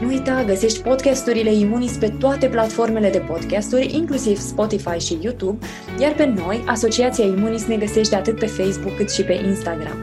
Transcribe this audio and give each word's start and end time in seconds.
Nu 0.00 0.08
uita, 0.08 0.44
găsești 0.46 0.80
podcasturile 0.80 1.54
Imunis 1.54 1.96
pe 1.96 2.12
toate 2.18 2.46
platformele 2.46 3.10
de 3.10 3.18
podcasturi, 3.18 3.94
inclusiv 3.94 4.36
Spotify 4.36 4.98
și 4.98 5.18
YouTube, 5.22 5.66
iar 6.00 6.14
pe 6.14 6.24
noi, 6.24 6.62
Asociația 6.66 7.24
Imunis, 7.24 7.66
ne 7.66 7.76
găsești 7.76 8.14
atât 8.14 8.38
pe 8.38 8.46
Facebook 8.46 8.96
cât 8.96 9.10
și 9.10 9.22
pe 9.22 9.32
Instagram. 9.32 9.98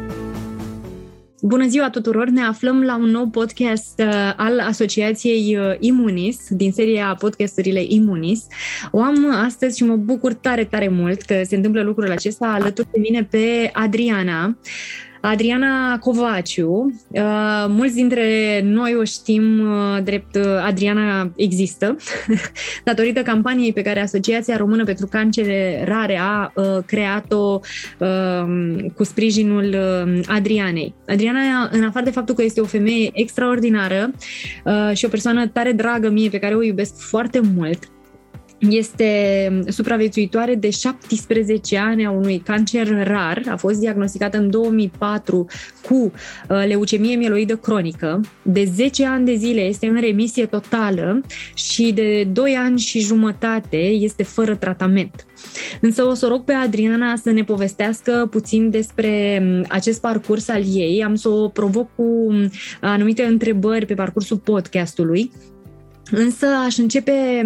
Bună 1.42 1.68
ziua 1.68 1.90
tuturor! 1.90 2.28
Ne 2.28 2.42
aflăm 2.42 2.84
la 2.84 2.96
un 2.96 3.10
nou 3.10 3.28
podcast 3.28 4.00
uh, 4.00 4.34
al 4.36 4.60
Asociației 4.60 5.58
uh, 5.58 5.76
Imunis, 5.80 6.38
din 6.50 6.72
seria 6.72 7.16
podcasturile 7.20 7.84
Imunis. 7.88 8.48
O 8.92 9.02
am 9.02 9.32
astăzi 9.46 9.78
și 9.78 9.84
mă 9.84 9.96
bucur 9.96 10.34
tare, 10.34 10.64
tare 10.64 10.88
mult 10.88 11.22
că 11.22 11.42
se 11.44 11.56
întâmplă 11.56 11.82
lucrul 11.82 12.12
acesta 12.12 12.48
alături 12.48 12.88
de 12.92 13.00
mine 13.00 13.24
pe 13.24 13.70
Adriana. 13.74 14.58
Adriana 15.26 15.98
Covaciu, 16.00 16.94
uh, 17.10 17.66
mulți 17.68 17.96
dintre 17.96 18.62
noi 18.64 18.96
o 18.96 19.04
știm 19.04 19.60
uh, 19.60 20.04
drept 20.04 20.36
uh, 20.36 20.44
Adriana 20.66 21.32
există, 21.36 21.96
datorită 22.84 23.22
campaniei 23.22 23.74
pe 23.74 23.82
care 23.82 24.02
Asociația 24.02 24.58
Română 24.58 24.84
pentru 24.84 25.08
Cancere 25.08 25.84
Rare 25.88 26.20
a 26.22 26.54
creat-o 26.86 27.60
cu 28.96 29.04
sprijinul 29.04 29.76
Adrianei. 30.28 30.94
Adriana, 31.08 31.70
în 31.72 31.84
afară 31.84 32.06
de 32.06 32.12
faptul 32.12 32.36
că 32.36 32.44
este 32.44 32.62
o 32.62 32.66
femeie 32.66 33.10
extraordinară 33.14 34.12
și 34.94 35.06
o 35.06 35.10
persoană 35.10 35.48
tare 35.48 35.72
dragă 35.72 36.10
mie, 36.10 36.30
pe 36.30 36.40
care 36.40 36.56
o 36.56 36.64
iubesc 36.64 37.00
foarte 37.00 37.42
mult, 37.56 37.90
este 38.60 39.62
supraviețuitoare 39.68 40.56
de 40.56 40.70
17 40.70 41.78
ani 41.78 42.06
a 42.06 42.12
unui 42.12 42.38
cancer 42.38 43.08
rar. 43.08 43.42
A 43.50 43.56
fost 43.56 43.80
diagnosticată 43.80 44.38
în 44.38 44.50
2004 44.50 45.48
cu 45.90 45.96
uh, 45.96 46.12
leucemie 46.68 47.16
mieloidă 47.16 47.56
cronică. 47.56 48.22
De 48.42 48.64
10 48.74 49.06
ani 49.06 49.26
de 49.26 49.36
zile 49.36 49.62
este 49.62 49.88
în 49.88 50.00
remisie 50.00 50.46
totală 50.46 51.22
și 51.54 51.92
de 51.92 52.24
2 52.24 52.56
ani 52.56 52.80
și 52.80 53.00
jumătate 53.00 53.78
este 53.78 54.24
fără 54.24 54.56
tratament. 54.56 55.26
Însă 55.82 56.04
o 56.04 56.14
să 56.14 56.28
rog 56.28 56.44
pe 56.44 56.54
Adriana 56.54 57.16
să 57.16 57.32
ne 57.32 57.44
povestească 57.44 58.28
puțin 58.32 58.70
despre 58.70 59.42
um, 59.42 59.66
acest 59.70 60.02
parcurs 60.02 60.48
al 60.48 60.64
ei. 60.74 61.04
Am 61.04 61.16
să 61.16 61.30
o 61.30 61.48
provoc 61.48 61.96
cu 61.96 62.04
um, 62.04 62.50
anumite 62.82 63.24
întrebări 63.24 63.86
pe 63.86 63.94
parcursul 63.94 64.38
podcastului 64.38 65.32
Însă 66.12 66.46
aș 66.66 66.78
începe, 66.78 67.44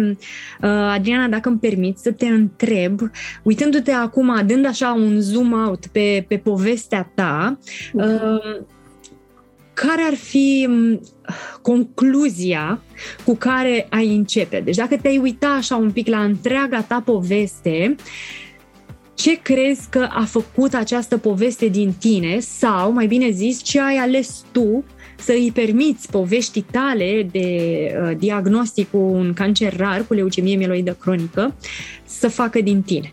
uh, 0.62 0.68
Adriana, 0.68 1.28
dacă 1.28 1.48
îmi 1.48 1.58
permiți, 1.58 2.02
să 2.02 2.12
te 2.12 2.26
întreb, 2.26 3.00
uitându-te 3.42 3.92
acum, 3.92 4.42
dând 4.46 4.66
așa 4.66 4.92
un 4.92 5.20
zoom 5.20 5.52
out 5.52 5.86
pe, 5.86 6.24
pe 6.28 6.36
povestea 6.36 7.12
ta, 7.14 7.58
uh, 7.92 8.62
care 9.74 10.02
ar 10.02 10.14
fi 10.14 10.66
um, 10.68 11.00
concluzia 11.62 12.82
cu 13.24 13.34
care 13.34 13.86
ai 13.90 14.16
începe? 14.16 14.60
Deci 14.60 14.76
dacă 14.76 14.96
te-ai 14.96 15.18
uita 15.18 15.48
așa 15.48 15.76
un 15.76 15.90
pic 15.90 16.08
la 16.08 16.22
întreaga 16.22 16.82
ta 16.82 17.02
poveste, 17.04 17.94
ce 19.14 19.38
crezi 19.42 19.88
că 19.90 20.08
a 20.10 20.24
făcut 20.24 20.74
această 20.74 21.18
poveste 21.18 21.66
din 21.66 21.92
tine 21.98 22.38
sau, 22.38 22.92
mai 22.92 23.06
bine 23.06 23.30
zis, 23.30 23.62
ce 23.62 23.80
ai 23.80 23.96
ales 23.96 24.44
tu 24.52 24.84
să 25.20 25.32
îi 25.32 25.52
permiți 25.54 26.10
poveștii 26.10 26.66
tale 26.70 27.28
de 27.30 27.46
uh, 28.02 28.16
diagnostic 28.16 28.90
cu 28.90 28.98
un 28.98 29.32
cancer 29.32 29.76
rar, 29.76 30.04
cu 30.08 30.14
leucemie 30.14 30.56
mieloidă 30.56 30.92
cronică, 30.92 31.54
să 32.04 32.28
facă 32.28 32.60
din 32.60 32.82
tine. 32.82 33.12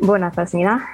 Bună, 0.00 0.30
Cosmina! 0.34 0.80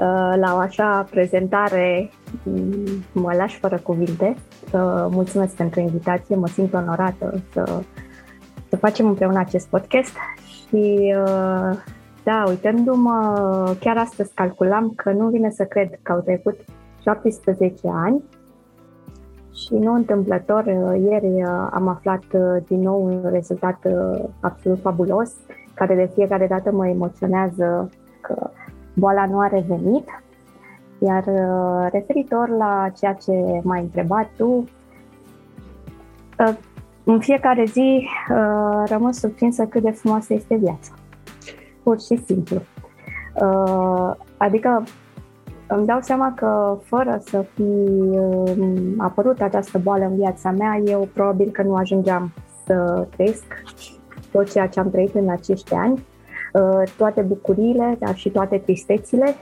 Uh, 0.00 0.34
la 0.40 0.54
o 0.54 0.58
așa 0.58 1.06
prezentare 1.10 2.10
mm, 2.42 3.04
mă 3.12 3.32
lași 3.36 3.58
fără 3.58 3.80
cuvinte. 3.82 4.36
Mulțumesc 5.10 5.54
pentru 5.54 5.80
invitație, 5.80 6.36
mă 6.36 6.46
simt 6.46 6.74
onorată 6.74 7.42
să, 7.52 7.82
să 8.68 8.76
facem 8.76 9.06
împreună 9.06 9.38
acest 9.38 9.66
podcast 9.66 10.12
și 10.46 11.14
uh, 11.16 11.76
da, 12.28 12.44
uitându-mă, 12.46 13.76
chiar 13.80 13.96
astăzi 13.96 14.34
calculam 14.34 14.92
că 14.96 15.12
nu 15.12 15.28
vine 15.28 15.50
să 15.50 15.64
cred 15.64 15.98
că 16.02 16.12
au 16.12 16.20
trecut 16.20 16.58
17 17.02 17.78
ani 17.84 18.22
și 19.58 19.74
nu 19.74 19.92
întâmplător, 19.92 20.64
uh, 20.64 21.02
ieri 21.10 21.42
uh, 21.42 21.68
am 21.70 21.88
aflat 21.88 22.22
uh, 22.32 22.62
din 22.66 22.80
nou 22.80 23.04
un 23.04 23.30
rezultat 23.30 23.78
absolut 24.40 24.80
fabulos, 24.80 25.32
care 25.74 25.94
de 25.94 26.10
fiecare 26.14 26.46
dată 26.46 26.72
mă 26.72 26.86
emoționează 26.86 27.90
că 28.20 28.50
boala 28.94 29.26
nu 29.26 29.38
a 29.38 29.46
revenit. 29.46 30.08
Iar 30.98 31.24
referitor 31.92 32.48
la 32.48 32.88
ceea 32.98 33.12
ce 33.12 33.32
m-ai 33.62 33.80
întrebat 33.80 34.28
tu, 34.36 34.64
în 37.04 37.20
fiecare 37.20 37.64
zi 37.64 38.08
rămân 38.86 39.12
surprinsă 39.12 39.66
cât 39.66 39.82
de 39.82 39.90
frumoasă 39.90 40.34
este 40.34 40.56
viața. 40.56 40.92
Pur 41.82 42.00
și 42.00 42.16
simplu. 42.26 42.60
Adică 44.36 44.82
îmi 45.68 45.86
dau 45.86 46.00
seama 46.00 46.32
că 46.36 46.78
fără 46.82 47.20
să 47.24 47.44
fi 47.54 47.62
um, 47.62 48.94
apărut 48.98 49.40
această 49.40 49.78
boală 49.78 50.04
în 50.04 50.16
viața 50.16 50.50
mea, 50.50 50.80
eu 50.84 51.08
probabil 51.12 51.50
că 51.50 51.62
nu 51.62 51.74
ajungeam 51.74 52.32
să 52.66 53.06
trăiesc 53.10 53.44
tot 54.32 54.50
ceea 54.50 54.66
ce 54.66 54.80
am 54.80 54.90
trăit 54.90 55.14
în 55.14 55.30
acești 55.30 55.74
ani, 55.74 56.06
uh, 56.52 56.90
toate 56.96 57.20
bucuriile, 57.20 57.96
dar 57.98 58.14
și 58.14 58.30
toate 58.30 58.58
tristețile, 58.58 59.34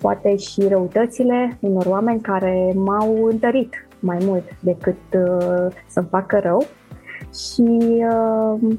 poate 0.00 0.36
și 0.36 0.68
răutățile 0.68 1.58
unor 1.60 1.86
oameni 1.86 2.20
care 2.20 2.72
m-au 2.74 3.24
întărit 3.24 3.74
mai 4.00 4.18
mult 4.20 4.44
decât 4.60 4.98
uh, 5.14 5.74
să-mi 5.86 6.08
facă 6.10 6.38
rău. 6.38 6.66
Și 7.34 7.80
uh, 8.10 8.76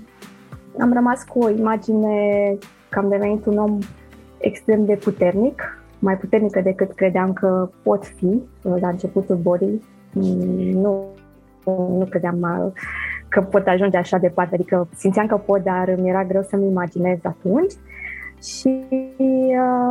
am 0.80 0.94
rămas 0.94 1.24
cu 1.24 1.40
o 1.40 1.50
imagine 1.50 2.58
că 2.90 3.00
am 3.00 3.10
devenit 3.10 3.46
un 3.46 3.58
om 3.58 3.78
extrem 4.38 4.86
de 4.86 4.96
puternic, 4.96 5.83
mai 6.04 6.18
puternică 6.18 6.62
decât 6.62 6.94
credeam 6.94 7.34
că 7.34 7.70
pot 7.84 8.06
fi 8.06 8.26
uh, 8.26 8.76
la 8.80 8.88
începutul 8.88 9.36
bolii. 9.36 9.84
Mm, 10.14 10.82
nu, 10.82 11.06
nu 11.66 12.06
credeam 12.10 12.42
uh, 12.42 12.72
că 13.28 13.42
pot 13.42 13.68
ajunge 13.68 13.98
așa 13.98 14.18
departe, 14.18 14.56
adică 14.56 14.88
simțeam 14.96 15.26
că 15.26 15.36
pot, 15.38 15.64
dar 15.64 15.96
mi 15.98 16.10
era 16.10 16.24
greu 16.24 16.42
să-mi 16.42 16.68
imaginez 16.68 17.18
atunci. 17.24 17.74
Și 18.44 18.86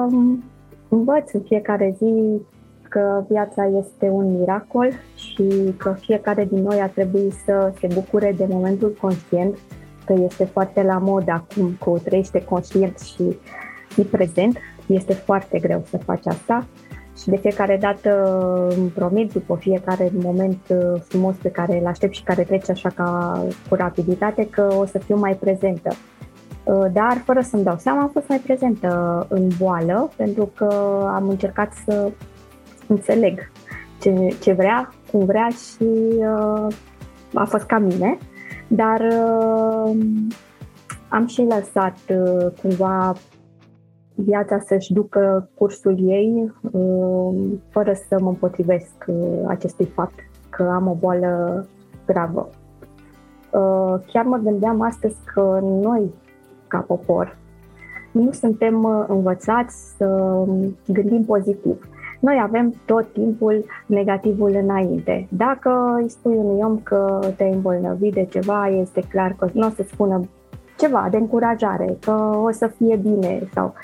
um, 0.08 0.44
învăț 0.88 1.32
în 1.32 1.40
fiecare 1.40 1.94
zi 1.98 2.40
că 2.88 3.24
viața 3.28 3.66
este 3.66 4.08
un 4.08 4.38
miracol 4.38 4.92
și 5.14 5.74
că 5.76 5.94
fiecare 6.00 6.44
din 6.44 6.62
noi 6.62 6.80
ar 6.80 6.88
trebui 6.88 7.30
să 7.44 7.72
se 7.78 7.88
bucure 7.94 8.34
de 8.36 8.46
momentul 8.50 8.96
conștient, 9.00 9.58
că 10.04 10.12
este 10.12 10.44
foarte 10.44 10.82
la 10.82 10.98
mod 10.98 11.28
acum 11.28 11.76
cu 11.78 12.00
trăiește 12.04 12.44
conștient 12.44 12.98
și 12.98 13.36
fi 13.88 14.02
prezent 14.02 14.56
este 14.94 15.12
foarte 15.12 15.58
greu 15.58 15.82
să 15.90 15.98
faci 15.98 16.26
asta 16.26 16.66
și 17.18 17.28
de 17.28 17.36
fiecare 17.36 17.78
dată 17.80 18.10
îmi 18.76 18.88
promit 18.88 19.32
după 19.32 19.56
fiecare 19.60 20.10
moment 20.22 20.58
uh, 20.68 21.00
frumos 21.08 21.34
pe 21.42 21.48
care 21.48 21.78
îl 21.78 21.86
aștept 21.86 22.14
și 22.14 22.22
care 22.22 22.42
trece 22.42 22.70
așa 22.70 22.88
ca 22.88 23.42
cu 23.68 23.74
rapiditate 23.74 24.48
că 24.50 24.74
o 24.78 24.86
să 24.86 24.98
fiu 24.98 25.16
mai 25.16 25.34
prezentă. 25.34 25.90
Uh, 26.64 26.84
dar 26.92 27.22
fără 27.24 27.40
să-mi 27.40 27.62
dau 27.62 27.76
seama 27.78 28.00
am 28.00 28.10
fost 28.12 28.28
mai 28.28 28.38
prezentă 28.38 29.26
în 29.28 29.48
boală 29.58 30.10
pentru 30.16 30.50
că 30.54 30.68
am 31.14 31.28
încercat 31.28 31.72
să 31.84 32.10
înțeleg 32.86 33.50
ce, 34.00 34.36
ce 34.40 34.52
vrea, 34.52 34.94
cum 35.10 35.24
vrea 35.24 35.48
și 35.48 35.86
uh, 36.16 36.66
a 37.34 37.44
fost 37.44 37.64
ca 37.64 37.78
mine. 37.78 38.18
Dar 38.66 39.00
uh, 39.00 39.96
am 41.08 41.26
și 41.26 41.42
lăsat 41.42 41.98
uh, 42.08 42.46
cumva 42.62 43.12
viața 44.14 44.58
să-și 44.58 44.92
ducă 44.92 45.48
cursul 45.54 45.96
ei 46.08 46.52
um, 46.70 47.60
fără 47.68 47.92
să 48.08 48.16
mă 48.20 48.28
împotrivesc 48.28 49.04
uh, 49.06 49.16
acestui 49.46 49.86
fapt 49.86 50.14
că 50.50 50.62
am 50.62 50.88
o 50.88 50.94
boală 50.94 51.66
gravă. 52.06 52.48
Uh, 53.50 53.94
chiar 54.06 54.24
mă 54.24 54.36
gândeam 54.36 54.80
astăzi 54.80 55.16
că 55.34 55.58
noi, 55.62 56.10
ca 56.66 56.78
popor, 56.78 57.38
nu 58.12 58.32
suntem 58.32 58.82
uh, 58.82 59.04
învățați 59.08 59.96
să 59.96 60.38
gândim 60.86 61.24
pozitiv. 61.24 61.88
Noi 62.20 62.40
avem 62.42 62.74
tot 62.86 63.12
timpul 63.12 63.64
negativul 63.86 64.58
înainte. 64.62 65.28
Dacă 65.30 65.98
îi 66.02 66.08
spui 66.08 66.36
unui 66.36 66.60
om 66.62 66.78
că 66.78 67.18
te-ai 67.36 67.52
îmbolnăvit 67.52 68.12
de 68.12 68.24
ceva, 68.24 68.66
este 68.68 69.00
clar 69.08 69.34
că 69.38 69.48
nu 69.52 69.66
o 69.66 69.70
să 69.70 69.84
spună 69.86 70.20
ceva 70.78 71.08
de 71.10 71.16
încurajare, 71.16 71.96
că 72.00 72.12
o 72.44 72.50
să 72.50 72.66
fie 72.66 72.96
bine 72.96 73.48
sau 73.54 73.74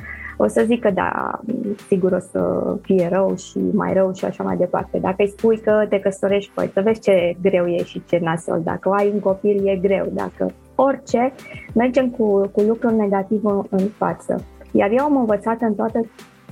o 0.41 0.47
să 0.47 0.63
zic 0.67 0.81
că 0.81 0.91
da, 0.91 1.41
sigur 1.89 2.13
o 2.13 2.19
să 2.19 2.75
fie 2.83 3.09
rău 3.13 3.37
și 3.37 3.59
mai 3.73 3.93
rău 3.93 4.13
și 4.15 4.25
așa 4.25 4.43
mai 4.43 4.57
departe. 4.57 4.99
Dacă 4.99 5.17
îi 5.19 5.35
spui 5.37 5.59
că 5.61 5.87
te 5.89 6.01
căsătorești, 6.01 6.53
păi 6.55 6.71
să 6.73 6.81
vezi 6.81 7.01
ce 7.01 7.37
greu 7.43 7.67
e 7.67 7.85
și 7.85 8.03
ce 8.09 8.19
nasol. 8.23 8.61
Dacă 8.65 8.91
ai 8.91 9.11
un 9.13 9.21
copil, 9.21 9.67
e 9.67 9.77
greu. 9.77 10.07
Dacă 10.13 10.53
orice, 10.75 11.33
mergem 11.75 12.11
cu, 12.11 12.51
cu 12.53 12.61
lucruri 12.61 12.95
negative 12.95 13.49
în, 13.49 13.63
în 13.71 13.87
față. 13.97 14.45
Iar 14.73 14.91
eu 14.91 15.05
am 15.05 15.17
învățat 15.17 15.61
în 15.61 15.75
toată 15.75 16.01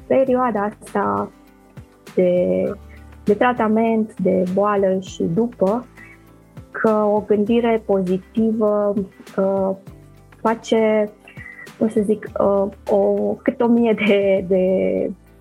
perioada 0.07 0.69
asta 0.83 1.31
de, 2.15 2.63
de 3.25 3.35
tratament, 3.35 4.15
de 4.19 4.45
boală 4.55 4.99
și 5.01 5.23
după, 5.23 5.87
că 6.71 6.91
o 6.91 7.23
gândire 7.27 7.83
pozitivă 7.87 8.95
uh, 9.37 9.71
face, 10.41 11.11
o 11.79 11.89
să 11.89 12.01
zic, 12.05 12.31
uh, 12.41 12.73
o, 12.91 12.99
cât 13.43 13.61
o 13.61 13.67
mie 13.67 13.95
de, 14.07 14.45
de 14.49 14.65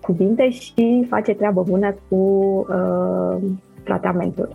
cuvinte 0.00 0.50
și 0.50 1.06
face 1.08 1.32
treabă 1.32 1.62
bună 1.68 1.94
cu 2.08 2.16
uh, 2.16 3.42
tratamentul. 3.84 4.54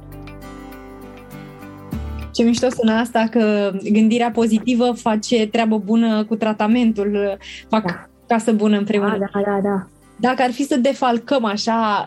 Ce 2.31 2.43
mișto 2.43 2.69
sună 2.69 2.91
asta 2.91 3.27
că 3.31 3.71
gândirea 3.91 4.31
pozitivă 4.31 4.91
face 4.95 5.47
treabă 5.47 5.77
bună 5.77 6.25
cu 6.25 6.35
tratamentul, 6.35 7.37
fac 7.69 7.85
da. 7.85 8.07
casă 8.27 8.51
bună 8.51 8.77
împreună. 8.77 9.17
Da, 9.17 9.29
da, 9.33 9.51
da, 9.51 9.59
da. 9.63 9.87
Dacă 10.15 10.41
ar 10.41 10.51
fi 10.51 10.63
să 10.63 10.77
defalcăm 10.77 11.45
așa 11.45 12.05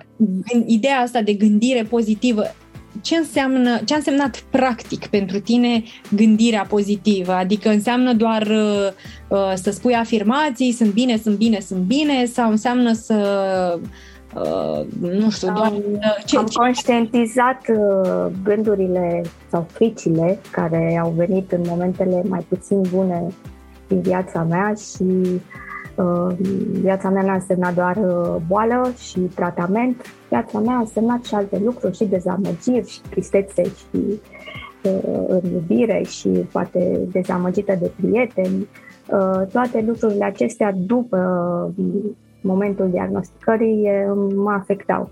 ideea 0.67 0.97
asta 0.97 1.23
de 1.23 1.33
gândire 1.33 1.83
pozitivă, 1.83 2.43
ce 3.01 3.17
înseamnă, 3.17 3.79
ce 3.85 3.95
a 3.95 3.97
însemnat 3.97 4.45
practic 4.51 5.07
pentru 5.07 5.41
tine 5.41 5.83
gândirea 6.17 6.67
pozitivă? 6.69 7.33
Adică 7.33 7.69
înseamnă 7.69 8.13
doar 8.13 8.43
uh, 8.43 8.89
uh, 9.29 9.53
să 9.55 9.71
spui 9.71 9.95
afirmații, 9.95 10.73
sunt 10.73 10.93
bine, 10.93 11.17
sunt 11.17 11.37
bine, 11.37 11.61
sunt 11.61 11.81
bine, 11.81 12.25
sau 12.25 12.51
înseamnă 12.51 12.93
să 12.93 13.79
uh, 14.35 14.87
nu 15.01 15.31
știu, 15.31 15.53
doar... 15.53 15.73
Uh, 15.73 16.25
ce, 16.25 16.37
am 16.37 16.47
conștientizat 16.53 17.61
uh, 17.69 18.27
gândurile 18.43 19.23
sau 19.51 19.67
fricile 19.71 20.39
care 20.51 21.01
au 21.03 21.15
venit 21.17 21.53
în 21.53 21.61
momentele 21.67 22.23
mai 22.29 22.47
puțin 22.49 22.81
bune 22.93 23.27
din 23.89 24.01
viața 24.01 24.43
mea 24.43 24.73
și 24.75 25.03
uh, 25.03 25.41
viața 26.81 27.09
mea 27.09 27.23
n-a 27.23 27.35
însemnat 27.35 27.75
doar 27.75 27.97
uh, 27.97 28.37
boală 28.49 28.93
și 28.99 29.21
tratament, 29.21 30.03
viața 30.29 30.59
mea 30.59 30.75
a 30.75 30.79
însemnat 30.79 31.25
și 31.25 31.35
alte 31.35 31.61
lucruri, 31.65 31.97
și 31.97 32.05
dezamăgiri, 32.05 32.89
și 32.89 33.01
tristețe, 33.11 33.63
și 33.63 34.21
uh, 34.85 35.25
în 35.27 35.41
iubire, 35.53 36.03
și 36.03 36.29
poate 36.29 37.01
dezamăgită 37.13 37.77
de 37.81 37.91
prieteni. 38.01 38.69
Uh, 39.11 39.47
toate 39.53 39.85
lucrurile 39.87 40.25
acestea 40.25 40.73
după 40.77 41.19
uh, 41.77 41.95
momentul 42.41 42.91
diagnosticării 42.91 43.89
mă 44.35 44.51
afectau. 44.51 45.11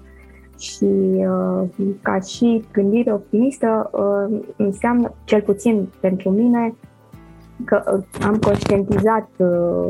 Și 0.58 0.84
uh, 0.84 1.62
ca 2.02 2.18
și 2.20 2.64
gândire 2.72 3.12
optimistă 3.12 3.90
uh, 3.92 4.40
înseamnă, 4.56 5.14
cel 5.24 5.40
puțin 5.40 5.88
pentru 6.00 6.30
mine, 6.30 6.74
că 7.64 7.82
uh, 7.96 8.24
am 8.26 8.36
conștientizat 8.36 9.28
uh, 9.36 9.88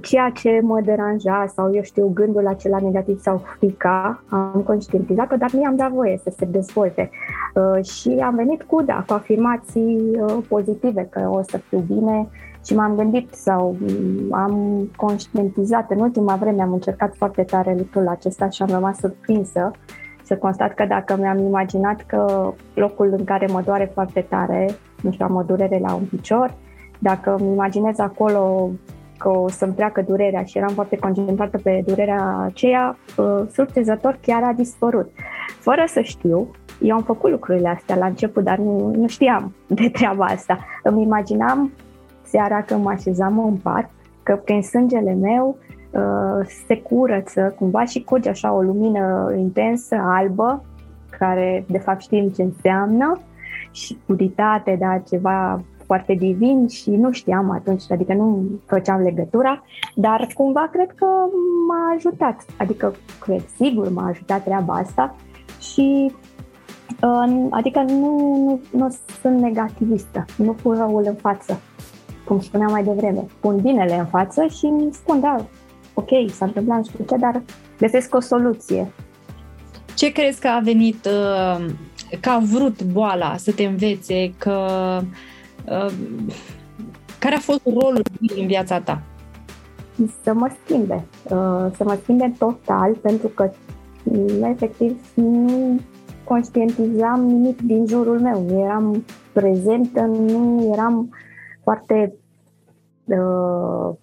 ceea 0.00 0.30
ce 0.30 0.60
mă 0.62 0.80
deranja 0.80 1.52
sau, 1.54 1.74
eu 1.74 1.82
știu, 1.82 2.10
gândul 2.14 2.46
acela 2.46 2.78
negativ 2.80 3.20
sau 3.20 3.42
frica, 3.58 4.22
am 4.28 4.62
conștientizat-o, 4.66 5.36
dar 5.36 5.50
nu 5.50 5.60
i-am 5.60 5.76
dat 5.76 5.90
voie 5.90 6.20
să 6.22 6.32
se 6.36 6.44
dezvolte. 6.44 7.10
Uh, 7.54 7.84
și 7.84 8.08
am 8.08 8.34
venit 8.34 8.62
cu, 8.62 8.82
da, 8.82 9.04
cu 9.06 9.12
afirmații 9.12 10.10
uh, 10.20 10.36
pozitive, 10.48 11.08
că 11.10 11.28
o 11.32 11.42
să 11.42 11.58
fiu 11.58 11.78
bine 11.78 12.28
și 12.64 12.74
m-am 12.74 12.94
gândit 12.94 13.34
sau 13.34 13.76
mm, 13.80 14.34
am 14.34 14.88
conștientizat. 14.96 15.90
În 15.90 16.00
ultima 16.00 16.36
vreme 16.36 16.62
am 16.62 16.72
încercat 16.72 17.14
foarte 17.14 17.42
tare 17.42 17.74
lucrul 17.78 18.08
acesta 18.08 18.48
și 18.48 18.62
am 18.62 18.68
rămas 18.70 18.98
surprinsă 18.98 19.70
să 20.22 20.36
constat 20.36 20.74
că 20.74 20.84
dacă 20.84 21.16
mi-am 21.16 21.38
imaginat 21.38 22.04
că 22.06 22.52
locul 22.74 23.14
în 23.18 23.24
care 23.24 23.46
mă 23.52 23.62
doare 23.64 23.90
foarte 23.94 24.26
tare, 24.28 24.68
nu 25.02 25.12
știu, 25.12 25.26
am 25.28 25.34
o 25.34 25.42
durere 25.42 25.78
la 25.78 25.94
un 25.94 26.04
picior, 26.04 26.54
dacă 26.98 27.36
îmi 27.38 27.52
imaginez 27.52 27.98
acolo 27.98 28.70
că 29.18 29.28
o 29.28 29.48
să-mi 29.48 29.74
treacă 29.74 30.02
durerea 30.02 30.42
și 30.42 30.58
eram 30.58 30.74
foarte 30.74 30.96
concentrată 30.96 31.58
pe 31.62 31.82
durerea 31.86 32.42
aceea, 32.44 32.98
uh, 33.16 33.42
surprinzător 33.52 34.18
chiar 34.22 34.42
a 34.42 34.52
dispărut. 34.52 35.10
Fără 35.58 35.84
să 35.86 36.00
știu, 36.00 36.50
eu 36.80 36.96
am 36.96 37.02
făcut 37.02 37.30
lucrurile 37.30 37.68
astea 37.68 37.96
la 37.96 38.06
început, 38.06 38.44
dar 38.44 38.58
nu, 38.58 38.92
nu 38.96 39.08
știam 39.08 39.54
de 39.66 39.88
treaba 39.88 40.24
asta. 40.24 40.58
Îmi 40.82 41.02
imaginam 41.02 41.72
seara 42.22 42.62
când 42.62 42.84
mă 42.84 42.90
așezam 42.90 43.38
în 43.38 43.56
pat, 43.56 43.90
că 44.22 44.36
prin 44.36 44.62
sângele 44.62 45.14
meu 45.14 45.56
uh, 45.90 46.46
se 46.66 46.80
curăță 46.80 47.54
cumva 47.58 47.84
și 47.84 48.04
curge 48.04 48.28
așa 48.28 48.52
o 48.52 48.60
lumină 48.60 49.32
intensă, 49.36 49.96
albă, 50.00 50.64
care 51.18 51.64
de 51.68 51.78
fapt 51.78 52.00
știm 52.00 52.28
ce 52.28 52.42
înseamnă, 52.42 53.20
și 53.70 53.98
puritate, 54.06 54.76
da, 54.80 55.02
ceva 55.08 55.62
foarte 55.88 56.14
divin 56.14 56.68
și 56.68 56.90
nu 56.90 57.12
știam 57.12 57.50
atunci, 57.50 57.82
adică 57.90 58.12
nu 58.12 58.48
făceam 58.66 59.00
legătura, 59.00 59.64
dar 59.94 60.28
cumva 60.34 60.68
cred 60.72 60.90
că 60.94 61.06
m-a 61.68 61.94
ajutat, 61.96 62.44
adică 62.58 62.94
cred 63.20 63.42
sigur 63.56 63.92
m-a 63.92 64.06
ajutat 64.06 64.44
treaba 64.44 64.74
asta 64.74 65.16
și 65.60 66.12
adică 67.50 67.84
nu, 67.86 68.16
nu, 68.44 68.60
nu 68.70 68.96
sunt 69.20 69.40
negativistă, 69.40 70.24
nu 70.36 70.52
pun 70.52 70.76
răul 70.76 71.02
în 71.06 71.14
față, 71.14 71.60
cum 72.24 72.40
spuneam 72.40 72.70
mai 72.70 72.84
devreme, 72.84 73.26
pun 73.40 73.56
binele 73.60 73.98
în 73.98 74.06
față 74.06 74.46
și 74.46 74.64
îmi 74.64 74.92
spun, 74.92 75.20
da, 75.20 75.46
ok, 75.94 76.30
s-a 76.30 76.44
întâmplat 76.44 76.76
nu 76.76 76.84
știu 76.84 77.04
ce, 77.08 77.16
dar 77.16 77.42
găsesc 77.78 78.14
o 78.14 78.20
soluție. 78.20 78.92
Ce 79.94 80.12
crezi 80.12 80.40
că 80.40 80.48
a 80.48 80.60
venit, 80.62 81.04
uh, 81.04 81.66
că 82.20 82.30
a 82.30 82.38
vrut 82.38 82.82
boala 82.82 83.36
să 83.36 83.52
te 83.52 83.64
învețe, 83.64 84.32
că 84.38 84.56
Ehm, 84.98 85.06
care 87.18 87.34
a 87.34 87.38
fost 87.38 87.60
rolul 87.64 88.02
lui 88.18 88.40
în 88.40 88.46
viața 88.46 88.80
ta? 88.80 89.02
Să 90.22 90.32
mă 90.34 90.50
schimbe. 90.64 91.04
Uh, 91.24 91.66
să 91.76 91.84
mă 91.84 91.98
schimbe 92.02 92.34
total, 92.38 92.94
pentru 92.94 93.28
că 93.28 93.50
mm, 94.02 94.42
efectiv 94.42 95.00
nu 95.14 95.80
conștientizam 96.24 97.20
nimic 97.20 97.62
din 97.62 97.86
jurul 97.86 98.20
meu. 98.20 98.44
Nu 98.48 98.60
eram 98.60 99.04
prezentă, 99.32 100.00
nu 100.00 100.70
eram 100.72 101.14
foarte 101.62 102.14
uh, 103.04 103.94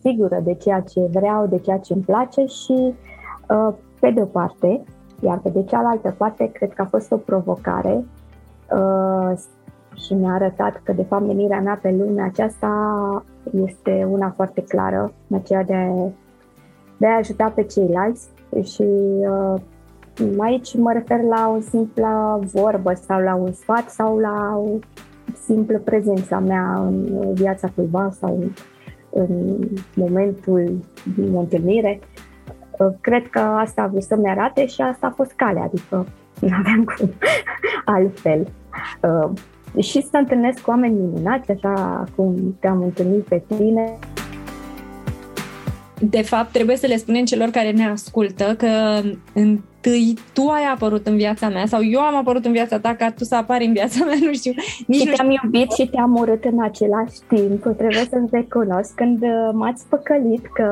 sigură 0.00 0.40
de 0.44 0.54
ceea 0.54 0.80
ce 0.80 1.00
vreau, 1.12 1.46
de 1.46 1.58
ceea 1.58 1.78
ce 1.78 1.92
îmi 1.92 2.02
place 2.02 2.44
și 2.44 2.94
uh, 3.48 3.74
pe 4.00 4.10
de 4.10 4.20
o 4.20 4.24
parte, 4.24 4.84
iar 5.20 5.38
pe 5.38 5.48
de 5.48 5.64
cealaltă 5.64 6.14
parte, 6.18 6.50
cred 6.52 6.72
că 6.72 6.82
a 6.82 6.88
fost 6.90 7.12
o 7.12 7.16
provocare 7.16 8.04
uh, 8.72 9.38
și 9.94 10.14
mi-a 10.14 10.32
arătat 10.32 10.80
că, 10.82 10.92
de 10.92 11.02
fapt, 11.02 11.26
menirea 11.26 11.60
mea 11.60 11.78
pe 11.82 11.94
lumea 11.98 12.24
aceasta 12.24 12.70
este 13.64 14.06
una 14.10 14.32
foarte 14.36 14.62
clară, 14.62 15.12
aceea 15.30 15.62
de, 15.62 15.92
de 16.96 17.06
a 17.06 17.16
ajuta 17.16 17.52
pe 17.54 17.62
ceilalți 17.62 18.28
și 18.62 18.82
uh, 18.82 19.60
aici 20.38 20.76
mă 20.76 20.92
refer 20.92 21.20
la 21.22 21.54
o 21.56 21.60
simplă 21.60 22.40
vorbă 22.52 22.92
sau 23.06 23.20
la 23.20 23.34
un 23.34 23.52
sfat 23.52 23.90
sau 23.90 24.18
la 24.18 24.56
o 24.56 24.78
simplă 25.44 25.78
prezența 25.78 26.38
mea 26.38 26.74
în 26.74 27.32
viața 27.34 27.68
cuiva 27.74 28.10
sau 28.20 28.38
în, 28.40 28.50
în 29.10 29.58
momentul 29.94 30.78
din 31.16 31.36
întâlnire. 31.36 32.00
Uh, 32.78 32.94
cred 33.00 33.28
că 33.28 33.38
asta 33.38 33.82
a 33.82 33.86
vrut 33.86 34.02
să-mi 34.02 34.28
arate 34.28 34.66
și 34.66 34.80
asta 34.80 35.06
a 35.06 35.14
fost 35.16 35.32
calea, 35.32 35.62
adică 35.62 36.06
nu 36.40 36.48
aveam 36.58 36.84
cum 36.84 37.10
altfel. 37.96 38.46
Uh, 39.74 39.84
și 39.84 40.02
să 40.02 40.16
întâlnesc 40.16 40.60
cu 40.60 40.70
oameni 40.70 40.94
minunați, 40.94 41.50
așa 41.50 42.04
cum 42.16 42.56
te-am 42.60 42.82
întâlnit 42.82 43.22
pe 43.22 43.42
tine. 43.46 43.98
De 46.00 46.22
fapt, 46.22 46.52
trebuie 46.52 46.76
să 46.76 46.86
le 46.86 46.96
spunem 46.96 47.24
celor 47.24 47.48
care 47.48 47.70
ne 47.70 47.88
ascultă 47.88 48.54
că 48.58 49.00
întâi 49.82 50.18
tu 50.32 50.48
ai 50.48 50.64
apărut 50.74 51.06
în 51.06 51.16
viața 51.16 51.48
mea 51.48 51.66
sau 51.66 51.84
eu 51.84 52.00
am 52.00 52.16
apărut 52.16 52.44
în 52.44 52.52
viața 52.52 52.78
ta 52.78 52.94
ca 52.94 53.10
tu 53.10 53.24
să 53.24 53.34
apari 53.34 53.64
în 53.64 53.72
viața 53.72 54.04
mea, 54.04 54.16
nu 54.26 54.32
știu. 54.32 54.52
Nici 54.86 55.00
și 55.00 55.06
nu 55.06 55.12
te-am 55.12 55.30
iubit 55.42 55.70
și 55.72 55.86
te-am 55.86 56.16
urât 56.16 56.44
în 56.44 56.62
același 56.62 57.18
timp. 57.28 57.62
Trebuie 57.62 58.06
să-mi 58.10 58.28
recunosc 58.30 58.94
când 58.94 59.22
uh, 59.22 59.50
m-ați 59.52 59.86
păcălit 59.88 60.46
că 60.52 60.68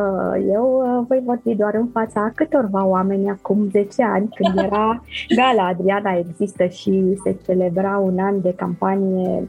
eu 0.50 0.82
uh, 0.84 1.04
voi 1.08 1.22
vorbi 1.24 1.54
doar 1.54 1.74
în 1.74 1.88
fața 1.92 2.32
câtorva 2.34 2.86
oameni 2.86 3.30
acum 3.30 3.68
10 3.70 4.02
ani, 4.02 4.28
când 4.34 4.58
era 4.66 5.02
Gala 5.36 5.66
Adriana 5.66 6.24
există 6.26 6.66
și 6.66 7.18
se 7.22 7.36
celebra 7.46 7.96
un 7.96 8.18
an 8.18 8.40
de 8.40 8.52
campanie 8.56 9.48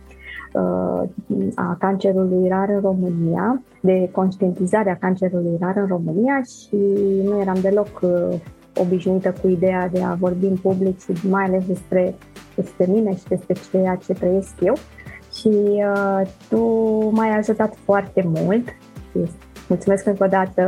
uh, 0.53 1.01
a 1.55 1.75
cancerului 1.79 2.47
rar 2.49 2.69
în 2.69 2.79
România, 2.81 3.61
de 3.81 4.09
conștientizare 4.11 4.91
a 4.91 4.97
cancerului 4.97 5.57
rar 5.59 5.75
în 5.75 5.87
România 5.87 6.41
și 6.41 6.77
nu 7.23 7.39
eram 7.41 7.57
deloc 7.61 8.01
obișnuită 8.79 9.33
cu 9.41 9.47
ideea 9.47 9.87
de 9.87 10.03
a 10.03 10.13
vorbi 10.13 10.45
în 10.45 10.55
public 10.55 10.99
și 10.99 11.27
mai 11.27 11.43
ales 11.43 11.65
despre, 11.65 12.15
despre 12.55 12.85
mine 12.85 13.15
și 13.15 13.23
despre 13.27 13.55
ceea 13.71 13.95
ce 13.95 14.13
trăiesc 14.13 14.53
eu. 14.61 14.77
și 15.33 15.47
uh, 15.47 16.21
tu 16.49 16.63
m-ai 17.13 17.37
ajutat 17.37 17.75
foarte 17.83 18.23
mult. 18.25 18.67
Mulțumesc 19.67 20.05
încă 20.05 20.23
o 20.23 20.27
dată 20.27 20.63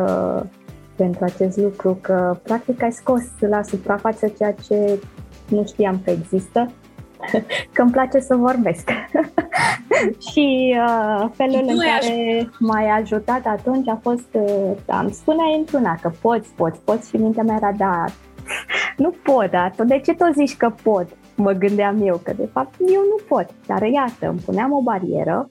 pentru 0.96 1.24
acest 1.24 1.58
lucru, 1.58 1.98
că 2.01 2.38
practic 2.44 2.84
ai 2.84 2.91
scos 2.91 3.24
la 3.39 3.63
suprafață 3.63 4.27
ceea 4.27 4.53
ce 4.53 5.00
nu 5.50 5.65
știam 5.65 6.01
că 6.03 6.10
există, 6.10 6.72
că 7.74 7.82
îmi 7.82 7.91
place 7.91 8.20
să 8.20 8.36
vorbesc. 8.36 8.89
și 10.32 10.75
uh, 10.88 11.30
felul 11.34 11.65
în 11.68 11.77
care 11.77 12.50
m-ai 12.60 12.89
ajutat 12.89 13.46
atunci 13.46 13.88
a 13.88 14.00
fost, 14.01 14.27
uh, 14.32 14.72
am 14.88 15.12
spunea 15.12 15.46
într-una 15.58 15.98
că 16.01 16.12
poți, 16.22 16.50
poți, 16.56 16.80
poți 16.80 17.10
și 17.10 17.18
mintea 17.18 17.44
mea 17.44 17.56
era, 17.56 17.72
da, 17.77 18.06
nu 18.98 19.13
pot, 19.24 19.51
dar 19.51 19.74
de 19.86 20.00
ce 20.00 20.13
tot 20.13 20.34
zici 20.34 20.58
că 20.58 20.74
pot? 20.84 21.08
Mă 21.36 21.51
gândeam 21.51 22.08
eu, 22.08 22.20
că 22.24 22.34
de 22.38 22.50
fapt 22.51 22.75
eu 22.80 23.01
nu 23.01 23.20
pot. 23.27 23.46
Dar 23.68 23.82
iată, 23.82 24.30
îmi 24.30 24.39
puneam 24.46 24.72
o 24.72 24.82
barieră, 24.82 25.50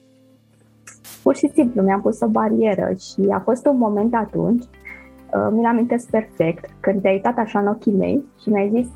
pur 1.23 1.35
și 1.35 1.49
simplu 1.53 1.81
mi-am 1.81 2.01
pus 2.01 2.19
o 2.21 2.27
barieră 2.27 2.93
și 2.99 3.27
a 3.31 3.39
fost 3.39 3.65
un 3.65 3.77
moment 3.77 4.15
atunci, 4.15 4.63
uh, 4.63 5.47
mi-l 5.51 5.65
amintesc 5.65 6.09
perfect, 6.09 6.69
când 6.79 7.01
te-ai 7.01 7.13
uitat 7.13 7.37
așa 7.37 7.59
în 7.59 7.67
ochii 7.67 7.91
mei 7.91 8.25
și 8.41 8.49
mi-ai 8.49 8.71
zis, 8.73 8.87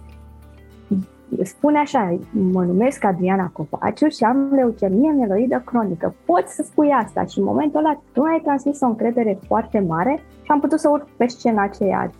spune 1.43 1.77
așa, 1.77 2.17
mă 2.31 2.63
numesc 2.63 3.03
Adriana 3.03 3.49
Copaciu 3.53 4.07
și 4.07 4.23
am 4.23 4.49
leucemie 4.53 5.11
mieloidă 5.11 5.61
cronică. 5.65 6.15
Poți 6.25 6.55
să 6.55 6.63
spui 6.63 6.89
asta 6.89 7.25
și 7.25 7.39
în 7.39 7.45
momentul 7.45 7.79
ăla 7.79 8.01
tu 8.13 8.21
ai 8.21 8.41
transmis 8.43 8.81
o 8.81 8.85
încredere 8.85 9.39
foarte 9.47 9.79
mare 9.79 10.23
și 10.43 10.51
am 10.51 10.59
putut 10.59 10.79
să 10.79 10.89
urc 10.89 11.07
pe 11.17 11.27
scena 11.27 11.63
aceea 11.63 12.11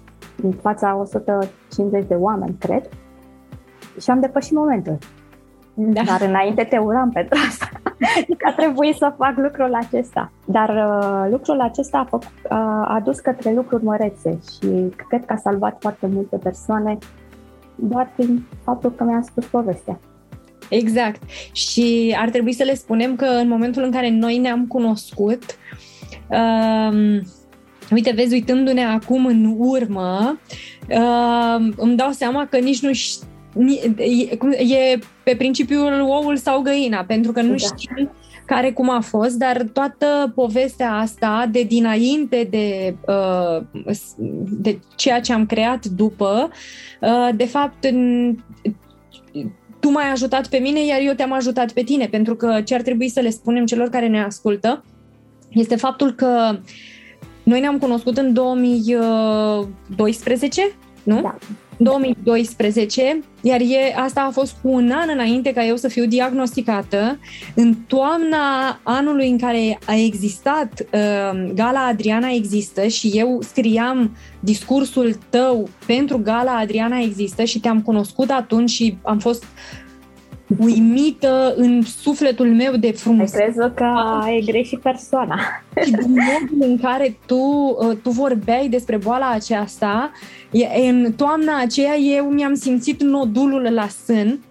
în 0.44 0.52
fața 0.52 0.96
150 0.96 2.08
de 2.08 2.16
oameni, 2.16 2.56
cred, 2.60 2.90
și 4.02 4.10
am 4.10 4.20
depășit 4.20 4.52
momentul. 4.52 4.98
Da. 5.74 6.02
Dar 6.06 6.22
înainte 6.22 6.64
te 6.64 6.78
uram 6.78 7.10
pentru 7.10 7.38
asta, 7.48 7.70
că 8.38 8.50
a 8.50 8.54
trebuit 8.54 8.96
să 8.96 9.14
fac 9.18 9.34
lucrul 9.38 9.74
acesta. 9.74 10.32
Dar 10.46 10.70
uh, 10.70 11.32
lucrul 11.32 11.62
acesta 11.62 11.98
a, 11.98 12.04
făcut, 12.04 12.24
uh, 12.44 12.58
a 12.96 13.02
dus 13.04 13.20
către 13.20 13.54
lucruri 13.54 13.84
mărețe 13.84 14.40
și 14.52 14.94
cred 15.08 15.26
că 15.26 15.34
a 15.34 15.36
salvat 15.36 15.78
foarte 15.80 16.08
multe 16.08 16.38
persoane 16.38 16.98
doar 17.76 18.14
prin 18.16 18.46
faptul 18.64 18.92
că 18.92 19.04
mi-am 19.04 19.24
spus 19.24 19.46
povestea. 19.46 20.00
Exact. 20.70 21.22
Și 21.52 22.16
ar 22.20 22.30
trebui 22.30 22.54
să 22.54 22.64
le 22.64 22.76
spunem 22.76 23.16
că 23.16 23.26
în 23.26 23.48
momentul 23.48 23.84
în 23.84 23.92
care 23.92 24.10
noi 24.10 24.38
ne-am 24.38 24.68
cunoscut, 24.68 25.44
um, 26.30 27.22
uite, 27.92 28.12
vezi, 28.16 28.34
uitându-ne 28.34 28.86
acum 28.86 29.26
în 29.26 29.56
urmă, 29.58 30.40
uh, 30.90 31.74
îmi 31.76 31.96
dau 31.96 32.12
seama 32.12 32.48
că 32.48 32.58
nici 32.58 32.82
nu 32.82 32.94
știu 32.94 33.28
e 34.58 35.00
pe 35.24 35.36
principiul 35.36 36.02
oul 36.02 36.38
sau 36.38 36.62
găina, 36.62 37.04
pentru 37.04 37.32
că 37.32 37.42
nu 37.42 37.56
da. 37.56 37.58
știm 37.58 38.12
care 38.46 38.72
cum 38.72 38.90
a 38.90 39.00
fost, 39.00 39.36
dar 39.36 39.66
toată 39.74 40.32
povestea 40.36 40.94
asta 40.94 41.50
de 41.52 41.64
dinainte 41.64 42.48
de, 42.50 42.96
uh, 43.08 43.62
de 44.50 44.80
ceea 44.96 45.22
ce 45.22 45.34
am 45.34 45.46
creat 45.46 45.86
după, 45.86 46.50
uh, 47.02 47.30
de 47.36 47.46
fapt 47.46 47.88
tu 49.80 49.90
m-ai 49.90 50.12
ajutat 50.12 50.48
pe 50.48 50.58
mine, 50.58 50.86
iar 50.86 51.00
eu 51.02 51.14
te-am 51.14 51.32
ajutat 51.32 51.72
pe 51.72 51.84
tine, 51.84 52.08
pentru 52.08 52.36
că 52.36 52.62
ce 52.62 52.76
ar 52.76 52.82
trebui 52.82 53.10
să 53.10 53.20
le 53.20 53.30
spunem 53.30 53.66
celor 53.66 53.90
care 53.90 54.08
ne 54.08 54.24
ascultă 54.24 54.84
este 55.50 55.76
faptul 55.76 56.14
că 56.14 56.60
noi 57.44 57.60
ne-am 57.60 57.78
cunoscut 57.78 58.18
în 58.18 58.34
2012, 58.34 60.72
nu? 61.04 61.22
Da. 61.22 61.38
2012, 61.78 63.20
iar 63.42 63.60
e, 63.62 63.94
asta 63.96 64.22
a 64.22 64.32
fost 64.32 64.56
cu 64.62 64.70
un 64.70 64.92
an 64.92 65.10
înainte 65.14 65.54
ca 65.54 65.66
eu 65.66 65.76
să 65.76 65.88
fiu 65.88 66.06
diagnosticată. 66.06 67.20
În 67.56 67.76
toamna 67.88 68.80
anului 68.84 69.30
în 69.30 69.38
care 69.38 69.80
a 69.86 69.96
existat 69.96 70.86
uh, 70.94 71.52
Gala 71.54 71.86
Adriana 71.86 72.30
Există 72.30 72.88
și 72.88 73.08
eu 73.14 73.40
scriam 73.42 74.18
discursul 74.40 75.18
tău 75.30 75.70
pentru 75.86 76.18
Gala 76.18 76.58
Adriana 76.58 77.00
Există 77.00 77.44
și 77.44 77.60
te-am 77.60 77.82
cunoscut 77.82 78.30
atunci 78.30 78.70
și 78.70 78.98
am 79.02 79.20
fost 79.20 79.44
uimită 80.60 81.54
în 81.56 81.82
sufletul 81.82 82.54
meu 82.54 82.76
de 82.76 82.92
frumos. 82.92 83.34
Ai 83.34 83.42
crezut 83.42 83.76
că 83.76 83.84
ai 84.22 84.44
greșit 84.46 84.80
persoana. 84.80 85.40
Și 85.86 85.92
din 85.92 86.10
modul 86.10 86.70
în 86.70 86.78
care 86.78 87.18
tu, 87.26 87.36
uh, 87.36 87.98
tu 88.04 88.10
vorbeai 88.10 88.68
despre 88.68 88.98
boala 88.98 89.30
aceasta, 89.30 90.12
în 90.90 91.14
toamna 91.16 91.60
aceea 91.60 91.96
eu 91.96 92.26
mi-am 92.26 92.54
simțit 92.54 93.02
nodulul 93.02 93.70
la 93.74 93.88
sân, 94.06 94.44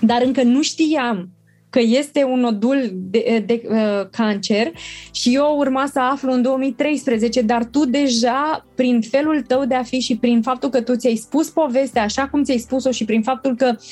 dar 0.00 0.22
încă 0.24 0.42
nu 0.42 0.62
știam 0.62 1.28
că 1.70 1.80
este 1.82 2.24
un 2.24 2.40
nodul 2.40 2.90
de, 2.92 3.24
de, 3.26 3.38
de 3.38 3.62
uh, 3.68 4.08
cancer 4.10 4.72
și 5.12 5.34
eu 5.34 5.56
urma 5.58 5.86
să 5.92 6.00
aflu 6.00 6.32
în 6.32 6.42
2013, 6.42 7.40
dar 7.40 7.64
tu 7.64 7.86
deja, 7.86 8.66
prin 8.74 9.00
felul 9.00 9.42
tău 9.42 9.64
de 9.64 9.74
a 9.74 9.82
fi 9.82 9.98
și 9.98 10.16
prin 10.16 10.42
faptul 10.42 10.68
că 10.68 10.80
tu 10.80 10.96
ți-ai 10.96 11.16
spus 11.16 11.50
povestea 11.50 12.02
așa 12.02 12.28
cum 12.28 12.42
ți-ai 12.42 12.58
spus-o 12.58 12.90
și 12.90 13.04
prin 13.04 13.22
faptul 13.22 13.56
că 13.56 13.72
uh, 13.74 13.84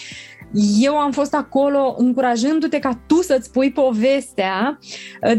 eu 0.81 0.99
am 0.99 1.11
fost 1.11 1.35
acolo 1.35 1.95
încurajându-te 1.99 2.79
ca 2.79 2.99
tu 3.07 3.15
să-ți 3.15 3.53
pui 3.53 3.73
povestea. 3.73 4.79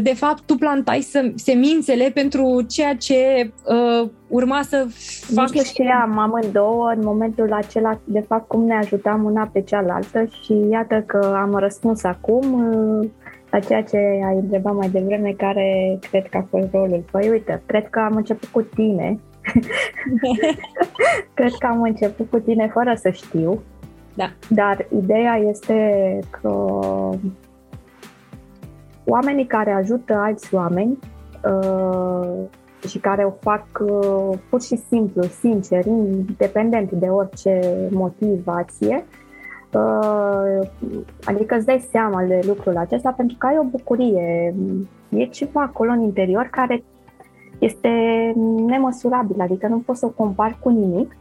De 0.00 0.14
fapt, 0.14 0.42
tu 0.46 0.54
plantai 0.54 1.06
semințele 1.34 2.10
pentru 2.14 2.64
ceea 2.68 2.94
ce 2.96 3.52
uh, 3.66 4.08
urma 4.28 4.62
să 4.62 4.86
fac. 5.34 5.54
Nu 5.54 5.62
știam 5.62 6.18
amândouă 6.18 6.92
în 6.96 7.04
momentul 7.04 7.52
acela, 7.52 8.00
de 8.04 8.20
fapt, 8.20 8.48
cum 8.48 8.64
ne 8.64 8.74
ajutam 8.74 9.24
una 9.24 9.50
pe 9.52 9.62
cealaltă 9.62 10.24
și 10.42 10.54
iată 10.70 11.04
că 11.06 11.36
am 11.40 11.54
răspuns 11.54 12.04
acum 12.04 12.52
uh, 12.52 13.08
la 13.50 13.58
ceea 13.58 13.82
ce 13.82 13.96
ai 13.96 14.36
întrebat 14.40 14.74
mai 14.74 14.88
devreme, 14.88 15.34
care 15.36 15.98
cred 16.10 16.28
că 16.28 16.36
a 16.36 16.46
fost 16.50 16.68
rolul. 16.72 17.04
Păi 17.10 17.28
uite, 17.28 17.62
cred 17.66 17.88
că 17.88 17.98
am 17.98 18.16
început 18.16 18.48
cu 18.48 18.62
tine. 18.62 19.18
cred 21.34 21.52
că 21.58 21.66
am 21.66 21.82
început 21.82 22.30
cu 22.30 22.38
tine 22.38 22.70
fără 22.72 22.94
să 22.94 23.10
știu 23.10 23.62
da. 24.16 24.32
Dar 24.48 24.86
ideea 25.02 25.36
este 25.36 26.18
că 26.40 26.50
oamenii 29.06 29.46
care 29.46 29.70
ajută 29.70 30.14
alți 30.14 30.54
oameni 30.54 30.98
uh, 31.44 32.32
și 32.88 32.98
care 32.98 33.24
o 33.24 33.30
fac 33.40 33.66
uh, 33.80 34.38
pur 34.50 34.62
și 34.62 34.76
simplu, 34.76 35.22
sincer, 35.22 35.86
independent 35.86 36.90
de 36.90 37.06
orice 37.06 37.60
motivație, 37.90 39.04
uh, 39.72 40.68
adică 41.24 41.54
îți 41.54 41.66
dai 41.66 41.86
seama 41.90 42.22
de 42.22 42.40
lucrul 42.46 42.76
acesta 42.76 43.10
pentru 43.10 43.36
că 43.38 43.46
ai 43.46 43.58
o 43.58 43.64
bucurie, 43.64 44.54
e 45.08 45.24
ceva 45.24 45.62
acolo 45.62 45.90
în 45.90 46.00
interior 46.00 46.48
care 46.50 46.84
este 47.58 47.88
nemăsurabil, 48.66 49.40
adică 49.40 49.66
nu 49.66 49.78
poți 49.78 49.98
să 49.98 50.06
o 50.06 50.08
compari 50.08 50.58
cu 50.60 50.68
nimic 50.68 51.16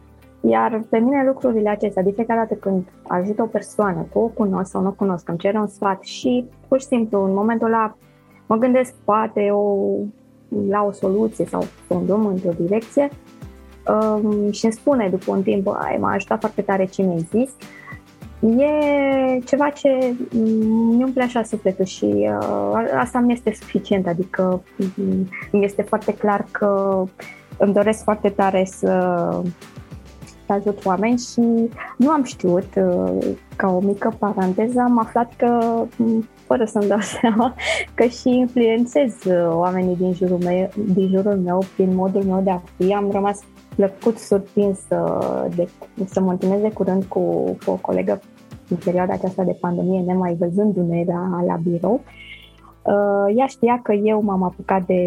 iar 0.49 0.83
pe 0.89 0.97
mine 0.97 1.23
lucrurile 1.25 1.69
acestea, 1.69 2.03
de 2.03 2.11
fiecare 2.11 2.39
dată 2.39 2.53
când 2.53 2.83
ajut 3.07 3.39
o 3.39 3.45
persoană, 3.45 4.07
că 4.11 4.19
o 4.19 4.27
cunosc 4.27 4.71
sau 4.71 4.81
nu 4.81 4.87
o 4.87 4.91
cunosc, 4.91 5.29
îmi 5.29 5.37
cer 5.37 5.55
un 5.55 5.67
sfat 5.67 6.03
și 6.03 6.45
pur 6.67 6.79
și 6.79 6.85
simplu 6.85 7.25
în 7.25 7.33
momentul 7.33 7.67
ăla 7.67 7.97
mă 8.47 8.55
gândesc 8.55 8.93
poate 9.03 9.49
o, 9.51 9.85
la 10.69 10.83
o 10.83 10.91
soluție 10.91 11.45
sau 11.45 11.61
să 11.61 11.93
o 11.93 11.95
îndrum 11.95 12.25
într-o 12.25 12.51
direcție 12.59 13.09
um, 13.87 14.51
și 14.51 14.65
îmi 14.65 14.73
spune 14.73 15.09
după 15.09 15.31
un 15.31 15.41
timp, 15.41 15.67
ai 15.67 15.97
m-a 15.97 16.11
ajutat 16.11 16.39
foarte 16.39 16.61
tare 16.61 16.85
ce 16.85 17.01
mi-ai 17.01 17.27
zis, 17.29 17.51
e 18.39 19.39
ceva 19.45 19.69
ce 19.69 20.15
mi 20.95 21.03
umple 21.03 21.23
așa 21.23 21.43
sufletul 21.43 21.85
și 21.85 22.05
uh, 22.05 22.93
asta 22.97 23.19
mi 23.19 23.33
este 23.33 23.53
suficient, 23.53 24.07
adică 24.07 24.63
mi 25.51 25.63
este 25.63 25.81
foarte 25.81 26.13
clar 26.13 26.45
că 26.51 27.03
îmi 27.57 27.73
doresc 27.73 28.03
foarte 28.03 28.29
tare 28.29 28.65
să 28.65 29.29
să 30.45 30.53
ajut 30.53 30.85
oameni 30.85 31.17
și 31.17 31.69
nu 31.97 32.09
am 32.09 32.23
știut, 32.23 32.67
uh, 32.75 33.35
ca 33.55 33.67
o 33.67 33.79
mică 33.79 34.15
paranteză, 34.19 34.79
am 34.79 34.99
aflat 34.99 35.33
că, 35.37 35.83
fără 36.45 36.65
să-mi 36.65 36.87
dau 36.87 36.99
seama, 37.19 37.55
că 37.93 38.03
și 38.03 38.29
influențez 38.29 39.13
uh, 39.25 39.47
oamenii 39.49 39.95
din 39.95 40.13
jurul 40.13 40.37
meu, 40.37 40.69
din 40.93 41.07
jurul 41.07 41.37
meu 41.37 41.63
prin 41.75 41.95
modul 41.95 42.23
meu 42.23 42.41
de 42.43 42.49
a 42.49 42.61
fi. 42.77 42.93
Am 42.93 43.11
rămas 43.11 43.39
plăcut 43.75 44.17
surprins 44.17 44.79
uh, 44.89 45.45
de, 45.55 45.67
să 46.05 46.21
mă 46.21 46.31
întâlnesc 46.31 46.61
de 46.61 46.71
curând 46.71 47.03
cu, 47.03 47.19
cu 47.65 47.71
o 47.71 47.77
colegă 47.81 48.21
în 48.69 48.77
perioada 48.83 49.13
aceasta 49.13 49.43
de 49.43 49.57
pandemie, 49.59 50.01
nemai 50.01 50.35
văzându-ne 50.39 51.03
la, 51.07 51.43
la 51.45 51.55
birou. 51.55 52.01
Uh, 52.85 53.33
ea 53.35 53.45
știa 53.45 53.79
că 53.83 53.93
eu 53.93 54.21
m-am 54.21 54.43
apucat 54.43 54.85
de 54.85 54.99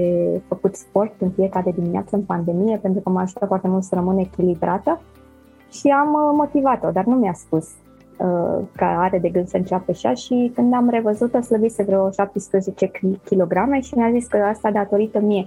făcut 0.49 0.75
sport 0.75 1.12
în 1.21 1.30
fiecare 1.30 1.73
dimineață 1.76 2.16
în 2.16 2.23
pandemie 2.23 2.76
pentru 2.76 3.00
că 3.00 3.11
mă 3.11 3.21
ajută 3.21 3.47
foarte 3.47 3.68
mult 3.68 3.83
să 3.83 3.95
rămân 3.95 4.18
echilibrată 4.18 5.00
și 5.70 5.88
am 5.88 6.12
uh, 6.12 6.34
motivat-o, 6.37 6.90
dar 6.90 7.04
nu 7.04 7.14
mi-a 7.14 7.32
spus 7.32 7.68
uh, 8.16 8.64
că 8.76 8.84
are 8.84 9.18
de 9.18 9.28
gând 9.28 9.48
să 9.48 9.56
înceapă 9.56 9.90
așa 9.90 10.14
și 10.14 10.52
când 10.54 10.75
am 10.75 10.88
revăzut-o 10.88 11.40
slăbise 11.40 11.82
vreo 11.82 12.10
17 12.10 12.90
kg 13.25 13.82
și 13.82 13.94
mi-a 13.94 14.10
zis 14.10 14.26
că 14.26 14.37
asta 14.37 14.70
datorită 14.70 15.20
mie. 15.20 15.46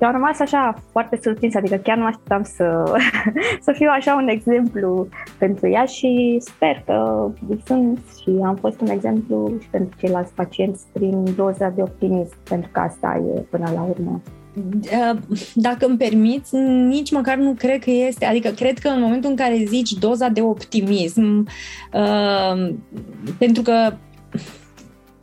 eu 0.00 0.08
am 0.08 0.14
rămas 0.14 0.40
așa 0.40 0.74
foarte 0.90 1.18
surprins, 1.22 1.54
adică 1.54 1.76
chiar 1.76 1.96
nu 1.96 2.04
așteptam 2.04 2.42
să, 2.42 2.84
să 3.66 3.72
fiu 3.72 3.88
așa 3.92 4.14
un 4.14 4.28
exemplu 4.28 5.06
pentru 5.38 5.68
ea 5.68 5.84
și 5.84 6.36
sper 6.40 6.82
că 6.86 7.28
sunt 7.64 7.98
și 8.20 8.40
am 8.44 8.54
fost 8.54 8.80
un 8.80 8.88
exemplu 8.88 9.52
și 9.60 9.68
pentru 9.68 9.98
ceilalți 9.98 10.34
pacienți 10.34 10.86
prin 10.92 11.24
doza 11.36 11.68
de 11.68 11.82
optimism, 11.82 12.36
pentru 12.48 12.70
că 12.72 12.80
asta 12.80 13.22
e 13.36 13.40
până 13.40 13.70
la 13.74 13.82
urmă 13.82 14.20
uh, 14.24 14.39
dacă 15.54 15.86
îmi 15.86 15.96
permiți, 15.96 16.56
nici 16.86 17.10
măcar 17.10 17.36
nu 17.36 17.54
cred 17.58 17.82
că 17.82 17.90
este, 17.90 18.24
adică 18.24 18.48
cred 18.48 18.78
că 18.78 18.88
în 18.88 19.00
momentul 19.00 19.30
în 19.30 19.36
care 19.36 19.64
zici 19.66 19.92
doza 19.92 20.28
de 20.28 20.40
optimism, 20.40 21.48
uh, 21.92 22.74
pentru 23.38 23.62
că 23.62 23.94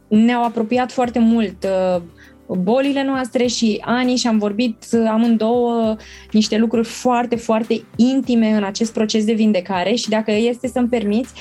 ne-au 0.08 0.44
apropiat 0.44 0.92
foarte 0.92 1.20
mult 1.20 1.64
uh, 1.64 2.02
bolile 2.48 3.04
noastre 3.04 3.48
și 3.48 3.82
ani 3.86 4.16
și 4.16 4.28
am 4.28 4.38
vorbit 4.38 4.86
amândouă 5.08 5.96
niște 6.32 6.58
lucruri 6.58 6.88
foarte, 6.88 7.36
foarte 7.36 7.84
intime 7.96 8.50
în 8.50 8.64
acest 8.64 8.94
proces 8.94 9.26
de 9.26 9.34
vindecare 9.34 9.94
și 9.94 10.10
dacă 10.10 10.32
este 10.32 10.68
să-mi 10.68 10.88
permiți, 10.88 11.34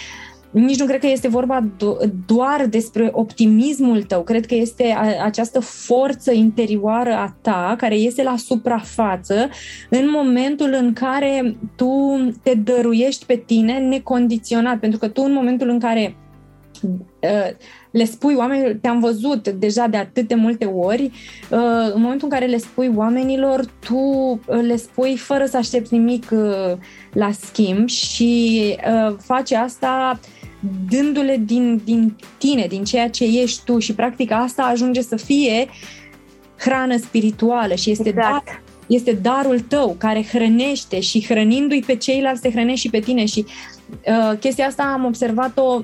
nici 0.61 0.79
nu 0.79 0.87
cred 0.87 1.01
că 1.01 1.07
este 1.07 1.29
vorba 1.29 1.67
do- 1.67 2.11
doar 2.27 2.67
despre 2.67 3.11
optimismul 3.13 4.03
tău, 4.03 4.23
cred 4.23 4.47
că 4.47 4.55
este 4.55 4.95
a- 4.97 5.25
această 5.25 5.61
forță 5.61 6.33
interioară 6.33 7.13
a 7.13 7.37
ta 7.41 7.75
care 7.79 7.95
este 7.95 8.23
la 8.23 8.37
suprafață 8.37 9.49
în 9.91 10.09
momentul 10.11 10.77
în 10.81 10.93
care 10.93 11.57
tu 11.77 11.91
te 12.43 12.55
dăruiești 12.55 13.25
pe 13.25 13.43
tine 13.47 13.79
necondiționat, 13.79 14.79
pentru 14.79 14.99
că 14.99 15.09
tu 15.09 15.23
în 15.23 15.33
momentul 15.33 15.69
în 15.69 15.79
care 15.79 16.17
uh, 16.83 17.57
le 17.91 18.05
spui 18.05 18.35
oamenilor, 18.35 18.77
te-am 18.81 19.01
văzut 19.01 19.49
deja 19.49 19.87
de 19.87 19.97
atât 19.97 20.29
de 20.29 20.35
multe 20.35 20.65
ori, 20.65 21.03
uh, 21.03 21.93
în 21.95 22.01
momentul 22.01 22.29
în 22.31 22.39
care 22.39 22.47
le 22.47 22.59
spui 22.59 22.93
oamenilor, 22.95 23.65
tu 23.87 23.97
uh, 23.97 24.61
le 24.61 24.77
spui 24.77 25.17
fără 25.17 25.45
să 25.45 25.57
aștepți 25.57 25.93
nimic 25.93 26.29
uh, 26.33 26.77
la 27.13 27.31
schimb 27.31 27.89
și 27.89 28.77
faci 29.19 29.53
asta 29.53 30.21
dându-le 30.89 31.41
din, 31.45 31.81
din 31.85 32.17
tine, 32.39 32.67
din 32.67 32.85
ceea 32.85 33.11
ce 33.11 33.25
ești 33.25 33.65
tu. 33.65 33.79
Și 33.79 33.95
practic 33.95 34.31
asta 34.31 34.63
ajunge 34.63 35.03
să 35.03 35.17
fie 35.17 35.67
hrană 36.59 36.97
spirituală 36.97 37.75
și 37.75 37.91
este 37.91 38.09
exact. 38.09 38.45
dar, 38.45 38.63
este 38.87 39.13
darul 39.13 39.61
tău 39.61 39.97
care 39.99 40.25
hrănește 40.25 41.01
și 41.01 41.25
hrănindu-i 41.25 41.83
pe 41.87 41.97
ceilalți 41.97 42.41
te 42.41 42.51
hrănești 42.51 42.81
și 42.81 42.91
pe 42.91 42.99
tine. 42.99 43.25
Și 43.25 43.45
uh, 43.91 44.39
chestia 44.39 44.67
asta 44.67 44.83
am 44.83 45.05
observat-o 45.05 45.83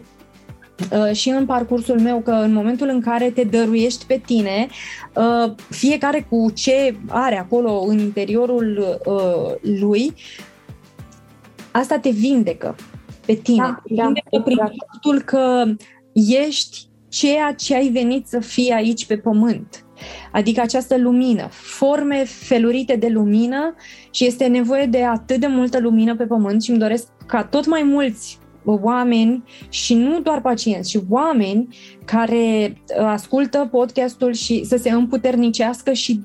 Uh, 0.90 1.14
și 1.14 1.28
în 1.28 1.46
parcursul 1.46 2.00
meu 2.00 2.20
că 2.20 2.30
în 2.30 2.52
momentul 2.52 2.88
în 2.88 3.00
care 3.00 3.30
te 3.30 3.44
dăruiești 3.44 4.04
pe 4.04 4.20
tine, 4.26 4.66
uh, 5.14 5.52
fiecare 5.68 6.26
cu 6.28 6.50
ce 6.54 6.96
are 7.08 7.38
acolo 7.38 7.84
în 7.86 7.98
interiorul 7.98 8.98
uh, 9.06 9.78
lui, 9.80 10.14
asta 11.70 11.98
te 11.98 12.10
vindecă 12.10 12.76
pe 13.26 13.34
tine. 13.34 13.56
Da, 13.56 13.80
te 13.84 13.94
vindecă 13.94 14.28
da, 14.30 14.40
prin 14.40 14.58
exact. 14.58 14.74
faptul 14.90 15.20
că 15.20 15.64
ești 16.12 16.90
ceea 17.08 17.52
ce 17.52 17.74
ai 17.74 17.88
venit 17.88 18.26
să 18.26 18.40
fii 18.40 18.70
aici 18.70 19.06
pe 19.06 19.16
pământ. 19.16 19.84
Adică 20.32 20.60
această 20.60 20.98
lumină, 20.98 21.48
forme 21.50 22.24
felurite 22.24 22.96
de 22.96 23.08
lumină 23.08 23.74
și 24.10 24.26
este 24.26 24.46
nevoie 24.46 24.86
de 24.86 25.04
atât 25.04 25.40
de 25.40 25.46
multă 25.46 25.80
lumină 25.80 26.16
pe 26.16 26.26
pământ 26.26 26.62
și 26.62 26.70
îmi 26.70 26.78
doresc 26.78 27.06
ca 27.26 27.44
tot 27.44 27.66
mai 27.66 27.82
mulți 27.82 28.38
oameni 28.64 29.44
și 29.68 29.94
nu 29.94 30.20
doar 30.20 30.40
pacienți, 30.40 30.90
ci 30.90 30.98
oameni 31.08 31.68
care 32.04 32.76
uh, 32.98 33.04
ascultă 33.04 33.68
podcastul 33.70 34.32
și 34.32 34.64
să 34.64 34.76
se 34.76 34.90
împuternicească 34.90 35.92
și 35.92 36.20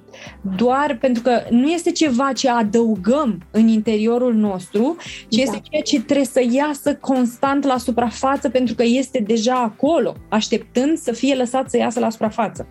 doar 0.55 0.97
pentru 1.01 1.21
că 1.21 1.39
nu 1.49 1.67
este 1.67 1.91
ceva 1.91 2.31
ce 2.33 2.49
adăugăm 2.49 3.37
în 3.51 3.67
interiorul 3.67 4.33
nostru, 4.33 4.95
ci 5.27 5.35
da. 5.35 5.41
este 5.41 5.61
ceea 5.69 5.81
ce 5.81 6.01
trebuie 6.01 6.25
să 6.25 6.41
iasă 6.51 6.95
constant 6.95 7.65
la 7.65 7.77
suprafață 7.77 8.49
pentru 8.49 8.75
că 8.75 8.83
este 8.83 9.23
deja 9.27 9.55
acolo, 9.55 10.15
așteptând 10.29 10.97
să 10.97 11.11
fie 11.11 11.35
lăsat 11.35 11.69
să 11.69 11.77
iasă 11.77 11.99
la 11.99 12.09
suprafață. 12.09 12.67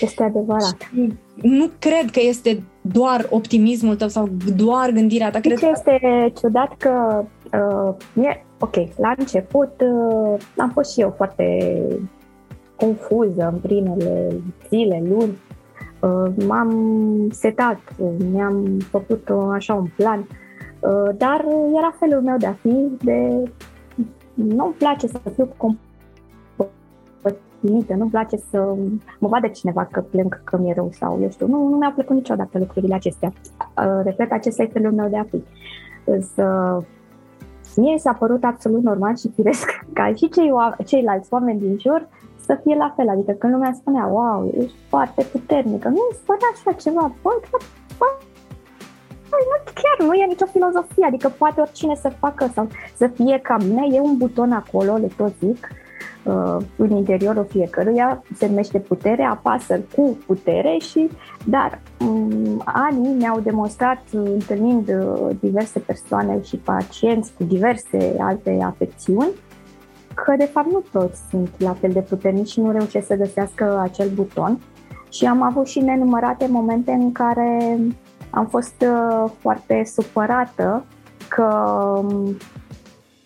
Este 0.00 0.22
adevărat. 0.22 0.76
Și 0.92 1.12
nu 1.34 1.70
cred 1.78 2.10
că 2.10 2.20
este 2.22 2.62
doar 2.80 3.26
optimismul 3.30 3.96
tău 3.96 4.08
sau 4.08 4.28
doar 4.56 4.90
gândirea 4.90 5.30
ta. 5.30 5.40
Cred 5.40 5.58
că 5.58 5.70
este 5.72 6.32
ciudat 6.40 6.76
că 6.76 7.24
uh, 7.52 7.94
mie, 8.12 8.46
ok, 8.62 8.74
la 8.96 9.14
început 9.18 9.72
uh, 9.80 10.40
am 10.56 10.70
fost 10.70 10.92
și 10.92 11.00
eu 11.00 11.14
foarte 11.16 11.78
confuză 12.76 13.50
în 13.52 13.58
primele 13.58 14.28
zile, 14.68 15.02
luni. 15.08 15.38
Uh, 16.00 16.32
m-am 16.46 16.70
setat, 17.30 17.78
mi-am 18.32 18.78
făcut 18.78 19.28
uh, 19.28 19.48
așa 19.52 19.74
un 19.74 19.86
plan, 19.96 20.18
uh, 20.18 21.08
dar 21.16 21.44
era 21.76 21.94
felul 21.98 22.22
meu 22.22 22.36
de 22.36 22.46
a 22.46 22.52
fi, 22.52 22.90
de 23.02 23.50
nu-mi 24.34 24.74
place 24.78 25.06
să 25.06 25.18
fiu 25.34 25.48
compătimită, 26.56 27.94
nu-mi 27.94 28.10
place 28.10 28.36
să 28.36 28.74
mă 29.18 29.28
vadă 29.28 29.46
cineva 29.46 29.84
că 29.90 30.00
plâng 30.00 30.42
că 30.44 30.58
mi-e 30.58 30.74
rău 30.74 30.90
sau 30.92 31.18
eu 31.22 31.30
știu, 31.30 31.46
nu, 31.46 31.68
nu 31.68 31.76
mi-au 31.76 31.92
plăcut 31.92 32.16
niciodată 32.16 32.58
lucrurile 32.58 32.94
acestea. 32.94 33.32
Uh, 33.76 34.00
repet, 34.04 34.32
acesta 34.32 34.62
e 34.62 34.70
felul 34.72 34.92
meu 34.92 35.08
de 35.08 35.16
a 35.16 35.24
fi. 35.24 35.42
Să 36.34 36.78
Mie 37.76 37.98
s-a 37.98 38.12
părut 38.12 38.44
absolut 38.44 38.82
normal 38.82 39.16
și 39.16 39.30
firesc 39.34 39.66
ca 39.98 40.06
și 40.14 40.28
cei, 40.28 40.52
ceilalți 40.86 41.32
oameni 41.32 41.60
din 41.60 41.78
jur 41.78 42.08
să 42.46 42.58
fie 42.62 42.74
la 42.76 42.92
fel. 42.96 43.08
Adică 43.08 43.32
când 43.32 43.52
lumea 43.52 43.72
spunea, 43.72 44.06
wow, 44.06 44.52
ești 44.58 44.76
foarte 44.88 45.22
puternică, 45.32 45.88
nu 45.88 46.00
îmi 46.08 46.18
spune 46.22 46.38
așa 46.54 46.72
ceva, 46.72 47.12
bă, 47.22 47.30
bă, 47.98 48.06
nu, 49.30 49.72
chiar 49.80 50.08
nu 50.08 50.14
e 50.14 50.26
nicio 50.26 50.46
filozofie, 50.46 51.06
adică 51.06 51.28
poate 51.28 51.60
oricine 51.60 51.94
să 51.94 52.12
facă 52.18 52.50
sau 52.54 52.68
să 52.96 53.06
fie 53.06 53.38
ca 53.42 53.56
mine, 53.56 53.86
e 53.90 54.00
un 54.00 54.16
buton 54.16 54.52
acolo, 54.52 54.96
le 54.96 55.08
tot 55.16 55.32
zic, 55.40 55.68
uh, 55.70 55.81
în 56.76 56.90
interiorul 56.90 57.46
fiecăruia, 57.48 58.22
se 58.36 58.46
numește 58.46 58.78
putere, 58.78 59.22
apasă 59.22 59.80
cu 59.96 60.18
putere 60.26 60.76
și, 60.80 61.10
dar 61.44 61.80
um, 62.00 62.62
anii 62.64 63.14
mi-au 63.14 63.40
demonstrat, 63.40 64.02
întâlnind 64.12 64.88
uh, 64.88 65.36
diverse 65.40 65.78
persoane 65.78 66.42
și 66.42 66.56
pacienți 66.56 67.32
cu 67.38 67.44
diverse 67.44 68.16
alte 68.18 68.58
afecțiuni, 68.64 69.30
că 70.14 70.34
de 70.38 70.44
fapt 70.44 70.70
nu 70.70 70.82
toți 70.92 71.20
sunt 71.30 71.50
la 71.58 71.72
fel 71.72 71.90
de 71.90 72.00
puternici 72.00 72.48
și 72.48 72.60
nu 72.60 72.70
reușesc 72.70 73.06
să 73.06 73.14
găsească 73.14 73.80
acel 73.82 74.08
buton. 74.08 74.58
Și 75.10 75.24
am 75.24 75.42
avut 75.42 75.66
și 75.66 75.80
nenumărate 75.80 76.46
momente 76.50 76.90
în 76.90 77.12
care 77.12 77.78
am 78.30 78.46
fost 78.46 78.74
uh, 78.80 79.30
foarte 79.38 79.82
supărată 79.84 80.84
că 81.28 81.44
um, 82.02 82.36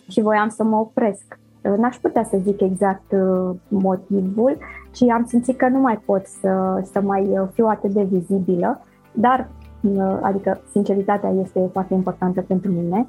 și 0.09 0.21
voiam 0.21 0.49
să 0.49 0.63
mă 0.63 0.77
opresc 0.77 1.39
N-aș 1.77 1.97
putea 1.97 2.25
să 2.25 2.39
zic 2.43 2.61
exact 2.61 3.13
uh, 3.13 3.57
motivul, 3.69 4.57
ci 4.91 5.03
am 5.03 5.25
simțit 5.25 5.57
că 5.57 5.69
nu 5.69 5.79
mai 5.79 6.01
pot 6.05 6.27
să, 6.27 6.83
să 6.93 7.01
mai 7.01 7.23
uh, 7.23 7.49
fiu 7.53 7.67
atât 7.67 7.91
de 7.91 8.03
vizibilă, 8.03 8.81
dar 9.13 9.49
uh, 9.81 10.19
adică 10.23 10.61
sinceritatea 10.71 11.31
este 11.31 11.69
foarte 11.73 11.95
importantă 11.95 12.41
pentru 12.43 12.71
mine. 12.71 13.07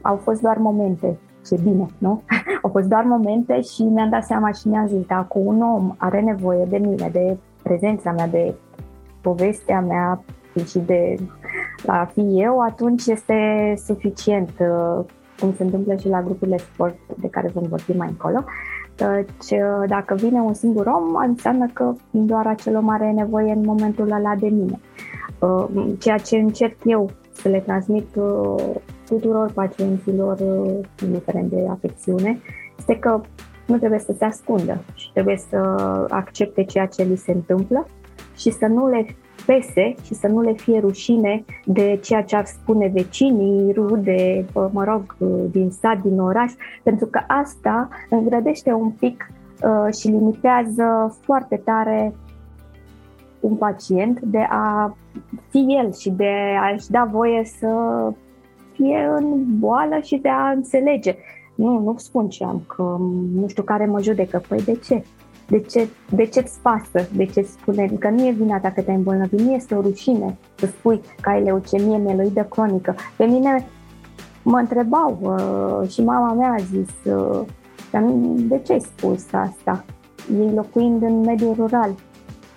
Au 0.00 0.16
fost 0.16 0.40
doar 0.40 0.56
momente, 0.56 1.18
ce 1.46 1.56
bine, 1.62 1.86
nu? 1.98 2.22
Au 2.62 2.70
fost 2.70 2.88
doar 2.88 3.04
momente 3.04 3.60
și 3.60 3.82
mi-am 3.82 4.08
dat 4.08 4.24
seama 4.24 4.50
și 4.50 4.68
mi-am 4.68 4.86
zis, 4.86 5.06
dacă 5.06 5.38
un 5.38 5.62
om 5.62 5.94
are 5.96 6.20
nevoie 6.20 6.64
de 6.68 6.78
mine, 6.78 7.08
de 7.12 7.36
prezența 7.62 8.12
mea, 8.12 8.28
de 8.28 8.54
povestea 9.20 9.80
mea 9.80 10.22
și 10.66 10.78
de 10.78 11.16
a 11.86 12.04
fi 12.04 12.42
eu, 12.42 12.60
atunci 12.60 13.06
este 13.06 13.74
suficient 13.76 14.50
cum 15.40 15.54
se 15.56 15.62
întâmplă 15.62 15.94
și 15.94 16.08
la 16.08 16.22
grupurile 16.22 16.58
sport 16.58 16.96
de 17.16 17.28
care 17.28 17.50
vom 17.54 17.62
vorbi 17.68 17.96
mai 17.96 18.08
încolo. 18.08 18.44
Deci, 18.96 19.60
dacă 19.86 20.14
vine 20.14 20.40
un 20.40 20.54
singur 20.54 20.86
om, 20.86 21.14
înseamnă 21.28 21.66
că 21.72 21.92
doar 22.10 22.46
acel 22.46 22.76
om 22.76 22.88
are 22.88 23.10
nevoie 23.10 23.52
în 23.52 23.62
momentul 23.64 24.10
ăla 24.10 24.34
de 24.34 24.48
mine. 24.48 24.80
Uh, 25.40 25.66
ceea 25.98 26.18
ce 26.18 26.36
încerc 26.36 26.76
eu 26.84 27.10
să 27.32 27.48
le 27.48 27.58
transmit 27.58 28.14
uh, 28.14 28.64
tuturor 29.06 29.52
pacienților, 29.52 30.38
uh, 30.40 30.78
indiferent 31.02 31.50
de 31.50 31.66
afecțiune, 31.70 32.40
este 32.78 32.98
că 32.98 33.20
nu 33.66 33.76
trebuie 33.76 33.98
să 33.98 34.14
se 34.18 34.24
ascundă 34.24 34.78
și 34.94 35.12
trebuie 35.12 35.36
să 35.48 35.56
accepte 36.08 36.64
ceea 36.64 36.86
ce 36.86 37.02
li 37.02 37.16
se 37.16 37.32
întâmplă 37.32 37.86
și 38.36 38.50
să 38.50 38.66
nu 38.66 38.88
le 38.88 39.06
pese 39.46 39.94
și 40.04 40.14
să 40.14 40.26
nu 40.26 40.40
le 40.40 40.52
fie 40.52 40.80
rușine 40.80 41.44
de 41.64 41.98
ceea 42.02 42.22
ce 42.22 42.36
ar 42.36 42.44
spune 42.44 42.90
vecinii, 42.94 43.72
rude, 43.72 44.44
mă 44.72 44.84
rog, 44.84 45.16
din 45.50 45.70
sat, 45.70 46.02
din 46.02 46.20
oraș, 46.20 46.52
pentru 46.82 47.06
că 47.06 47.20
asta 47.26 47.88
îngrădește 48.10 48.72
un 48.72 48.90
pic 48.90 49.32
uh, 49.62 49.94
și 49.94 50.08
limitează 50.08 51.18
foarte 51.22 51.56
tare 51.64 52.14
un 53.40 53.54
pacient 53.54 54.20
de 54.20 54.46
a 54.48 54.96
fi 55.48 55.66
el 55.68 55.92
și 55.92 56.10
de 56.10 56.30
a-și 56.60 56.90
da 56.90 57.08
voie 57.10 57.44
să 57.44 57.68
fie 58.72 59.10
în 59.16 59.44
boală 59.58 59.98
și 60.02 60.16
de 60.16 60.28
a 60.28 60.50
înțelege. 60.50 61.16
Nu, 61.54 61.78
nu 61.78 61.94
spun 61.96 62.28
ce 62.28 62.44
am, 62.44 62.62
că 62.66 62.96
nu 63.34 63.48
știu 63.48 63.62
care 63.62 63.86
mă 63.86 64.00
judecă. 64.02 64.42
Păi 64.48 64.62
de 64.62 64.72
ce? 64.72 65.04
De 65.50 65.60
ce, 65.60 65.88
de 66.10 66.24
ce-ți 66.24 66.60
pasă? 66.62 67.08
De 67.16 67.24
ce 67.24 67.42
spune? 67.42 67.90
Că 67.98 68.08
nu 68.08 68.26
e 68.26 68.30
vina 68.30 68.58
dacă 68.58 68.80
te-ai 68.80 68.96
îmbolnăvit, 68.96 69.40
nu 69.40 69.52
este 69.52 69.74
o 69.74 69.80
rușine 69.80 70.36
să 70.54 70.66
spui 70.66 71.00
că 71.20 71.28
ai 71.28 71.42
leucemie 71.42 71.96
mieloidă 71.96 72.46
cronică. 72.50 72.94
Pe 73.16 73.24
mine 73.24 73.66
mă 74.42 74.58
întrebau 74.58 75.18
uh, 75.20 75.88
și 75.88 76.02
mama 76.02 76.32
mea 76.32 76.50
a 76.50 76.62
zis, 76.62 77.12
uh, 77.12 77.40
de 78.36 78.58
ce 78.58 78.72
ai 78.72 78.80
spus 78.80 79.32
asta? 79.32 79.84
Ei 80.38 80.52
locuind 80.54 81.02
în 81.02 81.20
mediul 81.20 81.54
rural. 81.54 81.94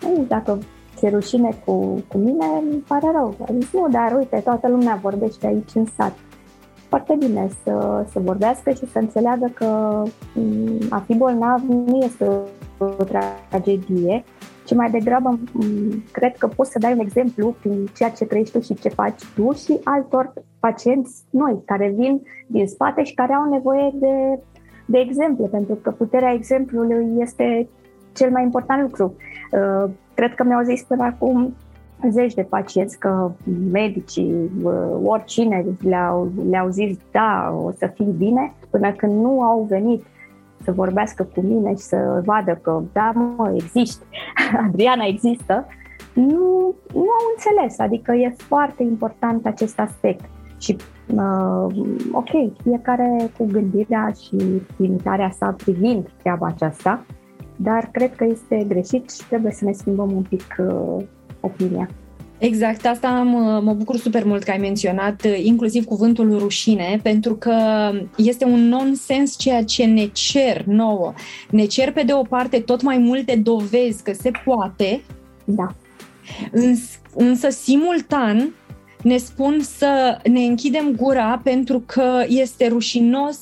Ei, 0.03 0.25
dacă 0.27 0.57
se 0.95 1.09
rușine 1.09 1.61
cu, 1.65 2.03
cu 2.07 2.17
mine, 2.17 2.45
îmi 2.71 2.83
pare 2.87 3.11
rău. 3.11 3.35
A 3.47 3.53
zis, 3.59 3.71
nu, 3.71 3.87
dar 3.91 4.15
uite, 4.17 4.41
toată 4.43 4.67
lumea 4.67 4.99
vorbește 5.01 5.47
aici 5.47 5.75
în 5.75 5.85
sat. 5.97 6.13
Foarte 6.87 7.15
bine 7.19 7.49
să, 7.63 8.05
să 8.11 8.19
vorbească 8.19 8.71
și 8.71 8.91
să 8.91 8.99
înțeleagă 8.99 9.51
că 9.53 10.03
mm, 10.35 10.77
a 10.89 10.97
fi 10.97 11.15
bolnav 11.15 11.61
nu 11.67 11.97
este 11.97 12.29
o 12.77 13.03
tragedie, 13.03 14.23
ci 14.65 14.73
mai 14.73 14.89
degrabă 14.89 15.39
mm, 15.51 16.03
cred 16.11 16.37
că 16.37 16.47
poți 16.47 16.71
să 16.71 16.79
dai 16.79 16.93
un 16.93 16.99
exemplu 16.99 17.55
prin 17.59 17.85
ceea 17.95 18.09
ce 18.09 18.25
trăiești 18.25 18.53
tu 18.53 18.63
și 18.63 18.73
ce 18.73 18.89
faci 18.89 19.23
tu 19.35 19.51
și 19.51 19.79
altor 19.83 20.33
pacienți 20.59 21.23
noi 21.29 21.61
care 21.65 21.93
vin 21.97 22.21
din 22.47 22.67
spate 22.67 23.03
și 23.03 23.13
care 23.13 23.33
au 23.33 23.49
nevoie 23.49 23.91
de, 23.93 24.39
de 24.85 24.99
exemple, 24.99 25.45
pentru 25.45 25.75
că 25.75 25.91
puterea 25.91 26.33
exemplului 26.33 27.07
este 27.17 27.67
cel 28.13 28.31
mai 28.31 28.43
important 28.43 28.81
lucru. 28.81 29.15
Uh, 29.51 29.89
cred 30.13 30.33
că 30.35 30.43
mi-au 30.43 30.63
zis 30.63 30.83
până 30.83 31.03
acum 31.03 31.53
zeci 32.09 32.33
de 32.33 32.41
pacienți 32.41 32.99
că 32.99 33.31
medicii, 33.71 34.51
uh, 34.63 34.99
oricine 35.03 35.65
le-au, 35.81 36.31
le-au 36.49 36.69
zis 36.69 36.97
da, 37.11 37.59
o 37.63 37.71
să 37.71 37.91
fii 37.93 38.13
bine, 38.17 38.53
până 38.69 38.91
când 38.91 39.21
nu 39.21 39.41
au 39.41 39.65
venit 39.69 40.03
să 40.63 40.71
vorbească 40.71 41.27
cu 41.33 41.41
mine 41.41 41.69
și 41.69 41.81
să 41.81 42.21
vadă 42.25 42.59
că 42.61 42.81
da, 42.91 43.11
mă, 43.15 43.51
există, 43.55 44.05
Adriana 44.67 45.05
există, 45.05 45.65
nu, 46.13 46.75
nu 46.93 46.99
au 46.99 47.25
înțeles. 47.35 47.79
Adică 47.79 48.11
e 48.11 48.35
foarte 48.37 48.83
important 48.83 49.45
acest 49.45 49.79
aspect. 49.79 50.25
Și 50.57 50.77
uh, 51.15 51.75
ok, 52.11 52.61
fiecare 52.61 53.31
cu 53.37 53.45
gândirea 53.45 54.11
și 54.21 54.61
limitarea 54.77 55.29
sa 55.29 55.55
privind 55.63 56.09
treaba 56.21 56.47
aceasta, 56.47 57.05
dar 57.55 57.89
cred 57.91 58.15
că 58.15 58.23
este 58.23 58.65
greșit 58.67 59.09
și 59.09 59.27
trebuie 59.27 59.51
să 59.51 59.65
ne 59.65 59.71
schimbăm 59.71 60.11
un 60.11 60.21
pic 60.21 60.55
uh, 60.57 61.03
opinia. 61.39 61.87
Exact, 62.45 62.85
asta 62.85 63.09
mă, 63.09 63.61
mă 63.63 63.73
bucur 63.73 63.97
super 63.97 64.23
mult 64.23 64.43
că 64.43 64.51
ai 64.51 64.57
menționat, 64.57 65.23
uh, 65.25 65.39
inclusiv 65.43 65.85
cuvântul 65.85 66.37
rușine, 66.37 66.99
pentru 67.03 67.35
că 67.35 67.55
este 68.17 68.45
un 68.45 68.67
nonsens 68.67 69.37
ceea 69.37 69.63
ce 69.63 69.85
ne 69.85 70.05
cer 70.05 70.63
nouă. 70.65 71.13
Ne 71.49 71.65
cer 71.65 71.91
pe 71.91 72.03
de 72.03 72.13
o 72.13 72.21
parte 72.21 72.59
tot 72.59 72.81
mai 72.81 72.97
multe 72.97 73.35
dovezi 73.35 74.03
că 74.03 74.13
se 74.13 74.31
poate, 74.45 75.01
da. 75.45 75.75
îns, 76.51 76.79
însă 77.15 77.49
simultan 77.49 78.53
ne 79.01 79.17
spun 79.17 79.61
să 79.61 80.17
ne 80.23 80.39
închidem 80.39 80.95
gura 80.95 81.41
pentru 81.43 81.83
că 81.85 82.23
este 82.27 82.67
rușinos 82.67 83.39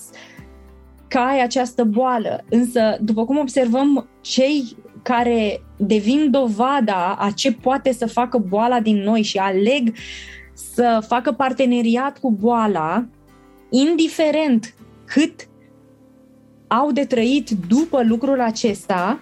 că 1.07 1.17
ai 1.17 1.43
această 1.43 1.83
boală. 1.83 2.43
Însă, 2.49 2.97
după 2.99 3.25
cum 3.25 3.37
observăm, 3.37 4.09
cei 4.21 4.75
care 5.03 5.61
devin 5.81 6.31
dovada 6.31 7.15
a 7.19 7.31
ce 7.35 7.53
poate 7.53 7.91
să 7.91 8.07
facă 8.07 8.37
boala 8.37 8.79
din 8.79 8.97
noi 8.97 9.21
și 9.21 9.37
aleg 9.37 9.93
să 10.53 11.03
facă 11.07 11.31
parteneriat 11.31 12.17
cu 12.17 12.31
boala, 12.31 13.05
indiferent 13.69 14.73
cât 15.05 15.47
au 16.67 16.91
de 16.91 17.05
trăit 17.05 17.49
după 17.67 18.03
lucrul 18.03 18.41
acesta. 18.41 19.19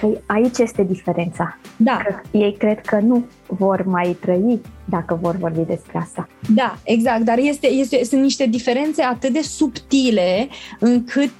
Păi 0.00 0.22
aici 0.26 0.58
este 0.58 0.82
diferența. 0.82 1.58
Da. 1.76 2.00
Că 2.04 2.38
ei 2.38 2.56
cred 2.58 2.80
că 2.80 2.98
nu 2.98 3.24
vor 3.46 3.84
mai 3.86 4.16
trăi 4.20 4.60
dacă 4.84 5.18
vor 5.20 5.36
vorbi 5.36 5.60
despre 5.60 5.98
asta. 5.98 6.28
Da, 6.54 6.78
exact, 6.84 7.22
dar 7.22 7.38
este, 7.38 7.66
este, 7.66 8.04
sunt 8.04 8.22
niște 8.22 8.46
diferențe 8.46 9.02
atât 9.02 9.32
de 9.32 9.40
subtile 9.40 10.48
încât 10.78 11.32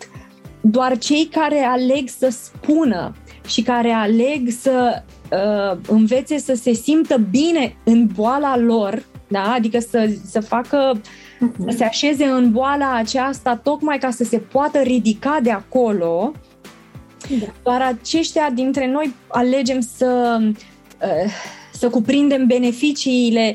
doar 0.60 0.98
cei 0.98 1.24
care 1.24 1.58
aleg 1.58 2.08
să 2.08 2.28
spună 2.28 3.14
și 3.48 3.62
care 3.62 3.90
aleg 3.90 4.48
să 4.60 5.02
uh, 5.32 5.78
învețe 5.88 6.38
să 6.38 6.54
se 6.54 6.72
simtă 6.72 7.16
bine 7.30 7.76
în 7.84 8.08
boala 8.14 8.56
lor, 8.56 9.04
da? 9.28 9.52
adică 9.52 9.78
să, 9.78 10.10
să 10.24 10.40
facă, 10.40 11.00
uh-huh. 11.00 11.68
să 11.68 11.76
se 11.76 11.84
așeze 11.84 12.24
în 12.24 12.52
boala 12.52 12.94
aceasta 12.94 13.56
tocmai 13.56 13.98
ca 13.98 14.10
să 14.10 14.24
se 14.24 14.38
poată 14.38 14.78
ridica 14.78 15.38
de 15.42 15.50
acolo, 15.50 16.32
da. 17.40 17.46
doar 17.62 17.82
aceștia 17.82 18.50
dintre 18.54 18.90
noi 18.90 19.14
alegem 19.28 19.80
să, 19.80 20.38
uh, 20.40 21.32
să 21.72 21.88
cuprindem 21.88 22.46
beneficiile 22.46 23.54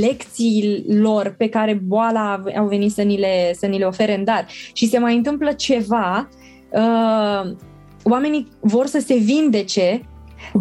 lecțiilor 0.00 1.34
pe 1.38 1.48
care 1.48 1.80
boala 1.84 2.42
au 2.56 2.66
venit 2.66 2.92
să 2.92 3.02
ni 3.02 3.18
le, 3.18 3.54
să 3.54 3.66
ni 3.66 3.78
le 3.78 3.84
ofere 3.84 4.16
în 4.16 4.24
dar. 4.24 4.46
Și 4.72 4.88
se 4.88 4.98
mai 4.98 5.16
întâmplă 5.16 5.52
ceva 5.52 6.28
uh, 6.70 7.56
oamenii 8.04 8.48
vor 8.60 8.86
să 8.86 8.98
se 8.98 9.14
vindece, 9.14 10.00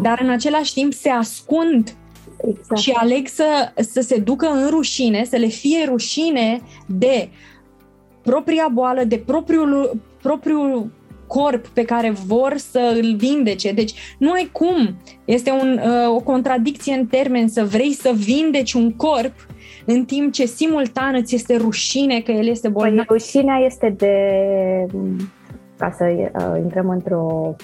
dar 0.02 0.20
în 0.22 0.30
același 0.30 0.74
timp 0.74 0.94
se 0.94 1.10
ascund 1.10 1.96
exact. 2.48 2.82
și 2.82 2.92
aleg 2.92 3.28
să, 3.28 3.72
să 3.76 4.02
se 4.02 4.18
ducă 4.18 4.48
în 4.48 4.70
rușine, 4.70 5.24
să 5.24 5.36
le 5.36 5.48
fie 5.48 5.86
rușine 5.86 6.62
de 6.88 7.30
propria 8.22 8.68
boală, 8.74 9.04
de 9.04 9.18
propriul, 9.18 10.02
propriul 10.22 10.92
corp 11.28 11.68
pe 11.68 11.84
care 11.84 12.10
vor 12.26 12.58
să 12.58 13.00
îl 13.02 13.16
vindece. 13.16 13.72
Deci 13.72 13.94
nu 14.18 14.32
ai 14.32 14.50
cum. 14.52 14.96
Este 15.26 15.52
un, 15.52 15.80
uh, 15.84 16.16
o 16.16 16.20
contradicție 16.20 16.94
în 16.94 17.06
termen 17.06 17.48
să 17.48 17.64
vrei 17.66 17.94
să 17.94 18.12
vindeci 18.16 18.74
un 18.74 18.92
corp 18.92 19.34
în 19.86 20.06
timp 20.06 20.34
ce 20.34 20.46
simultan 20.46 21.16
îți 21.16 21.36
este 21.36 21.56
rușine 21.58 22.20
că 22.20 22.32
el 22.32 22.48
este 22.48 22.68
bolnav. 22.68 23.06
Păi, 23.06 23.18
rușinea 23.18 23.58
este 23.66 23.96
de 23.98 24.16
ca 25.78 25.92
să 25.92 26.06
uh, 26.06 26.60
intrăm 26.62 26.90
într-o 26.90 27.56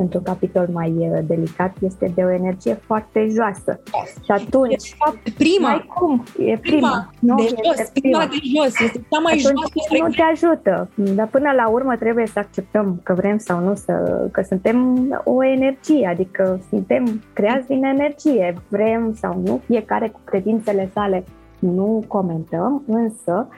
într-un 0.00 0.22
capitol 0.22 0.68
mai 0.72 0.94
uh, 0.98 1.18
delicat, 1.26 1.76
este 1.80 2.12
de 2.14 2.22
o 2.22 2.30
energie 2.30 2.74
foarte 2.74 3.28
joasă. 3.28 3.80
Și 4.24 4.30
atunci, 4.30 4.88
de 4.88 4.96
fapt, 4.96 5.30
prima, 5.30 5.68
mai 5.68 5.90
cum? 5.94 6.24
E 6.38 6.56
prima, 6.56 6.60
prima 6.60 7.10
nu? 7.18 7.34
de 7.36 7.42
jos, 7.42 7.78
este 7.78 8.00
prima. 8.00 8.26
de 8.26 8.36
jos, 8.56 8.80
este 8.80 9.06
cea 9.10 9.18
mai 9.18 9.32
atunci 9.32 9.86
joasă. 9.88 10.04
nu 10.04 10.08
te 10.08 10.22
ajută, 10.22 10.88
dar 11.14 11.26
până 11.26 11.52
la 11.56 11.68
urmă 11.68 11.96
trebuie 11.96 12.26
să 12.26 12.38
acceptăm 12.38 13.00
că 13.02 13.14
vrem 13.14 13.38
sau 13.38 13.58
nu, 13.60 13.74
să, 13.74 14.26
că 14.32 14.42
suntem 14.42 14.96
o 15.24 15.44
energie, 15.44 16.06
adică 16.06 16.60
suntem 16.68 17.22
creați 17.32 17.66
din 17.66 17.84
energie, 17.84 18.54
vrem 18.68 19.14
sau 19.14 19.42
nu, 19.44 19.60
fiecare 19.66 20.08
cu 20.08 20.20
credințele 20.24 20.90
sale 20.92 21.24
nu 21.58 22.04
comentăm, 22.08 22.82
însă 22.86 23.48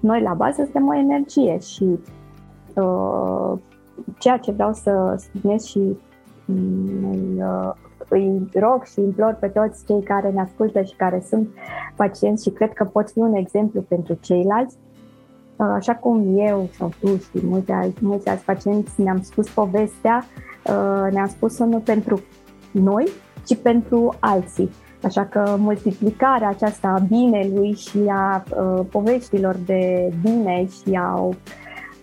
noi 0.00 0.22
la 0.22 0.32
bază 0.32 0.62
suntem 0.62 0.88
o 0.88 0.94
energie 0.94 1.58
și 1.58 1.98
Uh, 2.74 3.58
ceea 4.18 4.36
ce 4.36 4.52
vreau 4.52 4.72
să 4.72 5.16
subliniez 5.18 5.64
și 5.64 5.98
mm, 6.44 7.10
îi, 7.10 7.42
uh, 7.42 7.72
îi 8.08 8.48
rog 8.54 8.84
și 8.84 9.00
implor 9.00 9.36
pe 9.40 9.46
toți 9.46 9.84
cei 9.86 10.02
care 10.02 10.30
ne 10.30 10.40
ascultă 10.40 10.82
și 10.82 10.94
care 10.96 11.22
sunt 11.28 11.48
pacienți 11.96 12.42
și 12.42 12.50
cred 12.50 12.72
că 12.72 12.84
pot 12.84 13.10
fi 13.10 13.18
un 13.18 13.34
exemplu 13.34 13.80
pentru 13.80 14.18
ceilalți, 14.20 14.76
uh, 15.56 15.70
așa 15.74 15.94
cum 15.94 16.38
eu 16.38 16.68
sau 16.72 16.90
tu 17.00 17.16
și 17.16 17.46
mulți 17.46 17.70
alți, 17.70 18.04
mulți 18.04 18.28
alți 18.28 18.44
pacienți 18.44 19.00
ne-am 19.02 19.20
spus 19.22 19.48
povestea, 19.48 20.24
ne-am 21.10 21.28
spus-o 21.28 21.64
nu 21.64 21.78
pentru 21.78 22.20
noi, 22.72 23.08
ci 23.46 23.56
pentru 23.56 24.14
alții. 24.18 24.70
Așa 25.02 25.24
că 25.24 25.56
multiplicarea 25.58 26.48
aceasta 26.48 26.88
a 26.88 26.98
binelui 27.08 27.72
și 27.72 27.98
a 28.08 28.44
uh, 28.50 28.86
poveștilor 28.90 29.56
de 29.66 30.12
bine 30.22 30.66
și 30.66 30.94
a 30.94 31.28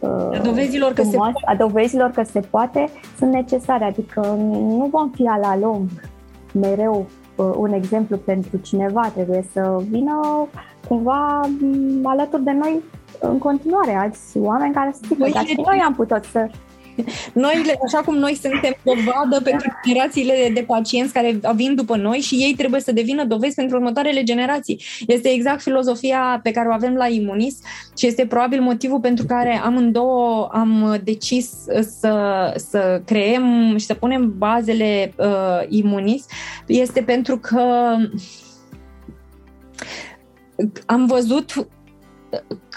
a 0.02 0.40
dovezilor 0.44 0.94
că, 0.94 1.04
se 1.04 1.16
poate. 1.16 1.42
a 1.46 1.56
dovezilor 1.56 2.10
că 2.12 2.24
se 2.24 2.40
poate 2.40 2.90
sunt 3.18 3.32
necesare, 3.32 3.84
adică 3.84 4.22
nu 4.40 4.88
vom 4.92 5.10
fi 5.10 5.22
la 5.22 5.58
lung 5.58 5.90
mereu 6.54 7.06
uh, 7.36 7.52
un 7.58 7.74
exemplu 7.74 8.18
pentru 8.18 8.58
cineva, 8.58 9.12
trebuie 9.14 9.46
să 9.52 9.84
vină 9.90 10.48
cumva 10.88 11.42
mm, 11.62 12.08
alături 12.08 12.44
de 12.44 12.52
noi 12.52 12.82
în 13.20 13.38
continuare 13.38 13.94
alți 13.94 14.38
oameni 14.38 14.74
care 14.74 14.92
să 14.94 15.00
zică, 15.08 15.30
dar 15.34 15.46
și 15.46 15.62
noi 15.66 15.82
am 15.86 15.94
putut 15.94 16.24
să 16.24 16.50
noi, 17.34 17.54
așa 17.86 18.02
cum 18.02 18.16
noi 18.18 18.40
suntem 18.42 18.76
dovadă 18.84 19.44
pentru 19.44 19.68
generațiile 19.86 20.52
de 20.54 20.62
pacienți 20.62 21.14
care 21.14 21.40
vin 21.56 21.76
după 21.76 21.96
noi 21.96 22.18
și 22.18 22.36
ei 22.36 22.54
trebuie 22.58 22.82
să 22.82 22.92
devină 22.92 23.26
dovezi 23.26 23.56
pentru 23.56 23.78
următoarele 23.78 24.24
generații. 24.24 24.82
Este 25.08 25.30
exact 25.30 25.62
filozofia 25.62 26.40
pe 26.44 26.52
care 26.52 26.68
o 26.68 26.74
avem 26.74 26.94
la 26.94 27.08
Imunis 27.08 27.60
și 27.98 28.08
este 28.08 28.26
probabil 28.26 28.62
motivul 28.62 29.00
pentru 29.00 29.26
care 29.26 29.62
amândouă 29.64 30.50
am 30.52 31.00
decis 31.04 31.50
să, 32.00 32.54
să 32.56 33.02
creăm 33.06 33.76
și 33.78 33.86
să 33.86 33.94
punem 33.94 34.34
bazele 34.38 35.14
uh, 35.18 35.60
Imunis. 35.68 36.26
Este 36.68 37.02
pentru 37.02 37.38
că 37.38 37.96
am 40.86 41.06
văzut 41.06 41.54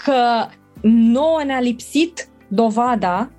că 0.03 0.47
nouă 0.81 1.43
ne-a 1.45 1.59
lipsit 1.59 2.27
dovada 2.47 3.31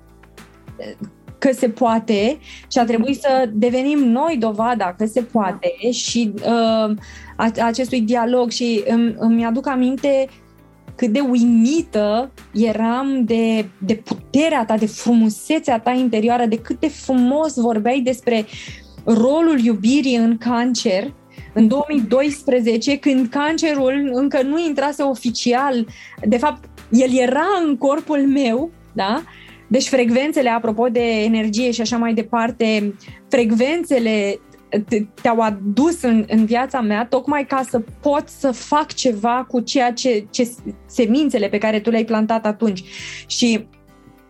că 1.37 1.51
se 1.51 1.69
poate 1.69 2.37
și 2.71 2.79
a 2.79 2.85
trebuit 2.85 3.19
să 3.19 3.49
devenim 3.53 3.99
noi 3.99 4.37
dovada 4.39 4.95
că 4.97 5.05
se 5.05 5.21
poate 5.21 5.91
și 5.91 6.33
uh, 6.35 6.95
acestui 7.63 8.01
dialog 8.01 8.49
și 8.49 8.83
îmi, 8.87 9.15
îmi 9.17 9.45
aduc 9.45 9.67
aminte 9.67 10.27
cât 10.95 11.09
de 11.09 11.19
uimită 11.19 12.31
eram 12.53 13.25
de, 13.25 13.65
de 13.77 13.95
puterea 13.95 14.65
ta, 14.65 14.77
de 14.77 14.85
frumusețea 14.85 15.79
ta 15.79 15.91
interioară, 15.91 16.45
de 16.45 16.57
cât 16.57 16.79
de 16.79 16.87
frumos 16.87 17.55
vorbeai 17.55 17.99
despre 17.99 18.45
rolul 19.03 19.59
iubirii 19.59 20.15
în 20.15 20.37
cancer 20.37 21.13
în 21.53 21.67
2012, 21.67 22.97
când 22.97 23.27
cancerul 23.27 24.09
încă 24.13 24.41
nu 24.41 24.59
intrase 24.59 25.01
oficial, 25.01 25.87
de 26.23 26.37
fapt, 26.37 26.63
el 26.89 27.17
era 27.17 27.45
în 27.65 27.77
corpul 27.77 28.27
meu, 28.27 28.71
da? 28.93 29.23
Deci 29.73 29.87
frecvențele, 29.87 30.49
apropo 30.49 30.87
de 30.87 31.23
energie 31.23 31.71
și 31.71 31.81
așa 31.81 31.97
mai 31.97 32.13
departe, 32.13 32.95
frecvențele 33.29 34.39
te-au 35.21 35.39
adus 35.39 36.01
în, 36.01 36.25
în 36.27 36.45
viața 36.45 36.81
mea 36.81 37.05
tocmai 37.05 37.45
ca 37.45 37.63
să 37.69 37.81
pot 38.01 38.23
să 38.27 38.51
fac 38.51 38.93
ceva 38.93 39.45
cu 39.47 39.59
ceea 39.59 39.93
ce, 39.93 40.27
ce 40.29 40.49
semințele 40.85 41.47
pe 41.47 41.57
care 41.57 41.79
tu 41.79 41.89
le-ai 41.89 42.05
plantat 42.05 42.45
atunci. 42.45 42.83
Și 43.27 43.67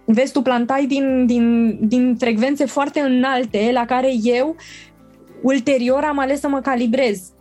vezi, 0.06 0.32
tu 0.32 0.42
plantai 0.42 0.86
din, 0.86 1.26
din, 1.26 1.78
din 1.82 2.16
frecvențe 2.20 2.66
foarte 2.66 3.00
înalte 3.00 3.70
la 3.74 3.86
care 3.86 4.12
eu 4.24 4.56
ulterior 5.42 6.04
am 6.04 6.20
ales 6.20 6.40
să 6.40 6.48
mă 6.48 6.60
calibrez. 6.60 7.32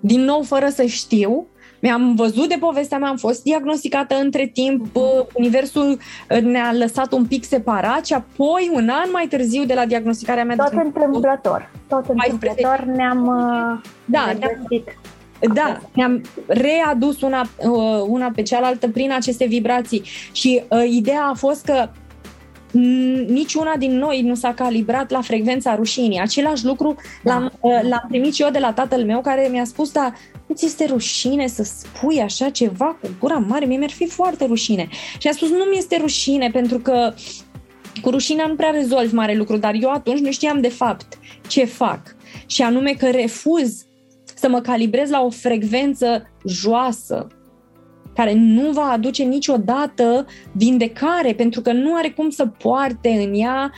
Din 0.00 0.20
nou, 0.20 0.42
fără 0.42 0.68
să 0.68 0.84
știu, 0.84 1.46
mi-am 1.80 2.14
văzut 2.14 2.48
de 2.48 2.56
povestea 2.60 2.98
mea, 2.98 3.08
am 3.08 3.16
fost 3.16 3.42
diagnosticată 3.42 4.14
între 4.14 4.46
timp, 4.46 4.96
universul 5.32 5.98
uh, 6.30 6.40
ne-a 6.40 6.72
lăsat 6.72 7.12
un 7.12 7.24
pic 7.24 7.44
separat 7.44 8.06
și 8.06 8.12
apoi, 8.12 8.70
un 8.72 8.88
an 8.88 9.08
mai 9.12 9.26
târziu 9.26 9.64
de 9.64 9.74
la 9.74 9.86
diagnosticarea 9.86 10.44
mea... 10.44 10.56
Tot 10.56 10.72
întâmplător, 10.84 11.70
tot 11.88 12.04
întâmplător 12.08 12.84
ne-am 12.94 13.26
uh, 13.26 13.90
da, 14.04 14.32
ne-am, 14.38 15.54
da, 15.54 15.80
ne-am 15.94 16.22
readus 16.46 17.20
una, 17.20 17.40
uh, 17.56 18.04
una 18.06 18.32
pe 18.34 18.42
cealaltă 18.42 18.88
prin 18.88 19.12
aceste 19.12 19.44
vibrații. 19.44 20.02
Și 20.32 20.62
uh, 20.68 20.84
ideea 20.88 21.24
a 21.24 21.34
fost 21.34 21.64
că 21.64 21.88
niciuna 23.26 23.76
din 23.76 23.98
noi 23.98 24.22
nu 24.22 24.34
s-a 24.34 24.54
calibrat 24.54 25.10
la 25.10 25.20
frecvența 25.20 25.74
rușinii. 25.74 26.20
Același 26.20 26.64
lucru 26.64 26.94
da. 27.22 27.32
l-am, 27.32 27.52
uh, 27.60 27.80
l-am 27.82 28.04
primit 28.08 28.34
și 28.34 28.42
eu 28.42 28.50
de 28.50 28.58
la 28.58 28.72
tatăl 28.72 29.04
meu 29.04 29.20
care 29.20 29.48
mi-a 29.50 29.64
spus, 29.64 29.92
da, 29.92 30.12
nu 30.46 30.54
ți 30.54 30.64
este 30.64 30.84
rușine 30.84 31.46
să 31.46 31.62
spui 31.62 32.20
așa 32.20 32.48
ceva 32.48 32.98
cu 33.00 33.08
gura 33.18 33.36
mare? 33.36 33.64
Mie 33.64 33.78
mi-ar 33.78 33.90
fi 33.90 34.06
foarte 34.06 34.44
rușine. 34.44 34.88
Și 35.18 35.28
a 35.28 35.32
spus, 35.32 35.48
nu 35.48 35.64
mi 35.64 35.76
este 35.76 35.96
rușine 36.00 36.50
pentru 36.52 36.78
că 36.78 37.14
cu 38.02 38.10
rușinea 38.10 38.46
nu 38.46 38.54
prea 38.54 38.70
rezolvi 38.70 39.14
mare 39.14 39.34
lucru, 39.34 39.56
dar 39.56 39.74
eu 39.80 39.90
atunci 39.90 40.20
nu 40.20 40.30
știam 40.30 40.60
de 40.60 40.68
fapt 40.68 41.18
ce 41.46 41.64
fac. 41.64 42.00
Și 42.46 42.62
anume 42.62 42.92
că 42.92 43.10
refuz 43.10 43.84
să 44.34 44.48
mă 44.48 44.60
calibrez 44.60 45.10
la 45.10 45.20
o 45.20 45.30
frecvență 45.30 46.30
joasă, 46.46 47.26
care 48.14 48.34
nu 48.34 48.70
va 48.70 48.90
aduce 48.90 49.22
niciodată 49.22 50.26
vindecare, 50.52 51.32
pentru 51.32 51.60
că 51.60 51.72
nu 51.72 51.94
are 51.94 52.10
cum 52.10 52.30
să 52.30 52.46
poarte 52.46 53.08
în 53.08 53.34
ea 53.34 53.72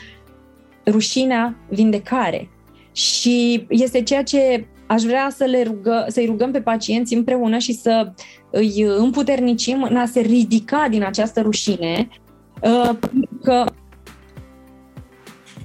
rușinea 0.87 1.57
vindecare. 1.69 2.51
Și 2.93 3.67
este 3.69 4.03
ceea 4.03 4.23
ce 4.23 4.67
aș 4.87 5.03
vrea 5.03 5.31
să 5.37 5.45
le 5.45 5.63
rugă, 5.63 6.05
să-i 6.09 6.27
rugăm 6.27 6.51
pe 6.51 6.61
pacienți 6.61 7.15
împreună 7.15 7.59
și 7.59 7.73
să 7.73 8.13
îi 8.51 8.81
împuternicim 8.81 9.83
în 9.83 9.97
a 9.97 10.07
se 10.07 10.21
ridica 10.21 10.87
din 10.91 11.05
această 11.05 11.41
rușine, 11.41 12.09
uh, 12.63 12.91
că 13.43 13.65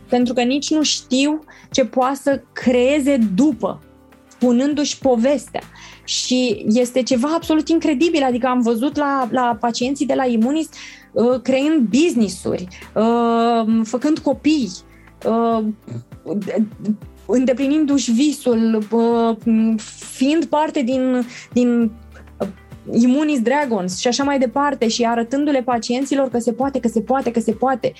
pentru 0.09 0.33
că 0.33 0.41
nici 0.41 0.69
nu 0.69 0.83
știu 0.83 1.39
ce 1.71 1.85
poate 1.85 2.15
să 2.15 2.41
creeze 2.53 3.17
după, 3.35 3.81
spunându-și 4.27 4.99
povestea. 4.99 5.61
Și 6.07 6.65
este 6.67 7.03
ceva 7.03 7.27
absolut 7.35 7.69
incredibil, 7.69 8.23
adică 8.23 8.47
am 8.47 8.61
văzut 8.61 8.97
la, 8.97 9.27
la 9.31 9.57
pacienții 9.59 10.05
de 10.05 10.13
la 10.13 10.25
Imunis 10.25 10.69
uh, 11.11 11.41
creând 11.41 11.87
business-uri, 11.87 12.67
uh, 12.95 13.81
făcând 13.83 14.19
copii, 14.19 14.71
uh, 15.25 15.63
îndeplinindu-și 17.25 18.11
visul, 18.11 18.87
uh, 18.91 19.75
fiind 20.15 20.45
parte 20.45 20.81
din, 20.81 21.25
din 21.53 21.91
uh, 22.39 22.47
Imunis 22.91 23.41
Dragons 23.41 23.99
și 23.99 24.07
așa 24.07 24.23
mai 24.23 24.39
departe 24.39 24.87
și 24.87 25.03
arătându-le 25.03 25.61
pacienților 25.61 26.29
că 26.29 26.39
se 26.39 26.53
poate, 26.53 26.79
că 26.79 26.87
se 26.87 27.01
poate, 27.01 27.31
că 27.31 27.39
se 27.39 27.51
poate. 27.51 27.93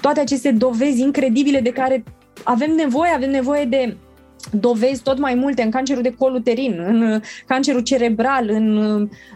Toate 0.00 0.20
aceste 0.20 0.50
dovezi 0.50 1.00
incredibile 1.00 1.60
de 1.60 1.70
care 1.70 2.04
avem 2.44 2.70
nevoie, 2.70 3.10
avem 3.14 3.30
nevoie 3.30 3.64
de 3.64 3.96
dovezi 4.50 5.02
tot 5.02 5.18
mai 5.18 5.34
multe 5.34 5.62
în 5.62 5.70
cancerul 5.70 6.02
de 6.02 6.14
col 6.14 6.34
uterin, 6.34 6.80
în 6.86 7.20
cancerul 7.46 7.80
cerebral, 7.80 8.48
în, 8.48 8.76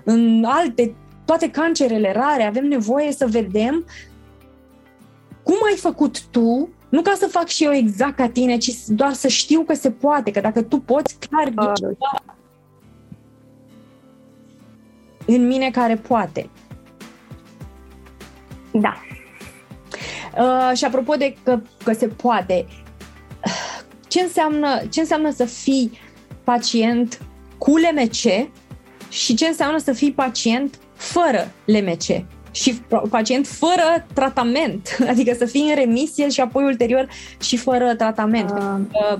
în 0.04 0.44
alte, 0.44 0.94
toate 1.24 1.50
cancerele 1.50 2.12
rare. 2.12 2.42
Avem 2.42 2.64
nevoie 2.64 3.12
să 3.12 3.26
vedem 3.26 3.84
cum 5.42 5.56
ai 5.70 5.76
făcut 5.76 6.22
tu, 6.22 6.68
nu 6.88 7.02
ca 7.02 7.12
să 7.16 7.26
fac 7.26 7.46
și 7.46 7.64
eu 7.64 7.72
exact 7.72 8.16
ca 8.16 8.28
tine, 8.28 8.56
ci 8.56 8.70
doar 8.86 9.12
să 9.12 9.28
știu 9.28 9.60
că 9.60 9.74
se 9.74 9.90
poate, 9.90 10.30
că 10.30 10.40
dacă 10.40 10.62
tu 10.62 10.78
poți, 10.78 11.16
clar 11.18 11.46
e 11.46 11.72
ceva 11.74 12.36
în 15.26 15.46
mine 15.46 15.70
care 15.70 15.96
poate. 15.96 16.50
Da. 18.72 18.96
Uh, 20.38 20.76
și 20.76 20.84
apropo 20.84 21.14
de 21.14 21.36
că, 21.42 21.60
că 21.84 21.92
se 21.92 22.06
poate, 22.06 22.66
ce 24.08 24.20
înseamnă, 24.20 24.82
ce 24.90 25.00
înseamnă 25.00 25.30
să 25.30 25.44
fii 25.44 25.98
pacient 26.44 27.20
cu 27.58 27.74
LMC 27.76 28.48
și 29.08 29.34
ce 29.34 29.46
înseamnă 29.46 29.78
să 29.78 29.92
fii 29.92 30.12
pacient 30.12 30.78
fără 30.94 31.52
LMC 31.64 32.24
și 32.50 32.80
pacient 33.10 33.46
fără 33.46 34.06
tratament, 34.14 34.96
adică 35.10 35.34
să 35.34 35.44
fii 35.44 35.68
în 35.68 35.74
remisie 35.74 36.28
și 36.28 36.40
apoi 36.40 36.64
ulterior 36.64 37.08
și 37.40 37.56
fără 37.56 37.94
tratament. 37.94 38.50
Uh. 38.50 39.18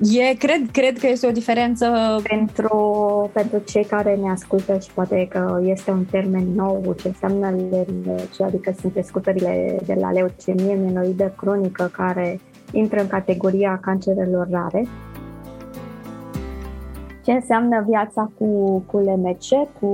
E, 0.00 0.34
cred, 0.34 0.70
cred 0.72 0.98
că 0.98 1.06
este 1.06 1.26
o 1.26 1.30
diferență. 1.30 2.20
Pentru, 2.28 3.30
pentru 3.32 3.62
cei 3.66 3.84
care 3.84 4.14
ne 4.14 4.30
ascultă 4.30 4.78
și 4.78 4.90
poate 4.94 5.26
că 5.30 5.60
este 5.64 5.90
un 5.90 6.04
termen 6.10 6.54
nou, 6.54 6.94
ce 7.00 7.08
înseamnă 7.08 7.50
LMC, 7.50 8.40
adică 8.40 8.74
sunt 8.80 8.92
prescutările 8.92 9.78
de 9.86 9.94
la 10.00 10.12
leucemie 10.12 10.74
mieloidă 10.74 11.32
cronică 11.36 11.90
care 11.92 12.40
intră 12.74 13.00
în 13.00 13.06
categoria 13.06 13.78
cancerelor 13.82 14.48
rare. 14.50 14.86
Ce 17.22 17.32
înseamnă 17.32 17.84
viața 17.88 18.30
cu, 18.38 18.78
cu 18.86 18.98
LMC, 18.98 19.78
cu 19.80 19.86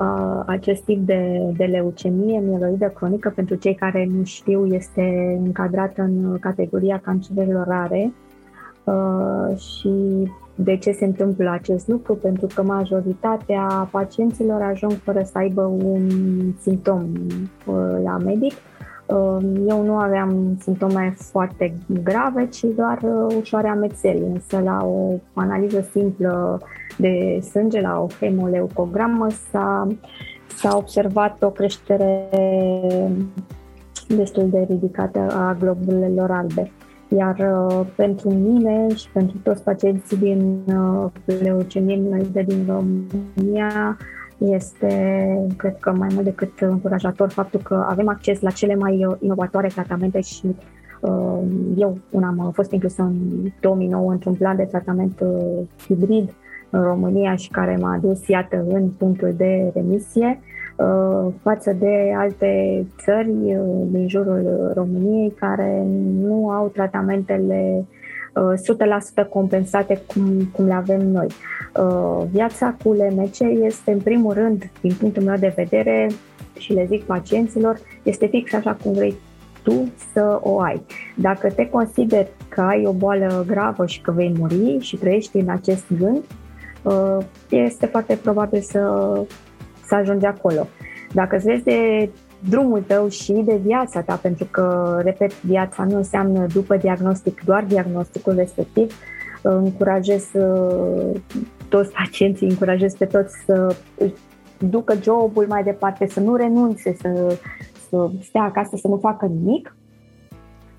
uh, 0.00 0.42
acest 0.46 0.82
tip 0.84 1.06
de, 1.06 1.52
de 1.56 1.64
leucemie 1.64 2.40
mieloidă 2.40 2.86
cronică, 2.88 3.32
pentru 3.34 3.54
cei 3.54 3.74
care 3.74 4.08
nu 4.16 4.24
știu, 4.24 4.66
este 4.66 5.38
încadrată 5.44 6.02
în 6.02 6.38
categoria 6.38 7.00
cancerelor 7.04 7.66
rare. 7.66 8.12
Uh, 8.84 9.56
și 9.56 9.90
de 10.54 10.76
ce 10.76 10.92
se 10.92 11.04
întâmplă 11.04 11.50
acest 11.50 11.88
lucru? 11.88 12.14
Pentru 12.14 12.46
că 12.54 12.62
majoritatea 12.62 13.88
pacienților 13.90 14.62
ajung 14.62 14.92
fără 14.92 15.22
să 15.24 15.38
aibă 15.38 15.62
un 15.62 16.08
simptom 16.60 17.04
uh, 17.66 18.00
la 18.04 18.16
medic 18.16 18.52
eu 19.68 19.82
nu 19.84 19.96
aveam 19.96 20.56
simptome 20.60 21.14
foarte 21.18 21.74
grave, 22.02 22.46
ci 22.46 22.64
doar 22.76 22.98
uh, 23.02 23.36
ușoare 23.40 23.68
amețeli, 23.68 24.22
însă 24.32 24.60
la 24.64 24.78
o 24.84 25.18
analiză 25.34 25.88
simplă 25.90 26.60
de 26.98 27.40
sânge, 27.50 27.80
la 27.80 28.00
o 28.00 28.06
hemoleucogramă, 28.20 29.26
s-a, 29.50 29.86
s-a 30.46 30.76
observat 30.76 31.42
o 31.42 31.50
creștere 31.50 32.28
destul 34.16 34.48
de 34.50 34.66
ridicată 34.68 35.18
a 35.18 35.56
globulelor 35.60 36.30
albe. 36.30 36.70
Iar 37.18 37.36
uh, 37.38 37.86
pentru 37.96 38.30
mine 38.30 38.94
și 38.94 39.10
pentru 39.12 39.36
toți 39.42 39.62
pacienții 39.62 40.16
din 40.16 40.58
uh, 40.66 41.10
leucemie 41.40 42.26
din 42.32 42.66
România, 42.66 43.96
este, 44.40 45.46
cred 45.56 45.76
că 45.80 45.92
mai 45.92 46.08
mult 46.12 46.24
decât 46.24 46.60
încurajator 46.60 47.30
faptul 47.30 47.60
că 47.60 47.86
avem 47.88 48.08
acces 48.08 48.40
la 48.40 48.50
cele 48.50 48.74
mai 48.74 49.04
uh, 49.04 49.16
inovatoare 49.20 49.68
tratamente 49.68 50.20
și 50.20 50.56
uh, 51.00 51.38
eu 51.76 51.98
una 52.10 52.26
am 52.26 52.50
fost 52.52 52.72
inclusă 52.72 53.02
în 53.02 53.14
2009 53.60 54.10
într-un 54.10 54.34
plan 54.34 54.56
de 54.56 54.62
tratament 54.62 55.20
uh, 55.20 55.66
hibrid 55.86 56.30
în 56.70 56.82
România 56.82 57.34
și 57.34 57.50
care 57.50 57.76
m-a 57.80 57.98
dus, 58.02 58.26
iată, 58.26 58.64
în 58.68 58.88
punctul 58.88 59.32
de 59.36 59.70
remisie 59.74 60.40
față 61.42 61.76
de 61.78 62.12
alte 62.16 62.86
țări 62.98 63.32
din 63.90 64.08
jurul 64.08 64.72
României 64.74 65.30
care 65.30 65.86
nu 66.20 66.48
au 66.48 66.68
tratamentele 66.68 67.86
100% 69.24 69.28
compensate 69.28 70.02
cum, 70.06 70.50
cum 70.52 70.66
le 70.66 70.72
avem 70.72 71.06
noi. 71.06 71.26
Uh, 71.74 72.24
viața 72.30 72.76
cu 72.84 72.92
LMC 72.92 73.38
este, 73.64 73.92
în 73.92 74.00
primul 74.00 74.32
rând, 74.32 74.70
din 74.80 74.94
punctul 74.98 75.22
meu 75.22 75.36
de 75.36 75.52
vedere, 75.56 76.08
și 76.58 76.72
le 76.72 76.84
zic 76.88 77.02
pacienților, 77.02 77.78
este 78.02 78.26
fix 78.26 78.52
așa 78.52 78.76
cum 78.82 78.92
vrei 78.92 79.14
tu 79.62 79.92
să 80.12 80.38
o 80.42 80.60
ai. 80.60 80.82
Dacă 81.16 81.50
te 81.50 81.68
consideri 81.68 82.28
că 82.48 82.60
ai 82.60 82.86
o 82.86 82.92
boală 82.92 83.44
gravă 83.46 83.86
și 83.86 84.00
că 84.00 84.10
vei 84.10 84.34
muri 84.38 84.78
și 84.80 84.96
trăiești 84.96 85.36
în 85.36 85.48
acest 85.48 85.84
gând, 85.98 86.22
uh, 86.82 87.24
este 87.48 87.86
foarte 87.86 88.18
probabil 88.22 88.60
să, 88.60 89.12
să 89.86 89.94
ajungi 89.94 90.24
acolo. 90.24 90.66
Dacă 91.12 91.36
îți 91.36 91.44
vezi 91.44 91.62
de 91.62 92.10
drumul 92.48 92.82
tău 92.86 93.08
și 93.08 93.32
de 93.32 93.60
viața 93.64 94.00
ta, 94.00 94.14
pentru 94.22 94.46
că, 94.50 94.96
repet, 95.04 95.42
viața 95.42 95.84
nu 95.84 95.96
înseamnă 95.96 96.46
după 96.52 96.76
diagnostic 96.76 97.44
doar 97.44 97.64
diagnosticul 97.64 98.34
respectiv, 98.34 98.94
încurajez 99.42 100.24
toți 101.68 101.92
pacienții, 101.92 102.48
încurajez 102.48 102.94
pe 102.94 103.04
toți 103.04 103.34
să 103.44 103.76
ducă 104.58 104.94
jobul 105.02 105.46
mai 105.48 105.62
departe, 105.62 106.06
să 106.06 106.20
nu 106.20 106.36
renunțe, 106.36 106.96
să, 107.00 107.38
să 107.88 108.10
stea 108.22 108.42
acasă, 108.42 108.76
să 108.76 108.88
nu 108.88 108.96
facă 108.96 109.26
nimic 109.26 109.74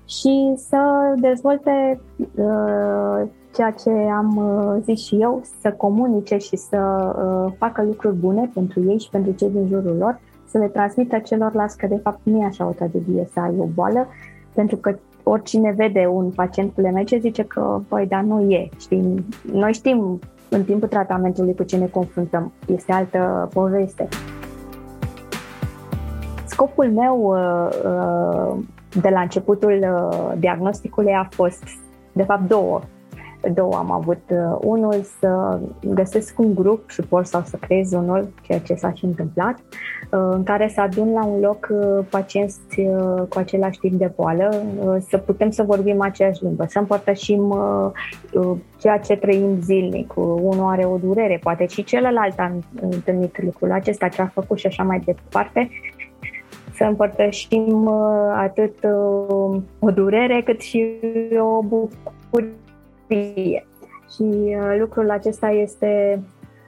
și 0.06 0.52
să 0.56 1.14
dezvolte 1.20 2.00
uh, 2.16 3.28
ceea 3.54 3.70
ce 3.70 3.90
am 3.90 4.36
uh, 4.36 4.82
zis 4.82 5.06
și 5.06 5.16
eu, 5.20 5.42
să 5.60 5.72
comunice 5.72 6.36
și 6.36 6.56
să 6.56 6.78
uh, 6.78 7.52
facă 7.58 7.82
lucruri 7.82 8.14
bune 8.14 8.50
pentru 8.54 8.82
ei 8.88 8.98
și 8.98 9.10
pentru 9.10 9.32
cei 9.32 9.50
din 9.50 9.66
jurul 9.66 9.96
lor, 9.96 10.20
să 10.52 10.58
le 10.58 10.66
transmită 10.66 11.18
celorlalți 11.18 11.76
că 11.76 11.86
de 11.86 12.00
fapt 12.02 12.18
nu 12.22 12.40
e 12.40 12.44
așa 12.44 12.66
o 12.66 12.70
tragedie 12.70 13.28
să 13.32 13.40
ai 13.40 13.54
o 13.58 13.64
boală, 13.64 14.06
pentru 14.54 14.76
că 14.76 14.98
oricine 15.22 15.72
vede 15.76 16.06
un 16.06 16.30
pacient 16.30 16.74
cu 16.74 16.80
LMC 16.80 17.08
zice 17.08 17.44
că, 17.44 17.80
băi, 17.88 18.06
dar 18.06 18.22
nu 18.22 18.40
e. 18.40 18.68
Știi? 18.78 19.24
Noi 19.52 19.72
știm 19.72 20.18
în 20.48 20.64
timpul 20.64 20.88
tratamentului 20.88 21.54
cu 21.54 21.62
ce 21.62 21.76
ne 21.76 21.86
confruntăm. 21.86 22.52
Este 22.66 22.92
altă 22.92 23.48
poveste. 23.52 24.08
Scopul 26.44 26.90
meu 26.90 27.20
uh, 27.22 27.68
uh, 27.84 28.62
de 29.00 29.08
la 29.08 29.20
începutul 29.20 29.78
uh, 29.80 30.32
diagnosticului 30.38 31.12
a 31.12 31.28
fost, 31.30 31.64
de 32.12 32.22
fapt, 32.22 32.48
două 32.48 32.80
două 33.48 33.74
am 33.74 33.90
avut. 33.90 34.20
Uh, 34.28 34.56
unul 34.60 35.02
să 35.18 35.60
găsesc 35.80 36.38
un 36.38 36.54
grup 36.54 36.90
suport 36.90 37.26
sau 37.26 37.42
să 37.44 37.56
creez 37.56 37.92
unul, 37.92 38.28
ceea 38.42 38.58
ce 38.58 38.74
s-a 38.74 38.92
și 38.92 39.04
întâmplat, 39.04 39.58
uh, 39.58 40.28
în 40.30 40.42
care 40.42 40.70
să 40.74 40.80
adun 40.80 41.12
la 41.12 41.24
un 41.24 41.40
loc 41.40 41.68
uh, 41.70 42.04
pacienți 42.10 42.60
cu 43.28 43.38
același 43.38 43.78
tip 43.78 43.92
de 43.92 44.12
boală, 44.16 44.62
să 45.08 45.18
putem 45.18 45.50
să 45.50 45.62
vorbim 45.62 46.00
aceeași 46.00 46.44
limbă, 46.44 46.64
să 46.68 46.78
împărtășim 46.78 47.54
ceea 48.78 48.98
ce 48.98 49.16
trăim 49.16 49.60
zilnic. 49.60 50.12
Unul 50.16 50.70
are 50.70 50.84
o 50.84 50.96
durere, 50.96 51.38
poate 51.42 51.66
și 51.66 51.84
celălalt 51.84 52.38
a 52.38 52.52
întâlnit 52.80 53.42
lucrul 53.42 53.72
acesta, 53.72 54.08
ce 54.08 54.22
a 54.22 54.26
făcut 54.26 54.58
și 54.58 54.66
așa 54.66 54.82
mai 54.82 54.98
departe 54.98 55.70
să 56.74 56.84
împărtășim 56.84 57.88
atât 58.36 58.74
o 59.78 59.90
durere 59.90 60.42
cât 60.44 60.60
și 60.60 60.86
o 61.38 61.62
bucurie 61.62 62.61
fie. 63.14 63.66
Și 64.14 64.22
uh, 64.22 64.76
lucrul 64.78 65.10
acesta 65.10 65.48
este 65.48 66.22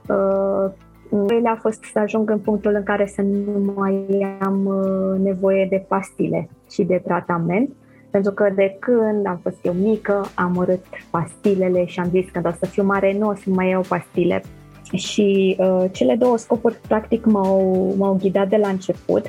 uh, 0.08 0.72
el 1.10 1.46
a 1.46 1.58
fost 1.60 1.82
să 1.92 1.98
ajung 1.98 2.30
în 2.30 2.38
punctul 2.38 2.74
în 2.74 2.82
care 2.82 3.06
să 3.06 3.22
nu 3.22 3.72
mai 3.74 4.06
am 4.40 4.66
uh, 4.66 5.20
nevoie 5.20 5.66
de 5.70 5.84
pastile 5.88 6.48
și 6.70 6.82
de 6.82 7.02
tratament, 7.04 7.70
pentru 8.10 8.32
că 8.32 8.52
de 8.54 8.76
când 8.78 9.26
am 9.26 9.40
fost 9.42 9.56
eu 9.62 9.72
mică, 9.72 10.24
am 10.34 10.56
urât 10.56 10.84
pastilele 11.10 11.84
și 11.84 12.00
am 12.00 12.08
zis 12.08 12.30
că 12.30 12.40
o 12.44 12.50
să 12.50 12.66
fiu 12.66 12.84
mare, 12.84 13.16
nu 13.18 13.28
o 13.28 13.34
să 13.34 13.44
mai 13.46 13.68
iau 13.68 13.82
pastile. 13.88 14.42
Și 14.92 15.56
uh, 15.58 15.84
cele 15.92 16.14
două 16.14 16.36
scopuri, 16.36 16.80
practic, 16.88 17.24
m-au, 17.24 17.94
m-au 17.96 18.16
ghidat 18.20 18.48
de 18.48 18.56
la 18.56 18.68
început 18.68 19.24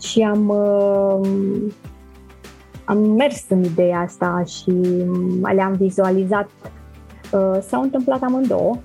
și 0.00 0.20
am, 0.20 0.48
uh, 0.48 1.72
am 2.84 2.98
mers 2.98 3.44
în 3.48 3.62
ideea 3.62 3.98
asta 3.98 4.42
și 4.46 4.72
le-am 5.54 5.72
vizualizat. 5.72 6.48
Uh, 7.32 7.58
s-au 7.60 7.82
întâmplat 7.82 8.22
amândouă, 8.22 8.76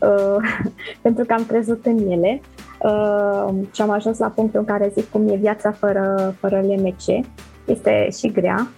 uh, 0.00 0.36
pentru 1.02 1.24
că 1.24 1.32
am 1.32 1.44
crezut 1.46 1.86
în 1.86 1.98
ele 2.10 2.40
uh, 2.82 3.54
și 3.72 3.82
am 3.82 3.90
ajuns 3.90 4.18
la 4.18 4.28
punctul 4.28 4.60
în 4.60 4.66
care 4.66 4.92
zic 4.94 5.10
cum 5.10 5.28
e 5.28 5.36
viața 5.36 5.70
fără, 5.70 6.34
fără 6.40 6.60
LMC. 6.60 7.26
Este 7.64 8.08
și 8.18 8.32
grea 8.32 8.68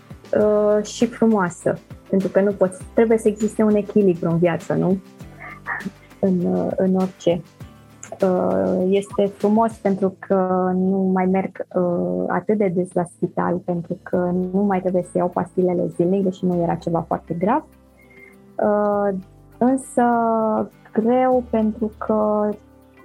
și 0.83 1.07
frumoasă, 1.07 1.79
pentru 2.09 2.29
că 2.29 2.41
nu 2.41 2.53
poți, 2.53 2.83
trebuie 2.95 3.19
să 3.19 3.29
existe 3.29 3.63
un 3.63 3.75
echilibru 3.75 4.31
în 4.31 4.39
viață, 4.39 4.75
nu? 4.75 4.99
în, 6.27 6.69
în 6.77 6.95
orice. 6.95 7.43
Uh, 8.23 8.85
este 8.89 9.27
frumos 9.27 9.73
pentru 9.73 10.15
că 10.19 10.71
nu 10.75 11.11
mai 11.13 11.27
merg 11.27 11.67
uh, 11.75 12.25
atât 12.27 12.59
de 12.59 12.69
des 12.69 12.93
la 12.93 13.05
spital, 13.05 13.57
pentru 13.57 13.99
că 14.03 14.17
nu 14.53 14.63
mai 14.63 14.81
trebuie 14.81 15.03
să 15.03 15.11
iau 15.15 15.29
pastilele 15.29 15.87
zilnic, 15.87 16.25
deși 16.25 16.45
nu 16.45 16.63
era 16.63 16.75
ceva 16.75 17.01
foarte 17.01 17.35
grav. 17.35 17.65
Uh, 18.63 19.19
însă 19.59 20.03
greu 20.93 21.45
pentru 21.51 21.91
că 21.99 22.49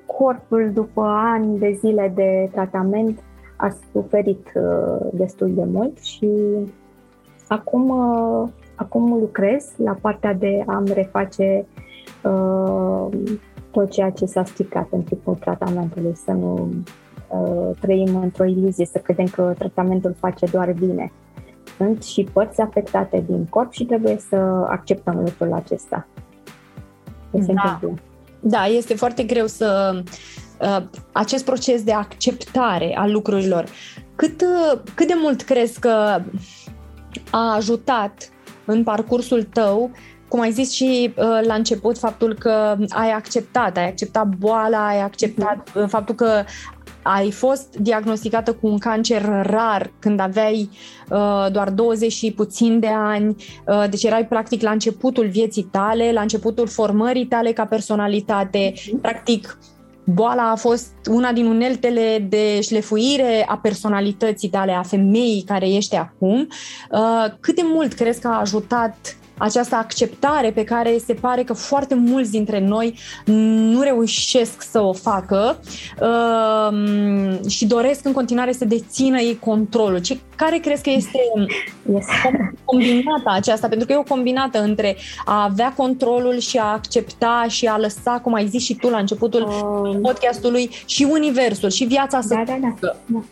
corpul 0.05 0.71
după 0.73 1.01
ani 1.01 1.59
de 1.59 1.77
zile 1.79 2.11
de 2.15 2.49
tratament 2.51 3.19
a 3.57 3.69
suferit 3.91 4.51
destul 5.11 5.53
de 5.53 5.63
mult 5.71 5.97
și 5.97 6.29
acum, 7.47 7.91
acum 8.75 9.19
lucrez 9.19 9.73
la 9.77 9.97
partea 10.01 10.33
de 10.33 10.63
a-mi 10.67 10.93
reface 10.93 11.65
tot 13.75 13.91
ceea 13.91 14.09
ce 14.09 14.25
s-a 14.25 14.43
stricat 14.43 14.87
în 14.91 15.01
timpul 15.01 15.35
tratamentului, 15.35 16.15
să 16.25 16.31
nu 16.31 16.69
uh, 17.27 17.77
trăim 17.79 18.15
într-o 18.15 18.45
iluzie, 18.45 18.85
să 18.85 18.97
credem 18.97 19.25
că 19.25 19.53
tratamentul 19.57 20.15
face 20.19 20.45
doar 20.45 20.71
bine. 20.71 21.11
Sunt 21.77 22.03
și 22.03 22.27
părți 22.33 22.61
afectate 22.61 23.23
din 23.27 23.45
corp 23.45 23.71
și 23.71 23.85
trebuie 23.85 24.17
să 24.29 24.35
acceptăm 24.69 25.15
lucrul 25.15 25.53
acesta. 25.53 26.07
Se 27.31 27.53
da. 27.53 27.79
da, 28.39 28.65
este 28.65 28.95
foarte 28.95 29.23
greu 29.23 29.45
să 29.45 29.99
uh, 30.61 30.83
acest 31.11 31.45
proces 31.45 31.83
de 31.83 31.93
acceptare 31.93 32.95
a 32.97 33.07
lucrurilor. 33.07 33.65
Cât, 34.15 34.41
uh, 34.41 34.79
cât 34.95 35.07
de 35.07 35.15
mult 35.21 35.41
crezi 35.41 35.79
că 35.79 36.21
a 37.31 37.55
ajutat 37.55 38.29
în 38.65 38.83
parcursul 38.83 39.43
tău 39.43 39.91
cum 40.27 40.39
ai 40.39 40.51
zis 40.51 40.71
și 40.71 41.13
uh, 41.17 41.39
la 41.47 41.53
început, 41.53 41.97
faptul 41.97 42.33
că 42.33 42.77
ai 42.89 43.11
acceptat, 43.11 43.77
ai 43.77 43.87
acceptat 43.87 44.27
boala, 44.27 44.87
ai 44.87 45.01
acceptat 45.01 45.69
uh, 45.75 45.83
faptul 45.87 46.15
că 46.15 46.43
ai 47.07 47.31
fost 47.31 47.75
diagnosticată 47.75 48.53
cu 48.53 48.67
un 48.67 48.77
cancer 48.77 49.21
rar 49.43 49.91
când 49.99 50.19
aveai 50.19 50.69
uh, 51.09 51.47
doar 51.51 51.69
20 51.69 52.11
și 52.11 52.31
puțin 52.31 52.79
de 52.79 52.87
ani, 52.87 53.35
uh, 53.67 53.83
deci 53.89 54.03
erai 54.03 54.27
practic 54.27 54.61
la 54.61 54.71
începutul 54.71 55.27
vieții 55.27 55.63
tale, 55.63 56.11
la 56.11 56.21
începutul 56.21 56.67
formării 56.67 57.25
tale 57.25 57.51
ca 57.51 57.65
personalitate, 57.65 58.73
mhm. 58.87 59.01
practic 59.01 59.57
boala 60.05 60.51
a 60.51 60.55
fost 60.55 60.93
una 61.09 61.31
din 61.31 61.45
uneltele 61.45 62.25
de 62.29 62.61
șlefuire 62.61 63.45
a 63.47 63.57
personalității 63.57 64.49
tale, 64.49 64.71
a 64.71 64.83
femeii 64.83 65.43
care 65.45 65.69
ești 65.69 65.95
acum. 65.95 66.47
Uh, 66.91 67.25
cât 67.39 67.55
de 67.55 67.61
mult 67.65 67.93
crezi 67.93 68.21
că 68.21 68.27
a 68.27 68.39
ajutat 68.39 69.17
această 69.37 69.75
acceptare 69.75 70.51
pe 70.51 70.63
care 70.63 70.97
se 71.05 71.13
pare 71.13 71.43
că 71.43 71.53
foarte 71.53 71.95
mulți 71.95 72.31
dintre 72.31 72.59
noi 72.59 72.99
nu 73.25 73.81
reușesc 73.81 74.61
să 74.61 74.79
o 74.79 74.93
facă 74.93 75.59
uh, 76.01 77.49
și 77.49 77.65
doresc 77.65 78.05
în 78.05 78.11
continuare 78.11 78.51
să 78.51 78.65
dețină 78.65 79.19
ei 79.19 79.39
controlul. 79.39 79.99
Ce, 79.99 80.17
care 80.35 80.57
crezi 80.57 80.83
că 80.83 80.89
este 80.89 81.19
yes. 81.91 82.05
combinata 82.65 83.31
aceasta? 83.31 83.67
Pentru 83.67 83.87
că 83.87 83.93
e 83.93 83.97
o 83.97 84.03
combinată 84.03 84.61
între 84.61 84.95
a 85.25 85.43
avea 85.43 85.73
controlul 85.73 86.37
și 86.37 86.57
a 86.57 86.65
accepta 86.65 87.45
și 87.47 87.65
a 87.65 87.77
lăsa, 87.77 88.19
cum 88.23 88.33
ai 88.33 88.47
zis 88.47 88.63
și 88.63 88.75
tu 88.75 88.89
la 88.89 88.97
începutul 88.97 89.41
um. 89.43 90.01
podcastului, 90.01 90.69
și 90.85 91.07
universul 91.11 91.69
și 91.69 91.83
viața 91.83 92.21
să... 92.21 92.33
Da, 92.33 92.43
da, 92.45 92.57
da. 92.79 92.95
da. 93.05 93.23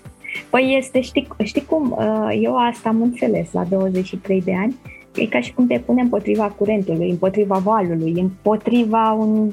Păi 0.50 0.76
este, 0.80 1.02
știi, 1.02 1.28
știi 1.44 1.66
cum, 1.66 1.96
uh, 1.98 2.40
eu 2.42 2.58
asta 2.58 2.90
am 2.90 3.02
înțeles 3.02 3.48
la 3.52 3.64
23 3.70 4.42
de 4.42 4.54
ani, 4.56 4.76
e 5.16 5.26
ca 5.26 5.40
și 5.40 5.54
cum 5.54 5.68
te 5.68 5.80
pune 5.80 6.02
împotriva 6.02 6.48
curentului, 6.58 7.10
împotriva 7.10 7.58
valului, 7.58 8.14
împotriva 8.20 9.12
un, 9.12 9.52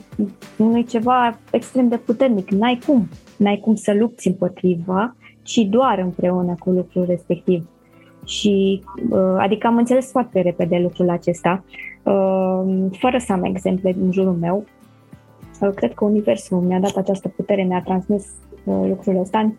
unui 0.57 0.85
ceva 0.85 1.38
extrem 1.51 1.88
de 1.88 1.96
puternic. 1.96 2.51
N-ai 2.51 2.79
cum, 2.87 3.09
n-ai 3.37 3.57
cum 3.57 3.74
să 3.74 3.95
lupți 3.99 4.28
împotriva, 4.28 5.16
ci 5.43 5.59
doar 5.59 5.99
împreună 5.99 6.55
cu 6.59 6.70
lucrul 6.70 7.05
respectiv. 7.05 7.68
Și, 8.24 8.82
uh, 9.11 9.37
adică 9.39 9.66
am 9.66 9.76
înțeles 9.76 10.11
foarte 10.11 10.41
repede 10.41 10.78
lucrul 10.78 11.11
acesta, 11.11 11.64
uh, 12.03 12.87
fără 12.99 13.18
să 13.18 13.32
am 13.32 13.45
exemple 13.45 13.97
în 14.01 14.12
jurul 14.12 14.37
meu. 14.41 14.64
Uh, 15.61 15.68
cred 15.74 15.95
că 15.95 16.05
Universul 16.05 16.61
mi-a 16.61 16.80
dat 16.80 16.97
această 16.97 17.28
putere, 17.28 17.62
mi-a 17.62 17.82
transmis 17.85 18.26
lucrul 18.64 19.20
ăsta. 19.20 19.53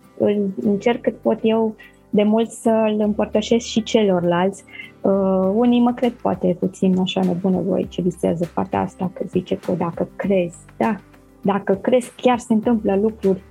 Încerc 0.62 1.02
cât 1.02 1.16
pot 1.16 1.40
eu 1.42 1.76
de 2.10 2.24
mult 2.24 2.50
să-l 2.50 2.96
împărtășesc 2.98 3.66
și 3.66 3.84
celorlalți. 3.84 4.64
Uh, 5.02 5.52
unii 5.54 5.82
mă 5.82 5.94
cred 5.94 6.12
poate 6.12 6.58
puțin 6.60 7.00
așa 7.00 7.22
nebună 7.24 7.62
voi 7.68 7.88
ce 7.90 8.02
visează 8.02 8.50
partea 8.54 8.80
asta, 8.82 9.12
că 9.14 9.24
zice 9.28 9.58
că 9.58 9.72
dacă 9.72 10.08
crezi, 10.16 10.58
da, 10.78 10.96
dacă 11.42 11.74
crezi 11.74 12.12
chiar 12.16 12.40
se 12.40 12.54
întâmplă 12.54 12.96
lucruri 12.96 13.44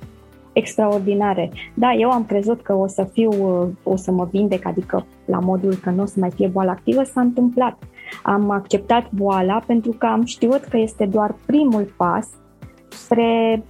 extraordinare. 0.53 1.51
Da, 1.75 1.93
eu 1.93 2.11
am 2.11 2.25
crezut 2.25 2.63
că 2.63 2.75
o 2.75 2.87
să 2.87 3.05
fiu, 3.13 3.31
o 3.83 3.97
să 3.97 4.13
mă 4.13 4.29
vindec, 4.31 4.67
adică 4.67 5.07
la 5.25 5.39
modul 5.39 5.75
că 5.75 5.91
nu 5.91 6.03
o 6.03 6.07
să 6.07 6.21
mai 6.21 6.31
fie 6.31 6.49
boală 6.49 6.71
activă, 6.71 7.03
s-a 7.03 7.21
întâmplat. 7.21 7.79
Am 8.23 8.51
acceptat 8.51 9.11
boala 9.13 9.63
pentru 9.67 9.91
că 9.91 10.07
am 10.07 10.25
știut 10.25 10.65
că 10.65 10.77
este 10.77 11.07
doar 11.07 11.35
primul 11.47 11.93
pas 11.97 12.29
spre 12.89 13.63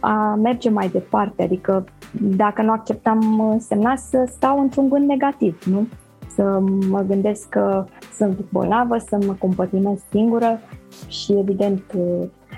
a 0.00 0.34
merge 0.42 0.70
mai 0.70 0.88
departe, 0.88 1.42
adică 1.42 1.84
dacă 2.36 2.62
nu 2.62 2.70
acceptam 2.70 3.56
semna 3.58 3.96
să 3.96 4.28
stau 4.30 4.60
într-un 4.60 4.88
gând 4.88 5.06
negativ, 5.06 5.62
nu? 5.64 5.86
Să 6.40 6.62
mă 6.88 7.00
gândesc 7.00 7.48
că 7.48 7.84
sunt 8.12 8.38
bolnavă, 8.50 8.98
să 8.98 9.18
mă 9.26 9.32
compătimez 9.38 9.98
singură 10.10 10.58
și 11.08 11.32
evident 11.32 11.82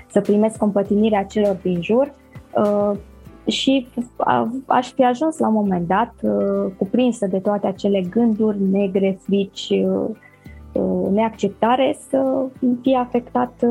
să 0.07 0.21
primesc 0.21 0.57
compătimirea 0.57 1.23
celor 1.23 1.57
din 1.61 1.81
jur 1.81 2.13
uh, 2.55 2.97
și 3.45 3.87
aș 4.67 4.91
fi 4.91 5.03
ajuns 5.03 5.37
la 5.37 5.47
un 5.47 5.53
moment 5.53 5.87
dat 5.87 6.13
uh, 6.21 6.71
cuprinsă 6.77 7.27
de 7.27 7.39
toate 7.39 7.67
acele 7.67 8.01
gânduri 8.01 8.61
negre, 8.61 9.19
frici, 9.21 9.69
uh, 9.69 11.09
neacceptare 11.11 11.97
să 12.09 12.45
fie 12.81 12.97
afectat 12.97 13.65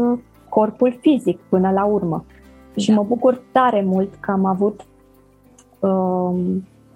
corpul 0.49 0.99
fizic 1.01 1.39
până 1.49 1.71
la 1.71 1.85
urmă. 1.85 2.25
Și 2.77 2.89
da. 2.89 2.95
mă 2.95 3.05
bucur 3.09 3.43
tare 3.53 3.83
mult 3.87 4.15
că 4.21 4.31
am 4.31 4.45
avut 4.45 4.81
uh, 5.81 6.35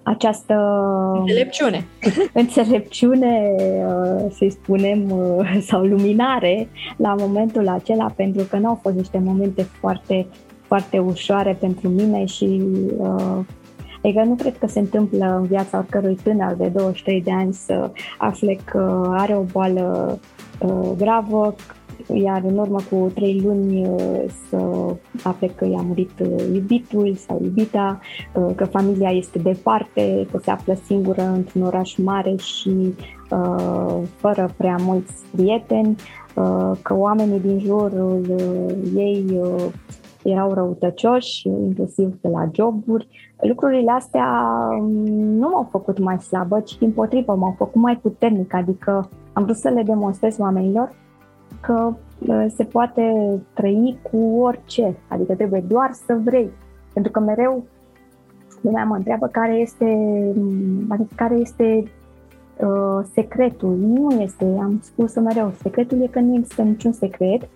această 0.07 0.53
înțelepciune, 1.19 1.87
înțelepciune, 2.33 3.55
uh, 3.57 4.31
să-i 4.31 4.49
spunem, 4.49 5.11
uh, 5.11 5.57
sau 5.61 5.81
luminare 5.81 6.67
la 6.97 7.15
momentul 7.19 7.67
acela, 7.67 8.13
pentru 8.15 8.43
că 8.43 8.57
nu 8.57 8.67
au 8.67 8.79
fost 8.81 8.95
niște 8.95 9.21
momente 9.23 9.63
foarte, 9.63 10.27
foarte 10.61 10.99
ușoare 10.99 11.57
pentru 11.59 11.87
mine 11.87 12.25
și 12.25 12.61
uh, 12.97 13.39
Adică 14.03 14.23
nu 14.23 14.35
cred 14.35 14.57
că 14.57 14.67
se 14.67 14.79
întâmplă 14.79 15.35
în 15.39 15.43
viața 15.43 15.77
oricărui 15.77 16.17
tânăr 16.23 16.53
de 16.53 16.67
23 16.67 17.21
de 17.21 17.31
ani 17.31 17.53
să 17.53 17.91
afle 18.17 18.57
că 18.65 19.11
are 19.17 19.35
o 19.35 19.41
boală 19.41 20.19
uh, 20.59 20.89
gravă, 20.97 21.55
iar 22.13 22.41
în 22.43 22.57
urmă 22.57 22.77
cu 22.89 23.11
trei 23.13 23.41
luni 23.43 23.87
uh, 23.87 24.23
să 24.49 24.57
afle 25.23 25.47
că 25.47 25.65
i-a 25.65 25.81
murit 25.81 26.19
uh, 26.19 26.43
iubitul 26.53 27.15
sau 27.15 27.39
iubita, 27.43 27.99
uh, 28.33 28.55
că 28.55 28.65
familia 28.65 29.09
este 29.09 29.39
departe, 29.39 30.27
că 30.31 30.37
se 30.37 30.51
află 30.51 30.73
singură 30.85 31.21
într-un 31.21 31.61
oraș 31.61 31.95
mare 31.95 32.35
și 32.35 32.93
fără 34.15 34.53
prea 34.57 34.75
mulți 34.79 35.13
prieteni, 35.35 35.95
că 36.81 36.95
oamenii 36.95 37.39
din 37.39 37.59
jurul 37.59 38.21
ei 38.95 39.41
erau 40.23 40.53
răutăcioși, 40.53 41.47
inclusiv 41.47 42.15
pe 42.21 42.27
la 42.27 42.49
joburi. 42.53 43.07
Lucrurile 43.41 43.91
astea 43.91 44.47
um, 44.79 44.91
nu 45.13 45.49
m-au 45.49 45.67
făcut 45.71 45.99
mai 45.99 46.19
slabă, 46.19 46.59
ci 46.59 46.77
din 46.77 46.91
potrivă 46.91 47.35
m-au 47.35 47.55
făcut 47.57 47.81
mai 47.81 47.97
puternic, 47.97 48.53
adică 48.53 49.09
am 49.33 49.43
vrut 49.43 49.55
să 49.55 49.69
le 49.69 49.83
demonstrez 49.83 50.39
oamenilor 50.39 50.95
că 51.67 51.93
uh, 52.19 52.45
se 52.55 52.63
poate 52.63 53.01
trăi 53.53 53.99
cu 54.11 54.17
orice, 54.17 54.97
adică 55.07 55.35
trebuie 55.35 55.63
doar 55.67 55.91
să 55.91 56.17
vrei. 56.23 56.49
Pentru 56.93 57.11
că 57.11 57.19
mereu 57.19 57.63
lumea 58.61 58.83
mă 58.83 58.95
întreabă 58.95 59.27
care 59.27 59.53
este, 59.53 59.85
mm, 60.35 60.85
adică 60.89 61.09
care 61.15 61.35
este 61.35 61.83
uh, 62.57 63.05
secretul. 63.13 63.75
Nu 63.77 64.21
este, 64.21 64.45
am 64.59 64.79
spus 64.81 65.15
mereu, 65.15 65.53
secretul 65.61 66.01
e 66.01 66.07
că 66.07 66.19
nu 66.19 66.35
există 66.35 66.61
niciun 66.61 66.91
secret, 66.91 67.49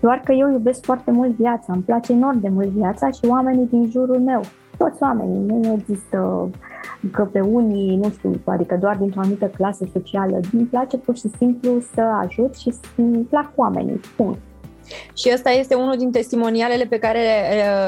doar 0.00 0.20
că 0.24 0.32
eu 0.32 0.50
iubesc 0.50 0.84
foarte 0.84 1.10
mult 1.10 1.30
viața, 1.30 1.72
îmi 1.72 1.82
place 1.82 2.12
enorm 2.12 2.40
de 2.40 2.48
mult 2.48 2.68
viața 2.68 3.10
și 3.10 3.26
oamenii 3.28 3.66
din 3.66 3.90
jurul 3.90 4.20
meu. 4.20 4.40
Toți 4.80 5.02
oamenii, 5.02 5.40
nu 5.46 5.78
există 5.80 6.50
că 7.12 7.22
pe 7.32 7.40
unii, 7.40 7.96
nu 7.96 8.10
știu, 8.10 8.40
adică 8.44 8.76
doar 8.80 8.96
dintr-o 8.96 9.20
anumită 9.20 9.46
clasă 9.46 9.84
socială, 9.92 10.40
îmi 10.52 10.64
place 10.64 10.96
pur 10.96 11.16
și 11.16 11.30
simplu 11.38 11.80
să 11.94 12.00
ajut 12.00 12.56
și 12.56 12.74
îmi 12.96 13.22
plac 13.22 13.52
oamenii, 13.56 14.00
punct. 14.16 14.38
Și 15.14 15.30
ăsta 15.34 15.50
este 15.50 15.74
unul 15.74 15.96
din 15.96 16.10
testimonialele 16.10 16.84
pe 16.84 16.98
care, 16.98 17.20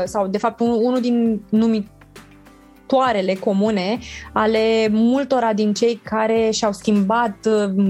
sau 0.05 0.26
de 0.26 0.38
fapt 0.38 0.61
unul 0.61 1.01
din 1.01 1.43
numitoarele 1.49 3.34
comune 3.40 3.99
ale 4.32 4.88
multora 4.90 5.53
din 5.53 5.72
cei 5.72 6.01
care 6.05 6.51
și-au 6.51 6.72
schimbat 6.72 7.36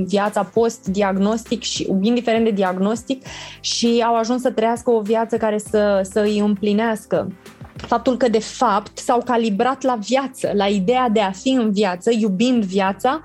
viața 0.06 0.42
post-diagnostic 0.42 1.62
și 1.62 1.88
indiferent 2.00 2.44
de 2.44 2.50
diagnostic 2.50 3.24
și 3.60 4.04
au 4.06 4.16
ajuns 4.16 4.40
să 4.40 4.50
trăiască 4.50 4.90
o 4.90 5.00
viață 5.00 5.36
care 5.36 5.58
să, 5.58 6.00
să 6.10 6.20
îi 6.20 6.38
împlinească 6.38 7.28
faptul 7.76 8.16
că 8.16 8.28
de 8.28 8.40
fapt 8.40 8.98
s-au 8.98 9.22
calibrat 9.24 9.82
la 9.82 9.94
viață, 9.94 10.50
la 10.54 10.66
ideea 10.66 11.08
de 11.08 11.20
a 11.20 11.30
fi 11.30 11.48
în 11.48 11.72
viață, 11.72 12.10
iubind 12.10 12.64
viața, 12.64 13.20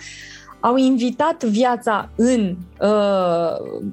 au 0.59 0.75
invitat 0.75 1.43
viața 1.43 2.09
în 2.15 2.55
uh, 2.79 3.87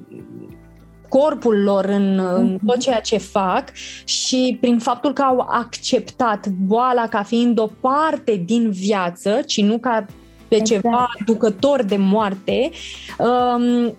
corpul 1.09 1.63
lor, 1.63 1.85
în, 1.85 2.19
în 2.19 2.45
mhm. 2.45 2.65
tot 2.65 2.79
ceea 2.79 2.99
ce 2.99 3.17
fac 3.17 3.71
și 4.03 4.57
prin 4.61 4.79
faptul 4.79 5.13
că 5.13 5.21
au 5.21 5.45
acceptat 5.49 6.47
boala 6.47 7.07
ca 7.07 7.23
fiind 7.23 7.59
o 7.59 7.69
parte 7.79 8.41
din 8.45 8.71
viață, 8.71 9.41
ci 9.45 9.61
nu 9.61 9.77
ca 9.77 10.05
pe 10.47 10.55
exact. 10.55 10.81
ceva 10.81 11.09
ducător 11.25 11.83
de 11.83 11.97
moarte, 11.97 12.69
um, 13.17 13.95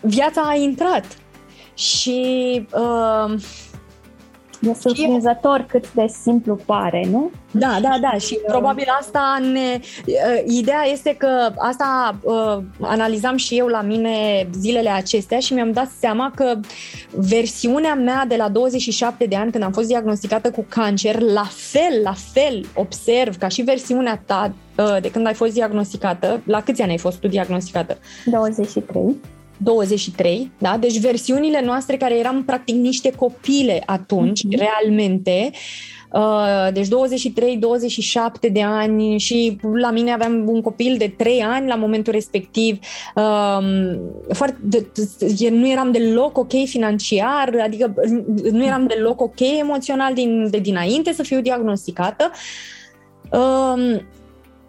viața 0.00 0.40
a 0.40 0.54
intrat. 0.54 1.04
Și 1.74 2.66
uh, 2.72 3.34
E 4.60 4.74
surprinzător 4.74 5.64
cât 5.68 5.92
de 5.92 6.06
simplu 6.22 6.58
pare, 6.66 7.06
nu? 7.10 7.30
Da, 7.50 7.78
da, 7.82 7.98
da. 8.00 8.18
Și 8.18 8.38
probabil 8.46 8.86
asta 9.00 9.38
ne... 9.52 9.80
Uh, 10.06 10.42
ideea 10.46 10.82
este 10.92 11.14
că 11.18 11.52
asta 11.56 12.18
uh, 12.22 12.58
analizam 12.80 13.36
și 13.36 13.58
eu 13.58 13.66
la 13.66 13.82
mine 13.82 14.48
zilele 14.58 14.88
acestea 14.88 15.38
și 15.38 15.52
mi-am 15.52 15.72
dat 15.72 15.90
seama 16.00 16.32
că 16.34 16.60
versiunea 17.10 17.94
mea 17.94 18.24
de 18.28 18.36
la 18.36 18.48
27 18.48 19.24
de 19.24 19.36
ani 19.36 19.50
când 19.50 19.64
am 19.64 19.72
fost 19.72 19.86
diagnosticată 19.86 20.50
cu 20.50 20.64
cancer, 20.68 21.20
la 21.20 21.46
fel, 21.50 22.00
la 22.02 22.14
fel 22.32 22.64
observ 22.74 23.36
ca 23.36 23.48
și 23.48 23.62
versiunea 23.62 24.22
ta 24.26 24.52
uh, 24.76 24.96
de 25.00 25.10
când 25.10 25.26
ai 25.26 25.34
fost 25.34 25.52
diagnosticată. 25.52 26.40
La 26.44 26.62
câți 26.62 26.82
ani 26.82 26.90
ai 26.90 26.98
fost 26.98 27.18
tu 27.18 27.28
diagnosticată? 27.28 27.98
23. 28.24 29.16
23, 29.62 30.50
da? 30.58 30.76
Deci 30.76 31.00
versiunile 31.00 31.62
noastre 31.64 31.96
care 31.96 32.18
eram 32.18 32.44
practic 32.44 32.74
niște 32.74 33.10
copile 33.10 33.82
atunci, 33.86 34.40
mm-hmm. 34.40 34.58
realmente, 34.58 35.50
Uh, 36.12 36.68
deci 36.72 36.86
23-27 36.86 36.90
de 38.52 38.62
ani 38.62 39.18
și 39.18 39.58
la 39.80 39.90
mine 39.90 40.12
aveam 40.12 40.48
un 40.48 40.60
copil 40.60 40.96
de 40.98 41.14
3 41.16 41.42
ani 41.42 41.68
la 41.68 41.74
momentul 41.74 42.12
respectiv. 42.12 42.78
Uh, 43.14 43.98
foarte, 44.32 44.56
de, 44.62 44.86
nu 45.50 45.68
eram 45.68 45.92
deloc 45.92 46.38
ok 46.38 46.52
financiar, 46.64 47.54
adică 47.62 47.94
nu 48.50 48.64
eram 48.64 48.86
deloc 48.86 49.20
ok 49.20 49.40
emoțional 49.40 50.14
din, 50.14 50.50
de 50.50 50.58
dinainte 50.58 51.12
să 51.12 51.22
fiu 51.22 51.40
diagnosticată. 51.40 52.30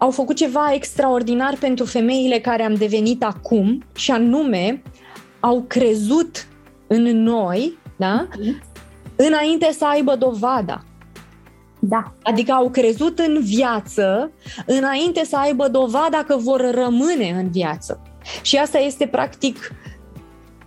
Uh, 0.02 0.08
au 0.08 0.10
făcut 0.10 0.36
ceva 0.36 0.72
extraordinar 0.72 1.56
pentru 1.60 1.84
femeile 1.84 2.38
care 2.40 2.62
am 2.62 2.74
devenit 2.74 3.24
acum 3.24 3.84
și 3.94 4.10
anume 4.10 4.82
au 5.40 5.64
crezut 5.66 6.46
în 6.86 7.02
noi, 7.02 7.78
da? 7.96 8.28
Mhm. 8.38 8.62
Înainte 9.16 9.72
să 9.72 9.86
aibă 9.86 10.16
dovada. 10.16 10.84
Da. 11.78 12.12
Adică 12.22 12.52
au 12.52 12.70
crezut 12.70 13.18
în 13.18 13.40
viață 13.40 14.30
înainte 14.66 15.24
să 15.24 15.36
aibă 15.36 15.68
dovada 15.68 16.24
că 16.26 16.36
vor 16.36 16.70
rămâne 16.74 17.30
în 17.30 17.50
viață. 17.50 18.02
Și 18.42 18.56
asta 18.56 18.78
este 18.78 19.06
practic 19.06 19.72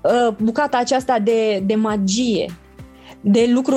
uh, 0.02 0.36
bucata 0.38 0.78
aceasta 0.78 1.20
de, 1.20 1.64
de 1.66 1.76
magie 1.76 2.46
de 3.28 3.50
lucru, 3.54 3.76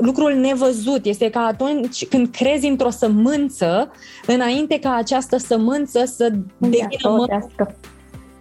lucrul 0.00 0.32
nevăzut. 0.32 1.04
Este 1.04 1.30
ca 1.30 1.40
atunci 1.40 2.06
când 2.06 2.28
crezi 2.28 2.66
într-o 2.66 2.90
sămânță, 2.90 3.90
înainte 4.26 4.78
ca 4.78 4.94
această 4.94 5.36
sămânță 5.36 6.04
să 6.04 6.32
devină 6.58 7.16
măr. 7.16 7.46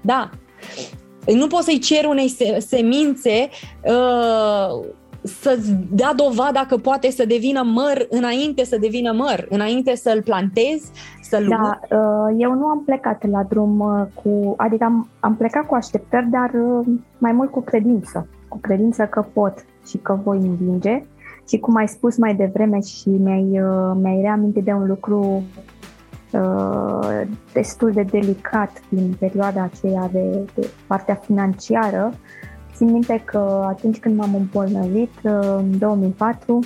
Da. 0.02 0.30
Nu 1.26 1.48
poți 1.48 1.66
să-i 1.66 1.80
ceri 1.80 2.08
unei 2.08 2.36
semințe 2.60 3.50
uh, 3.84 4.88
să-ți 5.22 5.74
dea 5.92 6.14
dovada 6.14 6.66
că 6.68 6.78
poate 6.78 7.12
să 7.12 7.26
devină 7.26 7.62
măr 7.64 8.08
înainte 8.10 8.64
să 8.64 8.78
devină 8.78 9.12
măr, 9.12 9.48
înainte 9.50 9.96
să-l 9.96 10.22
plantezi, 10.22 10.92
să-l... 11.22 11.46
Da, 11.48 11.80
uh, 11.98 12.36
eu 12.38 12.54
nu 12.54 12.66
am 12.66 12.84
plecat 12.86 13.30
la 13.30 13.44
drum 13.50 13.80
uh, 13.80 14.02
cu... 14.24 14.54
Adică 14.58 14.84
am, 14.84 15.10
am 15.20 15.36
plecat 15.36 15.66
cu 15.66 15.76
așteptări, 15.76 16.30
dar 16.30 16.52
uh, 16.54 16.86
mai 17.18 17.32
mult 17.32 17.52
cu 17.52 17.62
credință. 17.62 18.28
Cu 18.50 18.58
credință 18.58 19.04
că 19.04 19.26
pot 19.34 19.66
și 19.88 19.98
că 19.98 20.20
voi 20.24 20.38
învinge. 20.38 21.04
Și 21.48 21.60
cum 21.60 21.76
ai 21.76 21.88
spus 21.88 22.18
mai 22.18 22.36
devreme 22.36 22.80
și 22.80 23.10
mi-ai, 23.10 23.62
uh, 23.62 23.98
mi-ai 24.02 24.22
reamintit 24.22 24.64
de 24.64 24.72
un 24.72 24.88
lucru 24.88 25.44
uh, 26.32 27.22
destul 27.54 27.92
de 27.92 28.02
delicat 28.02 28.82
din 28.90 29.16
perioada 29.20 29.64
aceea 29.64 30.10
de, 30.12 30.46
de 30.56 30.70
partea 30.88 31.16
financiară, 31.16 32.14
țin 32.76 32.92
minte 32.92 33.22
că 33.26 33.66
atunci 33.68 34.00
când 34.00 34.18
m-am 34.18 34.36
îmbolnăvit, 34.36 35.12
uh, 35.24 35.56
în 35.58 35.78
2004, 35.78 36.60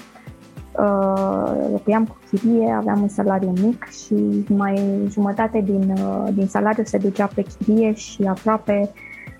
locuiam 1.71 2.05
cu 2.05 2.17
chirie, 2.29 2.71
aveam 2.71 3.01
un 3.01 3.07
salariu 3.07 3.53
mic 3.63 3.83
și 3.83 4.45
mai 4.47 5.07
jumătate 5.09 5.61
din, 5.61 5.93
din 6.33 6.47
salariu 6.47 6.83
se 6.83 6.97
ducea 6.97 7.29
pe 7.35 7.41
chirie 7.41 7.93
și 7.93 8.23
aproape 8.23 8.91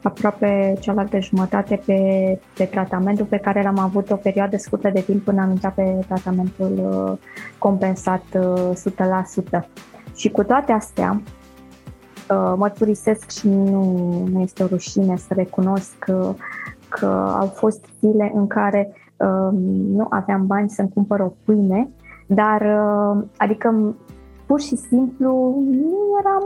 aproape 0.04 0.76
cealaltă 0.80 1.20
jumătate 1.20 1.82
pe, 1.86 2.00
pe 2.58 2.64
tratamentul 2.64 3.26
pe 3.26 3.38
care 3.38 3.62
l-am 3.62 3.80
avut 3.80 4.12
o 4.12 4.16
perioadă 4.16 4.58
scurtă 4.58 4.90
de 4.90 5.00
timp 5.02 5.24
până 5.24 5.42
am 5.42 5.50
intrat 5.50 5.74
pe 5.74 6.00
tratamentul 6.08 6.74
uh, 6.78 7.18
compensat 7.58 8.24
100%. 8.24 8.34
Uh, 9.52 9.62
și 10.16 10.30
cu 10.30 10.44
toate 10.44 10.72
astea, 10.72 11.22
uh, 12.32 12.54
mărturisesc 12.58 13.30
și 13.30 13.48
nu, 13.48 13.82
nu 14.32 14.40
este 14.42 14.64
o 14.64 14.68
rușine 14.68 15.18
să 15.18 15.34
recunosc 15.34 15.96
că, 16.00 16.34
că 16.90 17.06
au 17.40 17.48
fost 17.48 17.86
zile 18.00 18.32
în 18.36 18.48
care 18.48 18.94
nu 19.94 20.08
aveam 20.10 20.46
bani 20.46 20.70
să-mi 20.70 20.90
cumpăr 20.94 21.20
o 21.20 21.34
pâine, 21.44 21.90
dar 22.28 22.62
adică 23.38 23.96
pur 24.46 24.62
și 24.62 24.76
simplu 24.76 25.62
nu 25.70 26.18
eram 26.20 26.44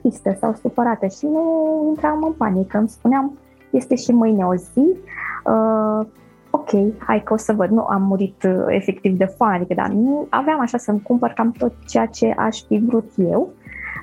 tristă 0.00 0.36
sau 0.40 0.54
supărată 0.54 1.06
și 1.06 1.26
nu 1.26 1.84
intram 1.88 2.22
în 2.22 2.32
panică. 2.32 2.78
Îmi 2.78 2.88
spuneam, 2.88 3.38
este 3.70 3.94
și 3.94 4.12
mâine 4.12 4.44
o 4.44 4.54
zi, 4.54 4.96
uh, 5.44 6.06
ok, 6.50 6.70
hai 6.98 7.22
că 7.22 7.32
o 7.32 7.36
să 7.36 7.52
văd. 7.52 7.70
Nu 7.70 7.84
am 7.84 8.02
murit 8.02 8.42
uh, 8.42 8.64
efectiv 8.66 9.16
de 9.16 9.24
foame, 9.24 9.54
adică, 9.54 9.74
dar 9.74 9.88
nu 9.88 10.26
aveam 10.30 10.60
așa 10.60 10.78
să-mi 10.78 11.02
cumpăr 11.02 11.30
cam 11.30 11.50
tot 11.50 11.72
ceea 11.86 12.06
ce 12.06 12.34
aș 12.36 12.62
fi 12.62 12.78
vrut 12.78 13.10
eu. 13.16 13.48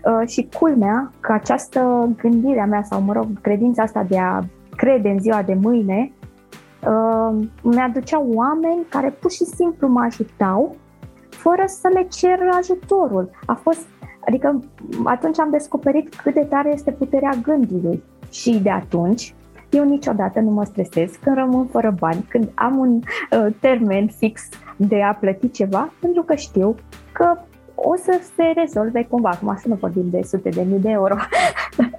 Uh, 0.06 0.28
și 0.28 0.50
culmea 0.60 1.12
că 1.20 1.32
această 1.32 2.10
gândire 2.18 2.60
a 2.60 2.66
mea, 2.66 2.84
sau 2.84 3.02
mă 3.02 3.14
rog, 3.14 3.28
credința 3.42 3.84
asta 3.84 4.04
de 4.04 4.20
a 4.20 4.44
crede 4.76 5.10
în 5.10 5.20
ziua 5.20 5.42
de 5.42 5.54
mâine, 5.54 6.12
uh, 6.88 7.46
mi-aduceau 7.62 8.32
oameni 8.34 8.86
care 8.90 9.10
pur 9.10 9.32
și 9.32 9.44
simplu 9.44 9.88
mă 9.88 10.02
ajutau 10.02 10.76
fără 11.38 11.64
să 11.66 11.90
le 11.94 12.08
cer 12.12 12.40
ajutorul. 12.60 13.30
A 13.46 13.54
fost, 13.54 13.88
adică 14.28 14.64
atunci 15.04 15.40
am 15.40 15.50
descoperit 15.50 16.16
cât 16.16 16.34
de 16.34 16.46
tare 16.50 16.72
este 16.74 16.92
puterea 16.92 17.32
gândului 17.44 18.04
și 18.30 18.60
de 18.64 18.70
atunci 18.70 19.34
eu 19.70 19.84
niciodată 19.84 20.40
nu 20.40 20.50
mă 20.50 20.64
stresez 20.64 21.12
când 21.22 21.36
rămân 21.36 21.66
fără 21.66 21.96
bani, 22.00 22.26
când 22.30 22.50
am 22.56 22.78
un 22.78 23.00
uh, 23.00 23.54
termen 23.60 24.08
fix 24.08 24.50
de 24.76 25.02
a 25.02 25.14
plăti 25.14 25.52
ceva, 25.52 25.94
pentru 26.00 26.24
că 26.24 26.36
știu 26.36 26.76
că 27.12 27.38
o 27.76 27.96
să 27.96 28.20
se 28.36 28.44
rezolve 28.56 29.04
cumva. 29.10 29.30
Acum 29.30 29.56
să 29.58 29.68
nu 29.68 29.76
vorbim 29.76 30.10
de 30.10 30.22
sute 30.24 30.50
de 30.50 30.62
mii 30.62 30.80
de 30.80 30.90
euro. 30.90 31.16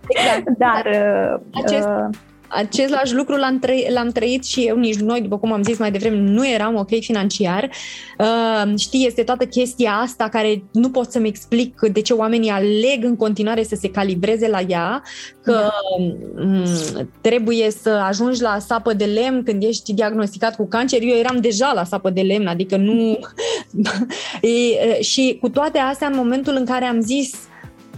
Exact. 0.08 0.48
Dar 0.64 0.86
uh, 0.86 1.40
Acest... 1.64 1.88
uh, 2.50 2.58
același 2.58 3.14
lucru 3.14 3.36
l-am, 3.36 3.58
trăit, 3.58 3.90
l-am 3.90 4.08
trăit 4.08 4.44
și 4.44 4.60
eu, 4.60 4.76
nici 4.76 4.98
noi, 4.98 5.20
după 5.20 5.38
cum 5.38 5.52
am 5.52 5.62
zis 5.62 5.78
mai 5.78 5.90
devreme, 5.90 6.16
nu 6.16 6.48
eram 6.48 6.76
ok 6.76 6.98
financiar. 7.00 7.70
Uh, 8.18 8.78
știi, 8.78 9.06
este 9.06 9.22
toată 9.22 9.44
chestia 9.44 9.92
asta 9.92 10.28
care 10.28 10.62
nu 10.72 10.90
pot 10.90 11.10
să-mi 11.10 11.28
explic 11.28 11.80
de 11.92 12.00
ce 12.00 12.12
oamenii 12.12 12.50
aleg 12.50 13.04
în 13.04 13.16
continuare 13.16 13.62
să 13.62 13.76
se 13.80 13.90
calibreze 13.90 14.48
la 14.48 14.60
ea, 14.60 15.02
că 15.42 15.52
da. 15.52 15.70
um, 16.44 17.10
trebuie 17.20 17.70
să 17.70 17.90
ajungi 17.90 18.42
la 18.42 18.58
sapă 18.58 18.92
de 18.92 19.04
lemn 19.04 19.42
când 19.42 19.62
ești 19.62 19.94
diagnosticat 19.94 20.56
cu 20.56 20.66
cancer. 20.66 21.02
Eu 21.02 21.16
eram 21.16 21.40
deja 21.40 21.72
la 21.74 21.84
sapă 21.84 22.10
de 22.10 22.20
lemn, 22.20 22.46
adică 22.46 22.76
nu... 22.76 23.18
e, 24.42 25.00
și 25.02 25.38
cu 25.40 25.48
toate 25.48 25.78
astea, 25.78 26.06
în 26.06 26.16
momentul 26.16 26.54
în 26.56 26.64
care 26.64 26.84
am 26.84 27.00
zis 27.00 27.30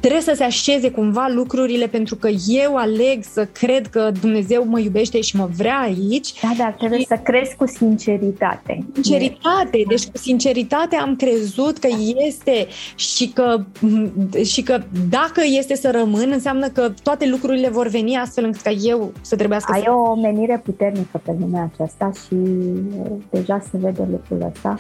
trebuie 0.01 0.21
să 0.21 0.33
se 0.37 0.45
așeze 0.45 0.91
cumva 0.91 1.31
lucrurile 1.35 1.87
pentru 1.87 2.17
că 2.17 2.29
eu 2.47 2.77
aleg 2.77 3.23
să 3.23 3.49
cred 3.53 3.87
că 3.87 4.11
Dumnezeu 4.21 4.65
mă 4.67 4.79
iubește 4.79 5.21
și 5.21 5.37
mă 5.37 5.49
vrea 5.57 5.79
aici. 5.79 6.41
Da, 6.43 6.53
dar 6.59 6.75
trebuie 6.79 6.99
și... 6.99 7.07
să 7.07 7.21
crezi 7.23 7.57
cu 7.57 7.67
sinceritate. 7.67 8.85
Sinceritate, 8.93 9.83
deci 9.89 10.05
cu 10.05 10.19
sinceritate 10.19 10.97
am 10.97 11.17
crezut 11.17 11.79
că 11.79 11.89
este 12.27 12.67
și 12.95 13.29
că, 13.29 13.65
și 14.45 14.63
că 14.63 14.83
dacă 15.09 15.41
este 15.59 15.75
să 15.75 15.91
rămân, 15.91 16.31
înseamnă 16.33 16.69
că 16.69 16.93
toate 17.03 17.29
lucrurile 17.29 17.69
vor 17.69 17.89
veni 17.89 18.17
astfel 18.17 18.45
încât 18.45 18.61
ca 18.61 18.71
eu 18.71 19.13
să 19.21 19.37
trebuiască 19.37 19.73
Ai 19.73 19.81
să... 19.85 19.91
o 19.91 20.15
menire 20.15 20.61
puternică 20.65 21.21
pe 21.25 21.35
lumea 21.41 21.71
aceasta 21.73 22.11
și 22.27 22.35
uh, 22.35 23.11
deja 23.31 23.65
se 23.71 23.79
vede 23.81 24.09
lucrul 24.11 24.51
ăsta. 24.55 24.77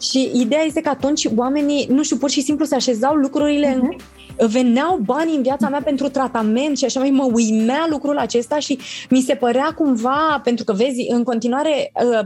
Și 0.00 0.30
ideea 0.34 0.62
este 0.62 0.80
că 0.80 0.88
atunci 0.88 1.28
oamenii, 1.36 1.86
nu 1.90 2.02
știu, 2.02 2.16
pur 2.16 2.30
și 2.30 2.40
simplu 2.40 2.64
se 2.64 2.74
așezau 2.74 3.14
lucrurile 3.14 3.68
uh-huh. 3.68 3.74
în 3.74 3.80
mhm 3.80 3.96
veneau 4.36 5.00
bani 5.04 5.36
în 5.36 5.42
viața 5.42 5.68
mea 5.68 5.80
pentru 5.84 6.08
tratament 6.08 6.78
și 6.78 6.84
așa 6.84 7.00
mai 7.00 7.10
mă 7.10 7.28
uimea 7.32 7.86
lucrul 7.90 8.18
acesta 8.18 8.58
și 8.58 8.78
mi 9.10 9.20
se 9.20 9.34
părea 9.34 9.72
cumva, 9.76 10.40
pentru 10.44 10.64
că 10.64 10.72
vezi, 10.72 11.06
în 11.08 11.22
continuare 11.22 11.92
uh, 12.04 12.20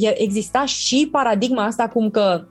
uh, 0.00 0.10
exista 0.14 0.64
și 0.64 1.08
paradigma 1.12 1.64
asta 1.64 1.88
cum 1.88 2.10
că 2.10 2.44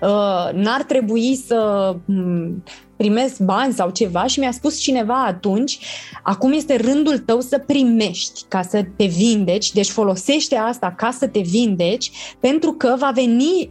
uh, 0.00 0.52
n-ar 0.52 0.82
trebui 0.86 1.34
să 1.46 1.92
mm, 2.04 2.62
primesc 2.96 3.40
bani 3.40 3.72
sau 3.72 3.90
ceva 3.90 4.26
și 4.26 4.38
mi-a 4.38 4.50
spus 4.50 4.78
cineva 4.78 5.24
atunci, 5.24 5.78
acum 6.22 6.52
este 6.52 6.76
rândul 6.76 7.18
tău 7.18 7.40
să 7.40 7.58
primești 7.58 8.42
ca 8.48 8.62
să 8.62 8.84
te 8.96 9.04
vindeci, 9.04 9.72
deci 9.72 9.88
folosește 9.88 10.56
asta 10.56 10.94
ca 10.96 11.10
să 11.10 11.26
te 11.26 11.40
vindeci, 11.40 12.10
pentru 12.40 12.72
că 12.72 12.94
va 12.98 13.10
veni 13.14 13.70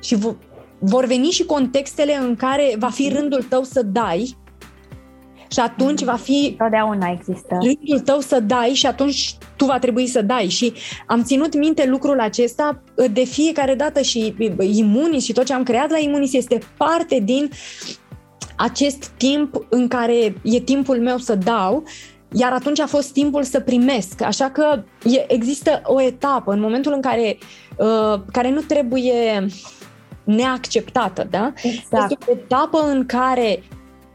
și 0.00 0.16
vor 0.88 1.04
veni 1.04 1.30
și 1.30 1.44
contextele 1.44 2.16
în 2.16 2.36
care 2.36 2.74
va 2.78 2.88
fi 2.88 3.08
rândul 3.08 3.42
tău 3.42 3.62
să 3.62 3.82
dai 3.82 4.36
și 5.50 5.60
atunci 5.60 6.02
va 6.02 6.14
fi 6.14 6.54
Totdeauna 6.58 7.10
există. 7.18 7.58
rândul 7.60 8.00
tău 8.04 8.20
să 8.20 8.40
dai 8.40 8.68
și 8.68 8.86
atunci 8.86 9.36
tu 9.56 9.64
va 9.64 9.78
trebui 9.78 10.06
să 10.06 10.22
dai. 10.22 10.48
Și 10.48 10.72
am 11.06 11.22
ținut 11.22 11.56
minte 11.56 11.86
lucrul 11.86 12.20
acesta 12.20 12.82
uh, 12.94 13.06
de 13.12 13.24
fiecare 13.24 13.74
dată 13.74 14.00
și 14.00 14.34
uh, 14.38 14.76
Imunis 14.76 15.24
și 15.24 15.32
tot 15.32 15.44
ce 15.44 15.52
am 15.52 15.62
creat 15.62 15.90
la 15.90 15.98
Imunis 15.98 16.32
este 16.32 16.58
parte 16.76 17.20
din 17.24 17.50
acest 18.56 19.06
timp 19.06 19.66
în 19.68 19.88
care 19.88 20.34
e 20.42 20.60
timpul 20.60 21.00
meu 21.00 21.18
să 21.18 21.34
dau 21.34 21.84
iar 22.32 22.52
atunci 22.52 22.80
a 22.80 22.86
fost 22.86 23.12
timpul 23.12 23.42
să 23.42 23.60
primesc. 23.60 24.22
Așa 24.22 24.50
că 24.50 24.82
există 25.26 25.82
o 25.84 26.02
etapă 26.02 26.52
în 26.52 26.60
momentul 26.60 26.92
în 26.92 27.00
care, 27.00 27.38
uh, 27.76 28.20
care 28.32 28.50
nu 28.50 28.60
trebuie 28.60 29.46
neacceptată, 30.26 31.26
da? 31.30 31.52
Exact. 31.62 32.10
Este 32.10 32.30
o 32.30 32.32
etapă 32.32 32.78
în 32.78 33.06
care 33.06 33.62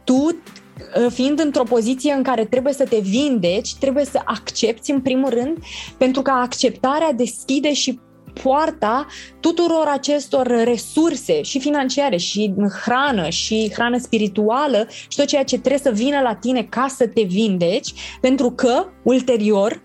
tu 0.03 0.13
uh, 0.13 1.11
fiind 1.13 1.39
într-o 1.39 1.63
poziție 1.63 2.13
în 2.13 2.23
care 2.23 2.45
trebuie 2.45 2.73
să 2.73 2.83
te 2.83 2.99
vindeci, 2.99 3.75
trebuie 3.75 4.05
să 4.05 4.21
accepti 4.25 4.91
în 4.91 5.01
primul 5.01 5.29
rând, 5.29 5.57
pentru 5.97 6.21
că 6.21 6.31
acceptarea 6.31 7.11
deschide 7.11 7.73
și 7.73 7.99
poarta 8.43 9.05
tuturor 9.39 9.87
acestor 9.87 10.47
resurse 10.63 11.41
și 11.41 11.59
financiare 11.59 12.17
și 12.17 12.53
hrană 12.83 13.29
și 13.29 13.71
hrană 13.73 13.97
spirituală 13.97 14.87
și 14.89 15.17
tot 15.17 15.25
ceea 15.25 15.43
ce 15.43 15.57
trebuie 15.57 15.93
să 15.93 16.03
vină 16.03 16.19
la 16.19 16.35
tine 16.35 16.63
ca 16.63 16.85
să 16.89 17.07
te 17.07 17.21
vindeci, 17.21 17.93
pentru 18.21 18.51
că 18.51 18.85
ulterior 19.03 19.81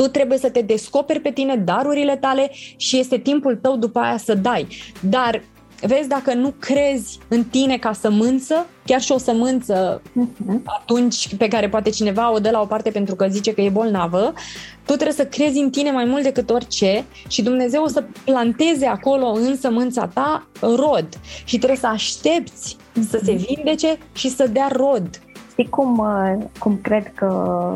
tu 0.00 0.08
trebuie 0.08 0.38
să 0.38 0.50
te 0.50 0.60
descoperi 0.60 1.20
pe 1.20 1.30
tine 1.30 1.56
darurile 1.56 2.16
tale 2.16 2.50
și 2.76 2.98
este 2.98 3.18
timpul 3.18 3.56
tău 3.56 3.76
după 3.76 3.98
aia 3.98 4.16
să 4.16 4.34
dai. 4.34 4.66
Dar 5.00 5.42
vezi, 5.80 6.08
dacă 6.08 6.34
nu 6.34 6.54
crezi 6.58 7.18
în 7.28 7.44
tine 7.44 7.76
ca 7.78 7.92
sămânță, 7.92 8.66
chiar 8.84 9.00
și 9.00 9.12
o 9.12 9.18
sămânță 9.18 10.02
uh-huh. 10.02 10.62
atunci 10.64 11.34
pe 11.36 11.48
care 11.48 11.68
poate 11.68 11.90
cineva 11.90 12.32
o 12.32 12.38
dă 12.38 12.50
la 12.50 12.60
o 12.60 12.64
parte 12.64 12.90
pentru 12.90 13.14
că 13.14 13.26
zice 13.28 13.54
că 13.54 13.60
e 13.60 13.68
bolnavă, 13.68 14.32
tu 14.86 14.92
trebuie 14.92 15.12
să 15.12 15.26
crezi 15.26 15.58
în 15.58 15.70
tine 15.70 15.90
mai 15.90 16.04
mult 16.04 16.22
decât 16.22 16.50
orice 16.50 17.04
și 17.28 17.42
Dumnezeu 17.42 17.82
o 17.82 17.88
să 17.88 18.04
planteze 18.24 18.86
acolo 18.86 19.26
în 19.26 19.56
sămânța 19.56 20.06
ta 20.06 20.46
rod 20.60 21.08
și 21.44 21.56
trebuie 21.56 21.78
să 21.78 21.86
aștepți 21.86 22.76
uh-huh. 22.76 23.08
să 23.08 23.20
se 23.24 23.32
vindece 23.32 23.98
și 24.12 24.28
să 24.28 24.46
dea 24.46 24.68
rod. 24.72 25.08
Știi 25.50 25.68
cum, 25.68 25.98
uh, 25.98 26.44
cum 26.58 26.78
cred 26.82 27.12
că 27.14 27.72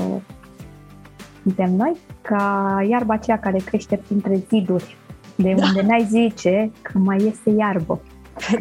suntem 1.43 1.75
noi? 1.77 1.97
Ca 2.25 2.77
iarba 2.89 3.15
aceea 3.15 3.39
care 3.39 3.59
crește 3.59 3.97
printre 3.97 4.35
ziduri 4.35 4.97
de 5.37 5.55
da. 5.55 5.67
unde 5.67 5.83
n-ai 5.83 6.05
zice 6.09 6.71
că 6.83 6.99
mai 6.99 7.17
este 7.17 7.51
iarbă. 7.51 8.01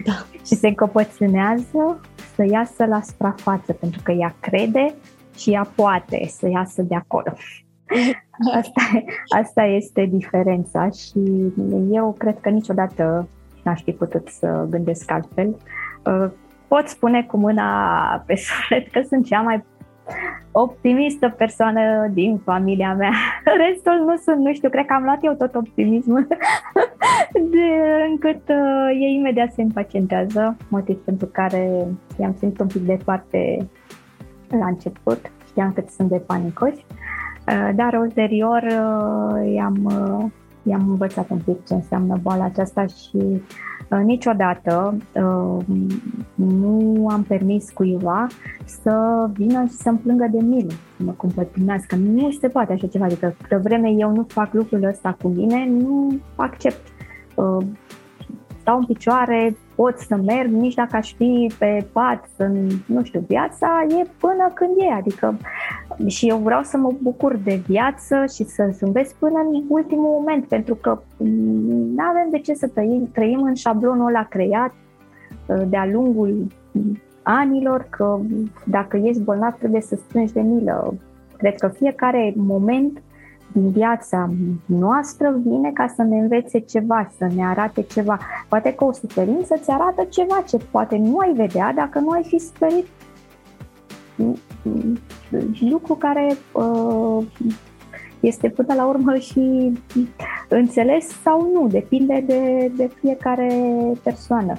Da. 0.06 0.14
Și 0.48 0.56
se 0.56 0.68
încăpățânează 0.68 2.00
să 2.36 2.46
iasă 2.52 2.86
la 2.86 3.02
suprafață, 3.02 3.74
pentru 3.74 4.02
că 4.04 4.12
ea 4.12 4.36
crede 4.40 4.94
și 5.38 5.52
ea 5.52 5.72
poate 5.76 6.26
să 6.28 6.50
iasă 6.50 6.82
de 6.82 6.96
acolo. 6.96 7.34
Asta, 8.60 8.82
asta 9.40 9.64
este 9.64 10.06
diferența 10.06 10.90
și 10.90 11.20
eu 11.92 12.16
cred 12.18 12.40
că 12.40 12.50
niciodată 12.50 13.28
n-aș 13.64 13.82
fi 13.82 13.92
putut 13.92 14.28
să 14.28 14.68
gândesc 14.70 15.12
altfel. 15.12 15.56
Uh, 16.06 16.30
pot 16.68 16.88
spune 16.88 17.24
cu 17.24 17.38
mâna 17.38 18.24
pe 18.26 18.36
suflet 18.48 18.92
că 18.92 19.02
sunt 19.08 19.26
cea 19.26 19.42
mai 19.42 19.64
optimistă 20.52 21.30
persoană 21.30 22.08
din 22.14 22.38
familia 22.44 22.94
mea. 22.94 23.12
Restul 23.68 24.04
nu 24.06 24.16
sunt, 24.16 24.38
nu 24.38 24.54
știu, 24.54 24.70
cred 24.70 24.86
că 24.86 24.94
am 24.94 25.04
luat 25.04 25.20
eu 25.22 25.34
tot 25.34 25.56
optimismul 25.56 26.28
de 27.54 27.68
încât 28.10 28.50
uh, 28.50 28.90
ei 29.00 29.16
imediat 29.16 29.54
se 29.54 29.62
impacientează, 29.62 30.58
motiv 30.70 30.98
pentru 30.98 31.28
care 31.28 31.88
i-am 32.20 32.36
simțit 32.38 32.60
un 32.60 32.68
pic 32.68 32.82
departe 32.82 33.68
la 34.50 34.66
început, 34.66 35.32
știam 35.48 35.74
cât 35.74 35.90
sunt 35.90 36.10
de 36.10 36.18
panicoși, 36.18 36.86
uh, 37.48 37.70
dar 37.76 37.94
ulterior 37.94 38.62
uh, 38.64 39.54
i-am, 39.54 39.80
uh, 39.86 40.32
i-am 40.64 40.90
învățat 40.90 41.30
un 41.30 41.40
pic 41.46 41.66
ce 41.66 41.74
înseamnă 41.74 42.20
boala 42.22 42.44
aceasta 42.44 42.86
și 42.86 43.18
uh, 43.18 44.00
niciodată 44.04 44.98
uh, 45.14 45.66
nu 46.36 47.08
am 47.10 47.24
permis 47.24 47.70
cuiva 47.70 48.28
să 48.66 49.26
vină 49.34 49.64
și 49.66 49.74
să-mi 49.74 49.98
plângă 49.98 50.28
de 50.32 50.40
milă, 50.42 50.72
să 50.98 51.04
mă 51.04 51.12
compătimească. 51.12 51.96
Nu 51.96 52.32
se 52.32 52.48
poate 52.48 52.74
așa 52.74 52.88
ceva, 52.88 53.06
adică 53.06 53.36
de 53.50 53.56
vreme 53.56 53.90
eu 53.90 54.12
nu 54.12 54.26
fac 54.28 54.54
lucrul 54.54 54.84
ăsta 54.84 55.18
cu 55.22 55.28
mine, 55.28 55.70
nu 55.70 56.20
accept. 56.36 56.88
Uh, 57.36 57.66
stau 58.62 58.78
în 58.78 58.86
picioare, 58.86 59.56
pot 59.76 59.98
să 59.98 60.16
merg, 60.16 60.52
nici 60.52 60.74
dacă 60.74 60.96
aș 60.96 61.14
fi 61.14 61.52
pe 61.60 61.86
pat, 61.92 62.30
să, 62.36 62.52
nu 62.86 63.04
știu, 63.04 63.24
viața 63.28 63.86
e 63.90 64.08
până 64.18 64.52
când 64.54 64.72
e, 64.78 64.94
adică 64.94 65.38
și 66.06 66.28
eu 66.28 66.38
vreau 66.38 66.64
să 66.64 66.78
mă 66.78 66.94
bucur 67.02 67.36
de 67.36 67.62
viață 67.68 68.26
și 68.34 68.44
să 68.44 68.70
zâmbesc 68.72 69.16
până 69.16 69.40
în 69.40 69.64
ultimul 69.68 70.10
moment, 70.10 70.46
pentru 70.46 70.76
că 70.76 71.02
nu 71.96 72.04
avem 72.10 72.28
de 72.32 72.40
ce 72.40 72.54
să 72.54 72.68
trăim, 72.68 73.10
trăim 73.14 73.42
în 73.42 73.54
șablonul 73.54 74.08
ăla 74.08 74.24
creat 74.24 74.74
uh, 75.46 75.62
de-a 75.68 75.86
lungul 75.86 76.48
anilor, 77.24 77.88
că 77.90 78.20
dacă 78.66 78.98
ești 78.98 79.22
bolnav 79.22 79.54
trebuie 79.54 79.82
să 79.82 79.96
strângi 79.96 80.34
de 80.34 80.42
milă. 80.42 80.94
Cred 81.38 81.56
că 81.56 81.68
fiecare 81.68 82.34
moment 82.36 83.02
din 83.52 83.72
viața 83.72 84.30
noastră 84.66 85.40
vine 85.46 85.72
ca 85.72 85.88
să 85.96 86.04
ne 86.04 86.20
învețe 86.20 86.60
ceva, 86.60 87.12
să 87.18 87.28
ne 87.36 87.46
arate 87.46 87.82
ceva. 87.82 88.20
Poate 88.50 88.74
că 88.74 88.84
o 88.84 88.92
suferință 88.92 89.56
ți 89.58 89.70
arată 89.70 90.04
ceva 90.10 90.44
ce 90.48 90.58
poate 90.72 90.98
nu 90.98 91.18
ai 91.18 91.34
vedea 91.34 91.74
dacă 91.74 92.00
nu 92.00 92.10
ai 92.10 92.24
fi 92.24 92.38
suferit 92.38 92.86
lucru 95.60 95.96
care 95.96 96.38
uh, 96.52 97.26
este 98.20 98.50
până 98.50 98.74
la 98.74 98.86
urmă 98.86 99.16
și 99.16 99.72
înțeles 100.48 101.08
sau 101.22 101.52
nu, 101.54 101.68
depinde 101.68 102.24
de, 102.28 102.72
de 102.76 102.90
fiecare 103.00 103.78
persoană. 104.04 104.54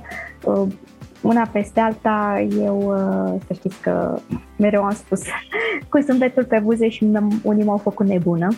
Uh, 1.25 1.31
una 1.31 1.47
peste 1.53 1.81
alta, 1.81 2.47
eu 2.59 2.79
uh, 2.79 3.41
să 3.47 3.53
știți 3.53 3.83
că 3.83 4.19
mereu 4.59 4.83
am 4.83 4.93
spus 4.93 5.23
cu 5.91 5.99
zâmbetul 5.99 6.45
pe 6.45 6.59
buze 6.59 6.89
și 6.89 7.07
unii 7.43 7.65
m-au 7.65 7.77
făcut 7.77 8.07
nebună. 8.07 8.49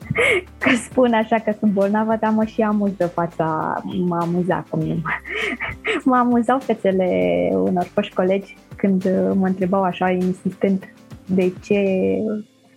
că 0.58 0.70
spun 0.90 1.12
așa 1.12 1.38
că 1.38 1.52
sunt 1.58 1.72
bolnavă, 1.72 2.16
dar 2.20 2.32
mă 2.32 2.44
și 2.44 2.62
amuză 2.62 3.06
fața, 3.06 3.74
mă 4.06 4.16
amuza 4.20 4.64
cum 4.70 4.80
nu 4.80 4.96
mă 6.04 6.16
amuzau 6.16 6.58
fețele 6.58 7.08
unor 7.52 7.84
foști 7.84 8.14
colegi 8.14 8.56
când 8.76 9.04
mă 9.34 9.46
întrebau 9.46 9.82
așa 9.82 10.10
insistent 10.10 10.94
de 11.26 11.52
ce 11.62 11.82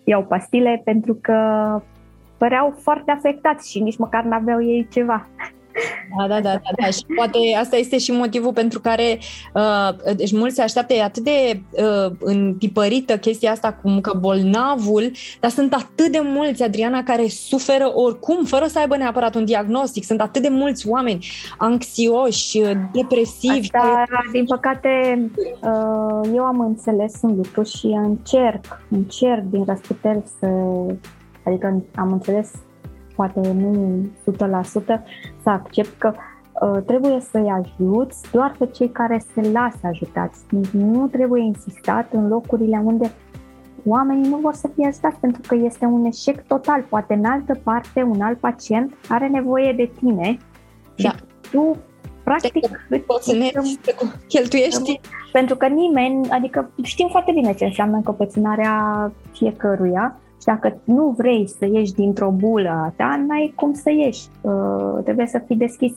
iau 0.04 0.24
pastile, 0.24 0.82
pentru 0.84 1.18
că 1.22 1.36
păreau 2.38 2.76
foarte 2.82 3.12
afectați 3.12 3.72
și 3.72 3.80
nici 3.80 3.98
măcar 3.98 4.24
n-aveau 4.24 4.64
ei 4.64 4.88
ceva. 4.92 5.28
Da, 6.18 6.28
da, 6.28 6.42
da, 6.42 6.50
da, 6.50 6.70
da. 6.82 6.86
Și 6.86 7.04
poate 7.16 7.38
asta 7.60 7.76
este 7.76 7.98
și 7.98 8.12
motivul 8.12 8.54
pentru 8.54 8.80
care 8.80 9.20
uh, 9.54 10.16
deci 10.16 10.32
mulți 10.32 10.56
se 10.56 10.62
așteaptă, 10.62 10.94
e 10.94 11.04
atât 11.04 11.24
de 11.24 11.62
uh, 11.72 12.12
întipărită 12.20 13.18
chestia 13.18 13.52
asta 13.52 13.74
cum 13.74 14.02
că 14.02 14.18
bolnavul, 14.20 15.12
dar 15.40 15.50
sunt 15.50 15.74
atât 15.74 16.12
de 16.12 16.20
mulți, 16.24 16.64
Adriana, 16.64 17.04
care 17.04 17.28
suferă 17.28 17.92
oricum, 17.96 18.46
fără 18.46 18.66
să 18.66 18.80
aibă 18.80 18.98
neapărat 18.98 19.36
un 19.36 19.46
diagnostic. 19.46 20.04
Sunt 20.04 20.22
atât 20.22 20.42
de 20.42 20.50
mulți 20.50 20.88
oameni 20.90 21.28
anxioși, 21.58 22.62
depresivi. 22.94 23.70
Asta, 23.74 24.04
care... 24.10 24.30
din 24.32 24.46
păcate, 24.46 25.22
uh, 25.62 26.30
eu 26.34 26.44
am 26.44 26.60
înțeles 26.60 27.14
un 27.22 27.36
lucru 27.36 27.64
și 27.64 27.86
încerc, 27.86 28.82
încerc 28.90 29.44
din 29.44 29.64
răsputeri 29.66 30.24
să 30.40 30.48
Adică 31.48 31.84
am 31.96 32.12
înțeles 32.12 32.52
poate 33.18 33.54
nu 33.54 34.00
100%, 34.62 34.64
să 35.42 35.50
accept 35.50 35.98
că 35.98 36.14
uh, 36.14 36.84
trebuie 36.86 37.20
să-i 37.20 37.54
ajuți 37.62 38.32
doar 38.32 38.56
pe 38.58 38.66
cei 38.66 38.90
care 38.90 39.24
se 39.34 39.52
lasă 39.52 39.80
ajutați. 39.84 40.46
Nu 40.72 41.08
trebuie 41.08 41.44
insistat 41.44 42.14
în 42.14 42.28
locurile 42.28 42.82
unde 42.84 43.12
oamenii 43.86 44.30
nu 44.30 44.38
vor 44.38 44.54
să 44.54 44.70
fie 44.76 44.88
ajutați 44.88 45.20
pentru 45.20 45.42
că 45.48 45.56
este 45.56 45.86
un 45.86 46.06
eșec 46.06 46.48
total. 46.48 46.82
Poate 46.90 47.14
în 47.14 47.26
altă 47.26 47.60
parte 47.64 48.02
un 48.02 48.22
alt 48.22 48.40
pacient 48.40 48.94
are 49.10 49.28
nevoie 49.28 49.74
de 49.74 49.92
tine 50.00 50.38
da. 50.96 51.10
și 51.10 51.16
tu 51.52 51.78
practic 52.24 52.68
poți 53.06 53.30
să 53.30 53.36
ne 53.36 53.52
cheltuiești. 54.28 55.00
Pentru 55.32 55.56
că 55.56 55.68
nimeni, 55.68 56.30
adică 56.30 56.72
știm 56.84 57.08
foarte 57.12 57.32
bine 57.32 57.54
ce 57.54 57.66
înseamnă 57.66 57.96
încăpățânarea 57.96 59.12
fiecăruia 59.32 60.20
dacă 60.44 60.82
nu 60.84 61.14
vrei 61.18 61.48
să 61.48 61.66
ieși 61.72 61.94
dintr-o 61.94 62.32
bulă 62.32 62.70
a 62.70 62.94
ta, 62.96 63.26
n-ai 63.28 63.54
cum 63.56 63.74
să 63.74 63.92
ieși. 63.92 64.28
Uh, 64.42 65.04
trebuie 65.04 65.26
să 65.26 65.42
fii 65.48 65.56
deschis. 65.56 65.94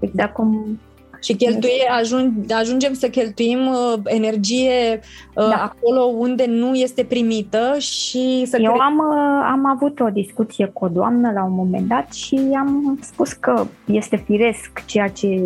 Exact 0.00 0.32
cum 0.32 0.78
și 1.22 1.34
cheltuie, 1.34 1.88
ajung, 1.98 2.32
ajungem 2.60 2.92
să 2.92 3.08
cheltuim 3.08 3.66
uh, 3.66 4.00
energie 4.04 5.00
uh, 5.34 5.48
da. 5.48 5.62
acolo 5.62 6.00
unde 6.00 6.44
nu 6.46 6.74
este 6.74 7.04
primită 7.04 7.76
și 7.78 8.44
să 8.46 8.58
Eu 8.60 8.72
cre- 8.72 8.82
am, 8.82 8.96
uh, 8.96 9.48
am 9.50 9.66
avut 9.66 10.00
o 10.00 10.08
discuție 10.08 10.66
cu 10.66 10.84
o 10.84 10.88
doamnă 10.88 11.30
la 11.34 11.44
un 11.44 11.54
moment 11.54 11.88
dat 11.88 12.12
și 12.12 12.38
am 12.58 12.98
spus 13.02 13.32
că 13.32 13.64
este 13.84 14.16
firesc 14.16 14.82
ceea 14.86 15.08
ce 15.08 15.42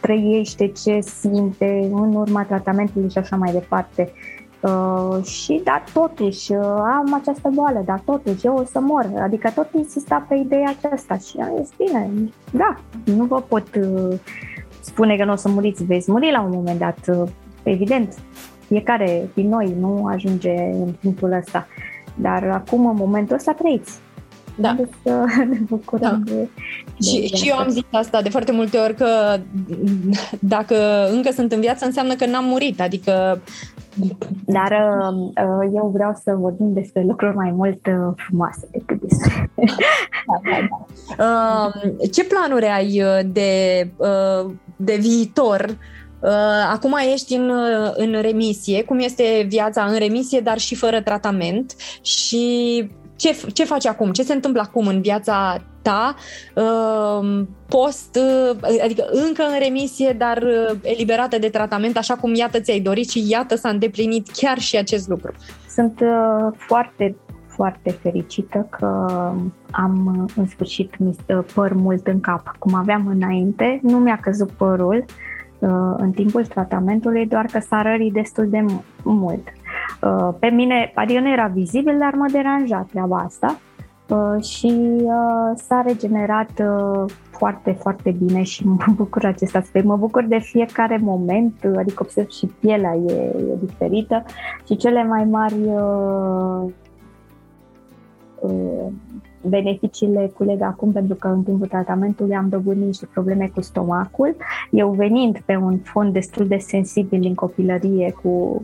trăiește, 0.00 0.72
ce 0.84 1.00
simte 1.00 1.88
în 1.92 2.14
urma 2.14 2.42
tratamentului 2.42 3.10
și 3.10 3.18
așa 3.18 3.36
mai 3.36 3.52
departe. 3.52 4.12
Uh, 4.12 4.39
și 5.22 5.60
da, 5.64 5.82
totuși, 5.92 6.52
uh, 6.52 6.64
am 6.66 7.14
această 7.20 7.50
boală, 7.52 7.82
dar 7.84 8.00
totuși 8.04 8.46
eu 8.46 8.54
o 8.54 8.64
să 8.64 8.80
mor. 8.80 9.10
Adică 9.22 9.50
tot 9.54 9.68
insista 9.72 10.26
pe 10.28 10.34
ideea 10.34 10.74
aceasta 10.78 11.16
și 11.16 11.36
am 11.38 11.52
zis, 11.62 11.72
bine, 11.76 12.10
da, 12.52 12.76
nu 13.04 13.24
vă 13.24 13.40
pot 13.40 13.66
uh, 13.74 14.18
spune 14.80 15.16
că 15.16 15.24
nu 15.24 15.32
o 15.32 15.36
să 15.36 15.48
muriți, 15.48 15.84
veți 15.84 16.10
muri 16.10 16.30
la 16.30 16.40
un 16.40 16.50
moment 16.54 16.78
dat, 16.78 16.98
uh, 17.08 17.28
evident. 17.62 18.14
Fiecare 18.66 19.30
din 19.34 19.48
noi 19.48 19.74
nu 19.80 20.06
ajunge 20.06 20.54
în 20.54 20.92
punctul 21.00 21.32
ăsta. 21.32 21.66
Dar 22.14 22.50
acum, 22.50 22.86
în 22.86 22.96
momentul 22.96 23.36
ăsta, 23.36 23.52
trăiți. 23.52 24.00
Da. 24.56 24.76
Să 25.02 25.24
ne 25.50 25.58
bucurăm 25.68 26.22
da. 26.24 26.32
de, 26.32 26.48
de 26.98 27.06
și, 27.06 27.36
și 27.36 27.48
eu 27.48 27.56
am 27.56 27.68
zis 27.68 27.82
asta 27.90 28.22
de 28.22 28.28
foarte 28.28 28.52
multe 28.52 28.78
ori 28.78 28.94
că 28.94 29.38
dacă 30.38 31.08
încă 31.12 31.30
sunt 31.32 31.52
în 31.52 31.60
viață 31.60 31.84
înseamnă 31.84 32.14
că 32.14 32.26
n-am 32.26 32.44
murit, 32.44 32.80
adică 32.80 33.40
dar 34.44 34.72
uh, 34.72 35.70
eu 35.74 35.90
vreau 35.94 36.20
să 36.22 36.34
vorbim 36.34 36.72
despre 36.72 37.02
lucruri 37.02 37.36
mai 37.36 37.50
mult 37.50 37.86
uh, 37.86 38.12
frumoase 38.16 38.68
decât 38.70 39.00
despre... 39.00 39.50
da, 40.26 40.40
da, 40.50 40.66
da. 40.70 40.84
Uh, 41.24 42.10
ce 42.12 42.24
planuri 42.24 42.66
ai 42.66 43.02
de, 43.26 43.90
de 44.76 44.96
viitor? 45.00 45.78
Acum 46.72 46.96
ești 47.12 47.34
în, 47.34 47.52
în 47.94 48.20
remisie, 48.20 48.84
cum 48.84 48.98
este 48.98 49.46
viața 49.48 49.84
în 49.84 49.98
remisie, 49.98 50.40
dar 50.40 50.58
și 50.58 50.74
fără 50.74 51.00
tratament 51.00 51.74
și 52.02 52.90
ce, 53.20 53.36
ce 53.52 53.64
faci 53.64 53.86
acum? 53.86 54.12
Ce 54.12 54.22
se 54.22 54.32
întâmplă 54.32 54.60
acum 54.60 54.86
în 54.86 55.00
viața 55.00 55.56
ta 55.82 56.14
uh, 56.54 57.42
post, 57.68 58.16
uh, 58.16 58.80
adică 58.84 59.04
încă 59.10 59.42
în 59.42 59.58
remisie, 59.58 60.14
dar 60.18 60.42
uh, 60.42 60.78
eliberată 60.82 61.38
de 61.38 61.48
tratament, 61.48 61.96
așa 61.96 62.14
cum 62.14 62.34
iată 62.34 62.60
ți-ai 62.60 62.80
dorit 62.80 63.10
și 63.10 63.30
iată 63.30 63.56
s-a 63.56 63.68
îndeplinit 63.68 64.28
chiar 64.30 64.58
și 64.58 64.76
acest 64.76 65.08
lucru. 65.08 65.32
Sunt 65.68 66.00
foarte 66.56 67.16
foarte 67.46 67.90
fericită 67.90 68.66
că 68.70 68.86
am 69.70 70.28
în 70.36 70.46
sfârșit 70.46 70.96
păr 71.54 71.72
mult 71.72 72.06
în 72.06 72.20
cap. 72.20 72.56
Cum 72.58 72.74
aveam 72.74 73.06
înainte, 73.06 73.80
nu 73.82 73.98
mi-a 73.98 74.18
căzut 74.22 74.50
părul 74.50 75.04
în 75.96 76.10
timpul 76.10 76.46
tratamentului, 76.46 77.26
doar 77.26 77.44
că 77.44 77.58
s-a 77.58 77.82
rărit 77.82 78.12
destul 78.12 78.48
de 78.48 78.64
mult. 79.02 79.48
Pe 80.38 80.46
mine, 80.46 80.92
adică 80.94 81.20
nu 81.20 81.32
era 81.32 81.46
vizibil, 81.46 81.98
dar 81.98 82.14
mă 82.14 82.26
deranja 82.32 82.86
treaba 82.90 83.18
asta 83.18 83.58
Uh, 84.10 84.42
și 84.42 84.66
uh, 85.02 85.52
s-a 85.54 85.84
regenerat 85.86 86.50
uh, 86.58 87.10
foarte, 87.30 87.72
foarte 87.72 88.10
bine 88.10 88.42
și 88.42 88.66
mă 88.66 88.84
bucur 88.94 89.24
acest 89.24 89.56
aspect. 89.56 89.84
Mă 89.84 89.96
bucur 89.96 90.24
de 90.24 90.38
fiecare 90.38 90.98
moment, 91.02 91.54
adică 91.76 92.02
observ 92.02 92.28
și 92.28 92.46
pielea 92.46 92.94
e, 92.94 93.12
e 93.12 93.56
diferită 93.64 94.24
și 94.66 94.76
cele 94.76 95.04
mai 95.04 95.24
mari 95.24 95.54
beneficiile 99.42 100.30
culeg 100.34 100.62
acum 100.62 100.92
pentru 100.92 101.14
că 101.14 101.28
în 101.28 101.42
timpul 101.42 101.66
tratamentului 101.66 102.34
am 102.34 102.48
dobândit 102.48 102.86
niște 102.86 103.08
probleme 103.12 103.50
cu 103.54 103.60
stomacul. 103.60 104.36
Eu 104.70 104.90
venind 104.90 105.38
pe 105.44 105.56
un 105.56 105.78
fond 105.78 106.12
destul 106.12 106.46
de 106.46 106.56
sensibil 106.56 107.24
în 107.26 107.34
copilărie 107.34 108.14
cu 108.22 108.62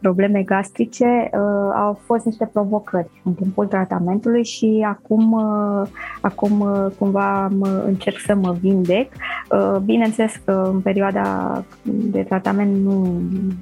probleme 0.00 0.42
gastrice 0.42 1.30
uh, 1.32 1.72
au 1.74 2.00
fost 2.04 2.24
niște 2.24 2.50
provocări 2.52 3.10
în 3.24 3.32
timpul 3.34 3.66
tratamentului 3.66 4.44
și 4.44 4.86
acum, 4.88 5.32
uh, 5.32 5.88
acum 6.20 6.60
uh, 6.60 6.86
cumva 6.98 7.48
mă, 7.58 7.82
încerc 7.86 8.18
să 8.18 8.34
mă 8.34 8.56
vindec. 8.60 9.12
Uh, 9.50 9.76
bineînțeles 9.84 10.40
că 10.44 10.70
în 10.72 10.80
perioada 10.80 11.64
de 11.82 12.22
tratament 12.22 12.76
nu 12.84 13.20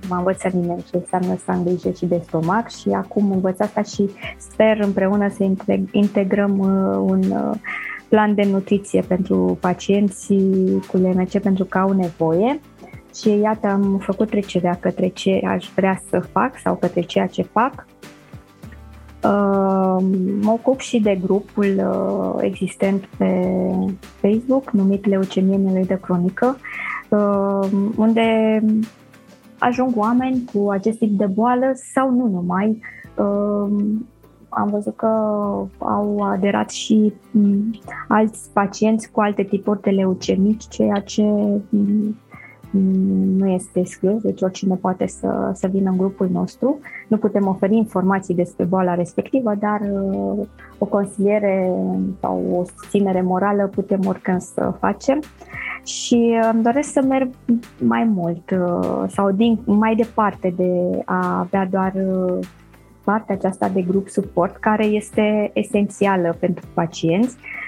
m-a 0.09 0.16
învățat 0.16 0.53
nimeni 0.53 0.85
ce 0.91 0.97
înseamnă 0.97 1.37
să 1.45 1.51
am 1.51 1.64
grijă 1.64 1.91
și 1.91 2.07
de 2.07 2.20
stomac 2.24 2.70
și 2.70 2.89
acum 2.89 3.30
învăț 3.30 3.61
asta 3.61 3.82
și 3.82 4.11
sper 4.37 4.80
împreună 4.80 5.28
să 5.28 5.51
integrăm 5.91 6.59
uh, 6.59 7.11
un 7.11 7.22
uh, 7.30 7.57
plan 8.09 8.35
de 8.35 8.49
nutriție 8.51 9.01
pentru 9.09 9.59
pacienții 9.61 10.82
cu 10.91 10.97
LMC 10.97 11.39
pentru 11.39 11.64
că 11.64 11.78
au 11.78 11.93
nevoie 11.93 12.61
și 13.14 13.38
iată 13.38 13.66
am 13.66 13.98
făcut 13.98 14.28
trecerea 14.28 14.78
către 14.80 15.08
ce 15.08 15.40
aș 15.46 15.68
vrea 15.74 16.00
să 16.08 16.20
fac 16.20 16.58
sau 16.58 16.74
către 16.74 17.00
ceea 17.00 17.26
ce 17.26 17.42
fac. 17.42 17.86
Uh, 19.24 20.04
mă 20.40 20.50
ocup 20.50 20.80
și 20.80 21.00
de 21.00 21.18
grupul 21.22 21.74
uh, 21.76 22.42
existent 22.42 23.08
pe 23.16 23.48
Facebook 24.20 24.70
numit 24.70 25.06
Leucemie 25.06 25.56
Mieloidă 25.56 25.94
Cronică, 25.94 26.56
uh, 27.08 27.68
unde 27.96 28.60
ajung 29.58 29.96
oameni 29.96 30.44
cu 30.52 30.70
acest 30.70 30.98
tip 30.98 31.18
de 31.18 31.26
boală 31.26 31.72
sau 31.92 32.10
nu 32.10 32.26
numai. 32.26 32.80
Am 34.48 34.68
văzut 34.70 34.96
că 34.96 35.06
au 35.78 36.18
aderat 36.22 36.70
și 36.70 37.12
alți 38.08 38.50
pacienți 38.52 39.10
cu 39.10 39.20
alte 39.20 39.42
tipuri 39.42 39.80
de 39.80 39.90
leucemii, 39.90 40.56
ceea 40.68 41.00
ce 41.00 41.22
nu 43.36 43.48
este 43.48 43.78
exclus, 43.78 44.22
deci 44.22 44.42
oricine 44.42 44.74
poate 44.74 45.06
să, 45.06 45.50
să 45.54 45.66
vină 45.66 45.90
în 45.90 45.96
grupul 45.96 46.28
nostru. 46.32 46.78
Nu 47.08 47.16
putem 47.16 47.46
oferi 47.46 47.76
informații 47.76 48.34
despre 48.34 48.64
boala 48.64 48.94
respectivă, 48.94 49.54
dar 49.58 49.80
uh, 49.80 50.46
o 50.78 50.84
consiliere 50.84 51.72
sau 52.20 52.44
o 52.52 52.64
susținere 52.64 53.22
morală 53.22 53.66
putem 53.66 54.00
oricând 54.06 54.40
să 54.40 54.74
facem. 54.80 55.22
Și 55.84 56.38
îmi 56.52 56.62
doresc 56.62 56.92
să 56.92 57.02
merg 57.08 57.30
mai 57.78 58.04
mult 58.04 58.50
uh, 58.50 59.04
sau 59.08 59.30
din, 59.30 59.58
mai 59.64 59.94
departe 59.94 60.54
de 60.56 61.02
a 61.04 61.38
avea 61.38 61.66
doar 61.70 61.92
uh, 61.94 62.46
partea 63.04 63.34
aceasta 63.34 63.68
de 63.68 63.82
grup 63.82 64.08
suport, 64.08 64.56
care 64.56 64.84
este 64.84 65.50
esențială 65.54 66.36
pentru 66.40 66.64
pacienți 66.74 67.36
Uh, 67.36 67.64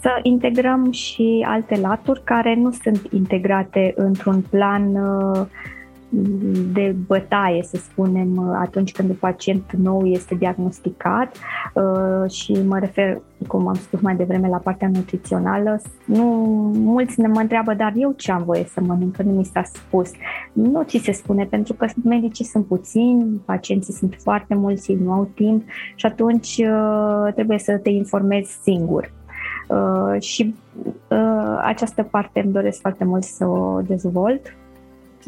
să 0.00 0.18
integrăm 0.22 0.90
și 0.90 1.46
alte 1.48 1.80
laturi 1.80 2.22
care 2.24 2.54
nu 2.54 2.70
sunt 2.70 3.06
integrate 3.10 3.92
într-un 3.96 4.40
plan 4.50 4.94
uh, 4.94 5.46
de 6.72 6.96
bătaie, 7.06 7.62
să 7.62 7.76
spunem, 7.76 8.38
atunci 8.38 8.92
când 8.92 9.08
un 9.08 9.14
pacient 9.14 9.72
nou 9.72 10.06
este 10.06 10.34
diagnosticat 10.34 11.36
uh, 11.74 12.30
și 12.30 12.52
mă 12.66 12.78
refer, 12.78 13.20
cum 13.46 13.68
am 13.68 13.74
spus 13.74 14.00
mai 14.00 14.16
devreme, 14.16 14.48
la 14.48 14.56
partea 14.56 14.88
nutrițională. 14.88 15.80
Nu, 16.04 16.24
mulți 16.74 17.20
ne 17.20 17.26
mă 17.26 17.40
întreabă, 17.40 17.74
dar 17.74 17.92
eu 17.96 18.12
ce 18.12 18.32
am 18.32 18.42
voie 18.42 18.64
să 18.64 18.80
mănânc, 18.80 19.16
că 19.16 19.22
nu 19.22 19.32
mi 19.32 19.44
s-a 19.44 19.62
spus. 19.62 20.10
Nu 20.52 20.82
ți 20.82 20.98
se 20.98 21.12
spune, 21.12 21.44
pentru 21.44 21.74
că 21.74 21.86
medicii 22.04 22.44
sunt 22.44 22.66
puțini, 22.66 23.40
pacienții 23.44 23.92
sunt 23.92 24.16
foarte 24.22 24.54
mulți, 24.54 24.92
nu 24.92 25.12
au 25.12 25.30
timp 25.34 25.62
și 25.94 26.06
atunci 26.06 26.56
uh, 26.58 27.32
trebuie 27.34 27.58
să 27.58 27.76
te 27.76 27.90
informezi 27.90 28.58
singur. 28.62 29.12
Uh, 29.68 30.20
și 30.20 30.54
această 31.62 32.02
parte 32.02 32.40
îmi 32.40 32.52
doresc 32.52 32.80
foarte 32.80 33.04
mult 33.04 33.22
să 33.22 33.46
o 33.46 33.80
dezvolt 33.80 34.56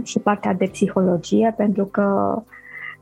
și 0.05 0.19
partea 0.19 0.55
de 0.55 0.69
psihologie, 0.73 1.55
pentru 1.57 1.85
că 1.85 2.37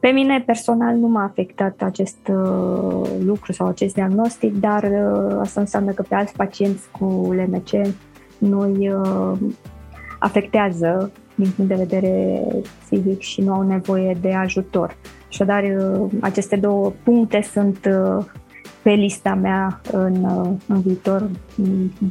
pe 0.00 0.08
mine 0.08 0.42
personal 0.46 0.94
nu 0.94 1.06
m-a 1.06 1.24
afectat 1.24 1.82
acest 1.82 2.28
uh, 2.28 3.10
lucru 3.24 3.52
sau 3.52 3.66
acest 3.66 3.94
diagnostic, 3.94 4.54
dar 4.54 4.82
uh, 4.82 5.36
asta 5.40 5.60
înseamnă 5.60 5.92
că 5.92 6.02
pe 6.08 6.14
alți 6.14 6.36
pacienți 6.36 6.90
cu 6.90 7.04
LMC 7.32 7.94
nu-i 8.38 8.92
uh, 8.92 9.38
afectează 10.18 11.10
din 11.34 11.50
punct 11.56 11.70
de 11.70 11.84
vedere 11.86 12.42
psihic 12.84 13.20
și 13.20 13.40
nu 13.40 13.52
au 13.52 13.62
nevoie 13.62 14.16
de 14.20 14.32
ajutor. 14.32 14.96
Așadar, 15.28 15.64
aceste 16.20 16.56
două 16.56 16.92
puncte 17.02 17.42
sunt 17.42 17.88
pe 18.82 18.90
lista 18.90 19.34
mea 19.34 19.80
în, 19.92 20.26
în 20.66 20.80
viitor 20.80 21.30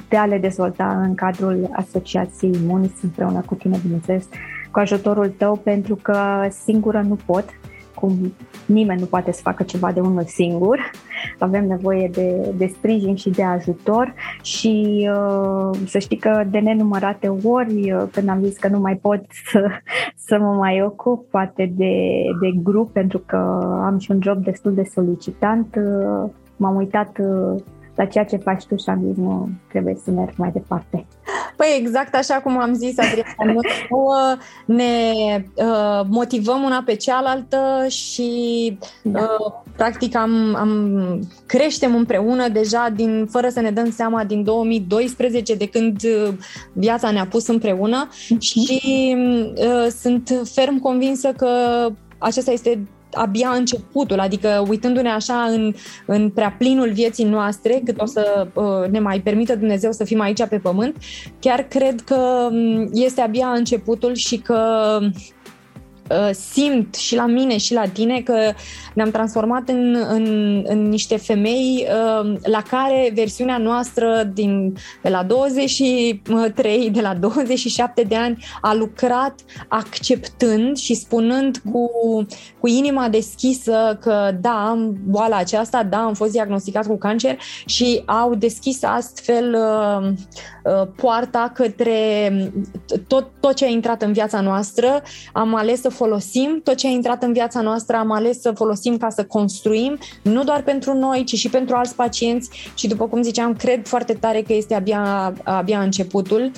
de 0.09 0.17
a 0.17 0.25
le 0.25 0.37
dezvolta 0.37 1.01
în 1.01 1.15
cadrul 1.15 1.69
Asociației 1.71 2.51
Imunis 2.63 3.01
împreună 3.01 3.43
cu 3.45 3.55
tine, 3.55 3.77
bineînțeles, 3.81 4.27
cu 4.75 4.81
ajutorul 4.81 5.29
tău 5.29 5.55
pentru 5.55 5.95
că 6.01 6.47
singură 6.49 7.01
nu 7.07 7.17
pot, 7.25 7.45
cum 7.93 8.33
nimeni 8.65 8.99
nu 8.99 9.05
poate 9.05 9.31
să 9.31 9.41
facă 9.41 9.63
ceva 9.63 9.91
de 9.91 9.99
unul 9.99 10.23
singur. 10.23 10.91
Avem 11.39 11.65
nevoie 11.65 12.09
de, 12.13 12.53
de 12.57 12.67
sprijin 12.67 13.15
și 13.15 13.29
de 13.29 13.43
ajutor 13.43 14.13
și 14.41 15.07
uh, 15.11 15.77
să 15.85 15.99
știi 15.99 16.17
că 16.17 16.43
de 16.49 16.59
nenumărate 16.59 17.27
ori 17.43 17.91
uh, 17.91 18.03
când 18.11 18.29
am 18.29 18.43
zis 18.43 18.57
că 18.57 18.67
nu 18.67 18.79
mai 18.79 18.95
pot 18.95 19.21
să, 19.51 19.67
să 20.27 20.37
mă 20.39 20.53
mai 20.53 20.81
ocup 20.81 21.29
poate 21.29 21.73
de, 21.75 22.23
de 22.41 22.49
grup 22.63 22.91
pentru 22.91 23.19
că 23.19 23.37
am 23.85 23.97
și 23.99 24.11
un 24.11 24.19
job 24.21 24.43
destul 24.43 24.73
de 24.73 24.83
solicitant, 24.93 25.75
uh, 25.75 26.31
m-am 26.57 26.75
uitat 26.75 27.17
uh, 27.95 28.05
la 28.05 28.05
ceea 28.05 28.25
ce 28.25 28.37
faci 28.37 28.65
tu 28.65 28.75
și 28.75 28.89
am 28.89 29.01
zis 29.07 29.15
nu, 29.17 29.49
trebuie 29.69 29.97
să 30.03 30.11
merg 30.11 30.33
mai 30.37 30.51
departe. 30.51 31.05
Păi 31.55 31.67
exact 31.79 32.15
așa 32.15 32.35
cum 32.35 32.57
am 32.57 32.73
zis, 32.73 32.97
Adriana, 32.97 33.53
noi 33.53 34.37
ne 34.65 34.93
uh, 35.55 36.05
motivăm 36.09 36.61
una 36.61 36.83
pe 36.85 36.95
cealaltă 36.95 37.85
și 37.87 38.77
da. 39.03 39.19
uh, 39.19 39.53
practic 39.75 40.15
am, 40.15 40.55
am 40.55 41.19
creștem 41.45 41.95
împreună 41.95 42.47
deja 42.47 42.89
din 42.95 43.27
fără 43.29 43.49
să 43.49 43.59
ne 43.59 43.71
dăm 43.71 43.91
seama 43.91 44.23
din 44.23 44.43
2012 44.43 45.55
de 45.55 45.67
când 45.67 46.03
uh, 46.03 46.33
viața 46.73 47.11
ne-a 47.11 47.27
pus 47.27 47.47
împreună 47.47 48.07
uh-huh. 48.07 48.39
și 48.39 49.15
uh, 49.55 49.87
sunt 49.99 50.41
ferm 50.53 50.79
convinsă 50.79 51.31
că 51.31 51.49
acesta 52.17 52.51
este 52.51 52.87
abia 53.15 53.49
începutul, 53.49 54.19
adică 54.19 54.65
uitându-ne 54.67 55.09
așa 55.09 55.41
în, 55.49 55.73
în 56.05 56.29
prea 56.29 56.55
plinul 56.57 56.91
vieții 56.91 57.25
noastre, 57.25 57.81
cât 57.85 58.01
o 58.01 58.05
să 58.05 58.47
uh, 58.53 58.89
ne 58.89 58.99
mai 58.99 59.19
permită 59.19 59.55
Dumnezeu 59.55 59.91
să 59.91 60.03
fim 60.03 60.21
aici 60.21 60.45
pe 60.45 60.57
pământ, 60.57 60.95
chiar 61.39 61.61
cred 61.61 62.01
că 62.01 62.47
mm, 62.51 62.89
este 62.93 63.21
abia 63.21 63.47
începutul 63.47 64.13
și 64.13 64.37
că 64.37 64.99
Uh, 64.99 65.11
simt 66.31 66.95
și 66.95 67.15
la 67.15 67.25
mine 67.25 67.57
și 67.57 67.73
la 67.73 67.87
tine 67.87 68.21
că 68.21 68.53
ne-am 68.93 69.11
transformat 69.11 69.69
în, 69.69 69.95
în, 70.09 70.25
în 70.67 70.89
niște 70.89 71.17
femei 71.17 71.87
uh, 71.87 72.33
la 72.43 72.61
care 72.69 73.11
versiunea 73.13 73.57
noastră 73.57 74.31
din, 74.33 74.73
de 75.01 75.09
la 75.09 75.23
23, 75.23 76.89
de 76.89 77.01
la 77.01 77.13
27 77.13 78.01
de 78.01 78.15
ani 78.15 78.45
a 78.61 78.73
lucrat 78.73 79.39
acceptând 79.67 80.77
și 80.77 80.93
spunând 80.93 81.61
cu, 81.71 81.89
cu 82.59 82.67
inima 82.67 83.09
deschisă 83.09 83.97
că 84.01 84.31
da, 84.41 84.67
am 84.69 84.97
boala 85.05 85.37
aceasta, 85.37 85.83
da, 85.83 85.97
am 85.97 86.13
fost 86.13 86.31
diagnosticat 86.31 86.87
cu 86.87 86.97
cancer 86.97 87.37
și 87.65 88.01
au 88.05 88.35
deschis 88.35 88.83
astfel 88.83 89.53
uh, 89.53 90.07
uh, 90.63 90.87
poarta 90.95 91.51
către 91.53 92.31
tot, 93.07 93.27
tot 93.39 93.53
ce 93.55 93.65
a 93.65 93.69
intrat 93.69 94.01
în 94.01 94.13
viața 94.13 94.41
noastră. 94.41 95.01
Am 95.33 95.55
ales 95.55 95.81
să 95.81 95.89
folosim 95.95 96.61
tot 96.63 96.75
ce 96.75 96.87
a 96.87 96.89
intrat 96.89 97.23
în 97.23 97.33
viața 97.33 97.61
noastră, 97.61 97.95
am 97.95 98.11
ales 98.11 98.41
să 98.41 98.51
folosim 98.51 98.97
ca 98.97 99.09
să 99.09 99.25
construim, 99.25 99.97
nu 100.21 100.43
doar 100.43 100.63
pentru 100.63 100.93
noi, 100.93 101.23
ci 101.23 101.35
și 101.35 101.49
pentru 101.49 101.75
alți 101.75 101.95
pacienți 101.95 102.49
și 102.75 102.87
după 102.87 103.07
cum 103.07 103.21
ziceam, 103.21 103.53
cred 103.53 103.87
foarte 103.87 104.13
tare 104.13 104.41
că 104.41 104.53
este 104.53 104.73
abia, 104.73 105.33
abia 105.43 105.81
începutul 105.81 106.51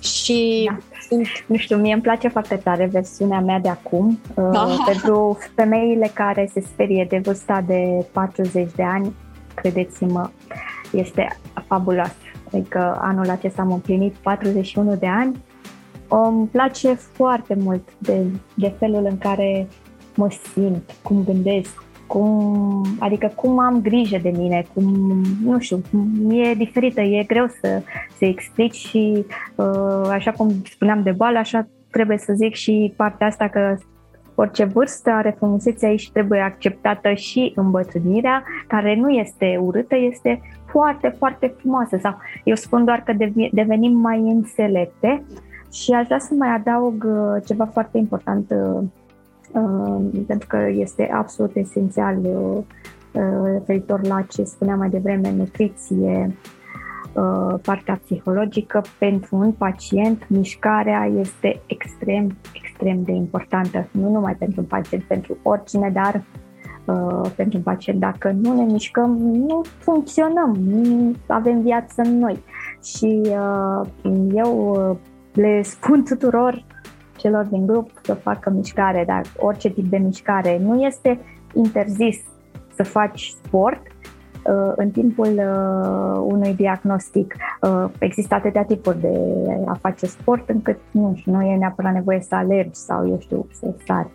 și 0.00 0.70
da. 0.70 0.78
sunt... 1.08 1.26
Nu 1.46 1.56
știu, 1.56 1.76
mie 1.76 1.92
îmi 1.92 2.02
place 2.02 2.28
foarte 2.28 2.56
tare 2.56 2.88
versiunea 2.92 3.40
mea 3.40 3.58
de 3.58 3.68
acum. 3.68 4.20
Da. 4.34 4.62
Uh, 4.62 4.76
pentru 4.86 5.38
femeile 5.54 6.10
care 6.14 6.50
se 6.52 6.60
sperie 6.60 7.06
de 7.08 7.20
vârsta 7.22 7.64
de 7.66 8.06
40 8.12 8.70
de 8.76 8.82
ani, 8.82 9.14
credeți-mă, 9.54 10.30
este 10.92 11.38
fabulos. 11.66 12.12
Adică 12.52 12.98
anul 13.00 13.30
acesta 13.30 13.62
am 13.62 13.72
împlinit 13.72 14.14
41 14.14 14.96
de 14.96 15.06
ani 15.06 15.42
îmi 16.08 16.46
place 16.46 16.94
foarte 16.94 17.56
mult 17.58 17.88
de, 17.98 18.24
de 18.54 18.74
felul 18.78 19.06
în 19.10 19.18
care 19.18 19.68
mă 20.16 20.30
simt, 20.52 20.94
cum 21.02 21.24
gândesc, 21.24 21.82
cum, 22.06 22.84
adică 22.98 23.32
cum 23.34 23.58
am 23.58 23.80
grijă 23.80 24.18
de 24.22 24.32
mine, 24.36 24.66
cum, 24.74 24.84
nu 25.44 25.58
știu, 25.58 25.82
e 26.28 26.54
diferită, 26.54 27.00
e 27.00 27.22
greu 27.22 27.46
să, 27.46 27.82
să 28.18 28.24
explici 28.24 28.74
și 28.74 29.24
uh, 29.54 30.08
așa 30.10 30.30
cum 30.30 30.50
spuneam 30.64 31.02
de 31.02 31.10
boală, 31.10 31.38
așa 31.38 31.68
trebuie 31.90 32.18
să 32.18 32.32
zic 32.32 32.54
și 32.54 32.92
partea 32.96 33.26
asta 33.26 33.48
că 33.48 33.76
orice 34.34 34.64
vârstă 34.64 35.10
are 35.10 35.34
frumusețea 35.38 35.90
ei 35.90 35.98
și 35.98 36.12
trebuie 36.12 36.40
acceptată 36.40 37.12
și 37.12 37.52
îmbătrânirea, 37.56 38.44
care 38.66 38.96
nu 38.96 39.08
este 39.08 39.58
urâtă, 39.60 39.96
este 39.96 40.40
foarte, 40.66 41.14
foarte 41.18 41.54
frumoasă. 41.58 41.98
Sau 42.02 42.18
eu 42.44 42.54
spun 42.54 42.84
doar 42.84 43.02
că 43.02 43.12
devenim 43.52 43.92
mai 43.92 44.18
înțelepte 44.18 45.22
și 45.74 45.92
aș 45.92 46.06
vrea 46.06 46.18
să 46.18 46.34
mai 46.34 46.48
adaug 46.48 47.04
uh, 47.06 47.42
ceva 47.46 47.64
foarte 47.66 47.98
important, 47.98 48.50
uh, 48.50 48.82
uh, 49.52 50.24
pentru 50.26 50.46
că 50.46 50.68
este 50.70 51.10
absolut 51.12 51.56
esențial 51.56 52.18
referitor 53.52 54.06
la 54.06 54.22
ce 54.22 54.42
spuneam 54.42 54.78
mai 54.78 54.88
devreme, 54.88 55.32
nutriție, 55.32 56.36
partea 57.62 58.00
psihologică. 58.02 58.82
Pentru 58.98 59.36
un 59.36 59.52
pacient, 59.52 60.28
mișcarea 60.28 61.10
este 61.20 61.60
extrem, 61.66 62.36
extrem 62.52 63.02
de 63.02 63.12
importantă. 63.12 63.88
Nu 63.90 64.10
numai 64.10 64.34
pentru 64.34 64.60
un 64.60 64.66
pacient, 64.66 65.02
pentru 65.02 65.36
oricine, 65.42 65.90
dar 65.90 66.22
uh, 66.84 67.30
pentru 67.36 67.60
pacient. 67.60 68.00
Dacă 68.00 68.30
nu 68.30 68.54
ne 68.54 68.72
mișcăm, 68.72 69.16
nu 69.18 69.62
funcționăm, 69.78 70.56
nu 70.60 71.14
avem 71.26 71.60
viață 71.60 72.02
în 72.02 72.18
noi. 72.18 72.42
Și 72.82 73.20
uh, 73.24 73.88
eu 74.34 74.70
uh, 74.90 74.96
le 75.34 75.62
spun 75.62 76.04
tuturor 76.04 76.64
celor 77.16 77.44
din 77.44 77.66
grup 77.66 77.90
să 78.02 78.14
facă 78.14 78.50
mișcare, 78.50 79.04
dar 79.06 79.22
orice 79.36 79.70
tip 79.70 79.84
de 79.84 79.96
mișcare 79.96 80.58
nu 80.58 80.82
este 80.82 81.20
interzis 81.52 82.20
să 82.74 82.82
faci 82.82 83.34
sport 83.44 83.80
uh, 83.86 84.72
în 84.76 84.90
timpul 84.90 85.26
uh, 85.26 86.20
unui 86.24 86.54
diagnostic. 86.54 87.34
Uh, 87.60 87.84
există 87.98 88.34
atâtea 88.34 88.64
tipuri 88.64 89.00
de 89.00 89.18
a 89.66 89.74
face 89.80 90.06
sport 90.06 90.48
încât 90.48 90.78
nu, 90.90 91.12
și 91.14 91.30
nu 91.30 91.42
e 91.42 91.56
neapărat 91.56 91.92
nevoie 91.92 92.20
să 92.20 92.34
alergi 92.34 92.78
sau, 92.78 93.08
eu 93.08 93.20
știu, 93.20 93.46
să 93.52 93.74
sari. 93.86 94.10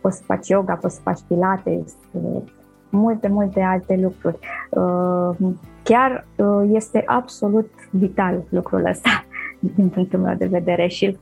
Poți 0.00 0.16
să 0.16 0.22
faci 0.26 0.48
yoga, 0.48 0.74
poți 0.74 0.94
să 0.94 1.00
faci 1.04 1.20
pilates, 1.28 1.96
multe, 2.90 3.28
multe 3.28 3.60
alte 3.60 3.98
lucruri. 4.02 4.38
Chiar 5.82 6.26
este 6.66 7.02
absolut 7.06 7.70
vital 7.90 8.42
lucrul 8.48 8.84
ăsta 8.84 9.24
din 9.74 9.88
punctul 9.88 10.18
meu 10.18 10.34
de 10.34 10.46
vedere 10.46 10.86
și 10.86 11.16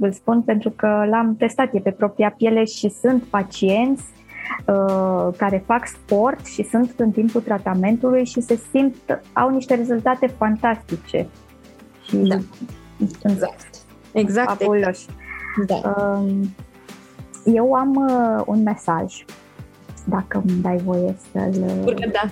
îl 0.00 0.12
spun 0.12 0.42
pentru 0.42 0.70
că 0.70 1.04
l-am 1.10 1.36
testat, 1.36 1.74
e 1.74 1.78
pe 1.78 1.90
propria 1.90 2.34
piele 2.36 2.64
și 2.64 2.88
sunt 2.88 3.22
pacienți 3.22 4.04
Uh, 4.66 5.28
care 5.36 5.62
fac 5.66 5.86
sport 5.86 6.46
și 6.46 6.62
sunt 6.62 6.94
în 6.96 7.10
timpul 7.10 7.40
tratamentului 7.40 8.24
și 8.24 8.40
se 8.40 8.60
simt, 8.70 9.20
au 9.32 9.50
niște 9.50 9.74
rezultate 9.74 10.26
fantastice. 10.26 11.26
Și 12.08 12.16
da. 12.16 12.36
Exact. 13.22 13.68
Exact. 14.12 14.48
Fabuloși. 14.48 15.06
Da. 15.66 15.74
Uh, 15.74 16.46
eu 17.44 17.72
am 17.72 17.94
uh, 17.94 18.42
un 18.46 18.62
mesaj, 18.62 19.24
dacă 20.04 20.42
îmi 20.46 20.60
dai 20.62 20.76
voie 20.76 21.16
să-l... 21.32 21.50
Da. 22.12 22.30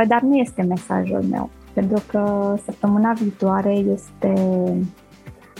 Uh, 0.00 0.06
dar 0.08 0.20
nu 0.20 0.36
este 0.36 0.62
mesajul 0.62 1.22
meu, 1.22 1.50
pentru 1.76 2.02
că 2.06 2.54
săptămâna 2.64 3.12
viitoare 3.12 3.72
este 3.72 4.32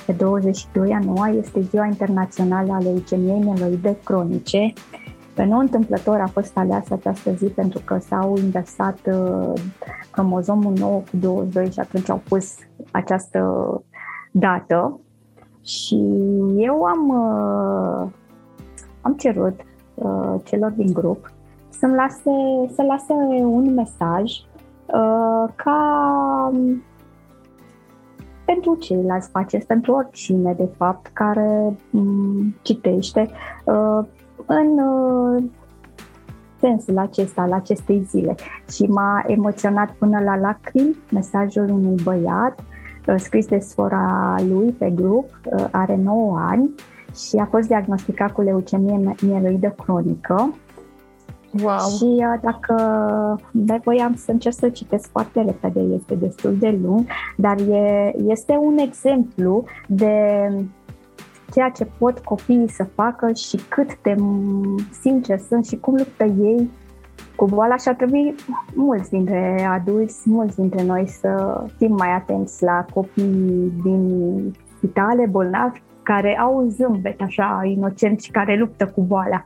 pe 0.06 0.12
22 0.12 0.88
ianuarie, 0.88 1.38
este 1.38 1.60
Ziua 1.60 1.86
Internațională 1.86 2.72
a 2.72 2.78
Leucemiei 2.78 3.38
Mieloide 3.38 3.98
Cronice. 4.04 4.72
Pe 5.34 5.44
nu 5.44 5.58
întâmplător 5.58 6.20
a 6.20 6.26
fost 6.26 6.56
aleasă 6.56 6.94
această 6.94 7.32
zi 7.32 7.44
pentru 7.44 7.80
că 7.84 7.98
s-au 7.98 8.36
inversat 8.36 8.98
uh, 9.06 9.60
cromozomul 10.10 10.72
9 10.78 11.00
cu 11.10 11.16
22 11.16 11.70
și 11.70 11.80
atunci 11.80 12.10
au 12.10 12.20
pus 12.28 12.54
această 12.90 13.40
dată. 14.30 15.00
Și 15.64 15.98
eu 16.56 16.82
am, 16.82 17.08
uh, 17.08 18.08
am 19.00 19.14
cerut 19.16 19.60
uh, 19.94 20.34
celor 20.44 20.70
din 20.70 20.92
grup 20.92 21.30
să-mi 21.68 21.94
lase, 21.94 22.30
să 22.74 22.82
lase 22.82 23.12
un 23.44 23.74
mesaj 23.74 24.32
ca 25.54 26.52
pentru 28.46 28.74
ceilalți 28.74 29.30
pacienți, 29.30 29.66
pentru 29.66 29.92
oricine, 29.92 30.52
de 30.52 30.68
fapt, 30.76 31.06
care 31.12 31.76
um, 31.92 32.54
citește, 32.62 33.30
uh, 33.64 34.04
în 34.46 34.78
uh, 34.78 35.42
sensul 36.60 36.98
acesta, 36.98 37.46
la 37.46 37.56
acestei 37.56 38.02
zile. 38.02 38.34
Și 38.70 38.82
m-a 38.82 39.24
emoționat 39.26 39.90
până 39.90 40.20
la 40.20 40.36
lacrimi 40.36 40.96
mesajul 41.12 41.70
unui 41.70 42.02
băiat 42.02 42.60
uh, 43.06 43.14
scris 43.18 43.46
de 43.46 43.58
sora 43.58 44.34
lui 44.48 44.70
pe 44.70 44.90
grup, 44.90 45.40
uh, 45.44 45.64
are 45.70 45.96
9 45.96 46.38
ani 46.38 46.74
și 47.14 47.36
a 47.36 47.46
fost 47.50 47.68
diagnosticat 47.68 48.32
cu 48.32 48.40
leucemie 48.40 49.14
mieloidă 49.22 49.74
cronică. 49.84 50.54
Wow. 51.62 51.78
Și 51.78 52.24
dacă 52.42 52.74
de 53.50 53.80
voiam 53.84 54.14
să 54.14 54.30
încerc 54.30 54.54
să 54.54 54.68
citesc 54.68 55.10
foarte 55.10 55.42
repede, 55.42 55.80
este 55.80 56.14
destul 56.14 56.56
de 56.58 56.78
lung, 56.82 57.06
dar 57.36 57.58
e, 57.58 58.12
este 58.26 58.52
un 58.60 58.78
exemplu 58.78 59.64
de 59.86 60.48
ceea 61.52 61.68
ce 61.68 61.86
pot 61.98 62.18
copiii 62.18 62.70
să 62.70 62.86
facă 62.94 63.32
și 63.32 63.56
cât 63.68 64.02
de 64.02 64.14
sincer 65.00 65.38
sunt 65.38 65.66
și 65.66 65.76
cum 65.76 65.94
luptă 65.94 66.24
ei 66.24 66.70
cu 67.36 67.44
boala 67.46 67.76
și 67.76 67.88
ar 67.88 67.94
trebui 67.94 68.34
mulți 68.74 69.10
dintre 69.10 69.68
adulți, 69.70 70.20
mulți 70.24 70.56
dintre 70.56 70.84
noi 70.84 71.08
să 71.08 71.62
fim 71.76 71.94
mai 71.98 72.14
atenți 72.14 72.62
la 72.62 72.86
copii 72.94 73.72
din 73.82 74.54
spitale, 74.76 75.26
bolnavi, 75.26 75.82
care 76.02 76.38
au 76.38 76.66
zâmbet 76.68 77.20
așa 77.20 77.62
inocent 77.64 78.20
și 78.20 78.30
care 78.30 78.56
luptă 78.56 78.86
cu 78.86 79.00
boala. 79.00 79.44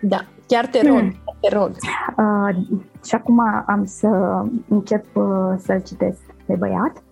Da, 0.00 0.18
chiar 0.46 0.66
te 0.66 0.88
rog, 0.88 0.98
hmm. 0.98 1.14
Te 1.42 1.56
rog. 1.56 1.70
Uh, 1.70 2.56
și 3.04 3.14
acum 3.14 3.40
am 3.66 3.84
să 3.84 4.42
încep 4.68 5.04
uh, 5.16 5.54
să-l 5.56 5.82
citesc 5.82 6.20
pe 6.46 6.54
băiat. 6.54 7.02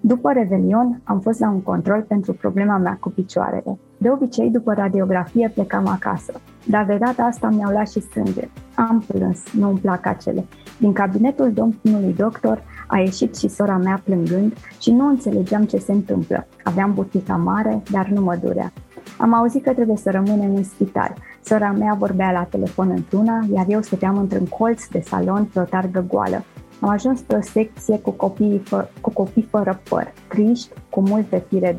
După 0.00 0.32
Revelion, 0.32 1.00
am 1.04 1.20
fost 1.20 1.40
la 1.40 1.50
un 1.50 1.62
control 1.62 2.04
pentru 2.08 2.32
problema 2.32 2.76
mea 2.76 2.96
cu 3.00 3.10
picioarele. 3.10 3.78
De 3.96 4.10
obicei, 4.10 4.50
după 4.50 4.72
radiografie, 4.72 5.50
plecam 5.54 5.86
acasă. 5.86 6.32
Dar 6.66 6.84
de 6.84 6.96
data 6.96 7.22
asta 7.22 7.48
mi-au 7.48 7.70
luat 7.70 7.90
și 7.90 8.00
sânge. 8.00 8.48
Am 8.74 9.04
plâns, 9.06 9.52
nu 9.52 9.68
îmi 9.68 9.78
plac 9.78 10.06
acele. 10.06 10.44
Din 10.78 10.92
cabinetul 10.92 11.52
domnului 11.52 12.14
doctor 12.14 12.62
a 12.86 12.98
ieșit 12.98 13.36
și 13.36 13.48
sora 13.48 13.76
mea 13.76 14.00
plângând 14.04 14.52
și 14.80 14.92
nu 14.92 15.06
înțelegeam 15.06 15.64
ce 15.64 15.78
se 15.78 15.92
întâmplă. 15.92 16.46
Aveam 16.62 16.92
butica 16.94 17.36
mare, 17.36 17.82
dar 17.90 18.06
nu 18.06 18.20
mă 18.20 18.38
durea. 18.42 18.72
Am 19.18 19.34
auzit 19.34 19.62
că 19.62 19.72
trebuie 19.72 19.96
să 19.96 20.10
rămânem 20.10 20.54
în 20.54 20.64
spital. 20.64 21.14
Sora 21.44 21.70
mea 21.70 21.94
vorbea 21.98 22.32
la 22.32 22.44
telefon 22.44 22.90
într-una, 22.90 23.46
iar 23.54 23.64
eu 23.68 23.82
stăteam 23.82 24.16
într-un 24.18 24.46
colț 24.46 24.86
de 24.86 25.00
salon 25.00 25.44
pe 25.52 25.60
o 25.60 25.62
targă 25.62 26.04
goală. 26.08 26.44
Am 26.80 26.88
ajuns 26.88 27.20
pe 27.20 27.34
o 27.34 27.40
secție 27.40 27.98
cu 27.98 28.10
copii, 28.10 28.58
fă, 28.58 28.88
cu 29.00 29.10
copii 29.10 29.48
fără 29.50 29.80
păr, 29.88 30.12
triști, 30.28 30.72
cu 30.90 31.00
multe 31.00 31.44
fire 31.48 31.76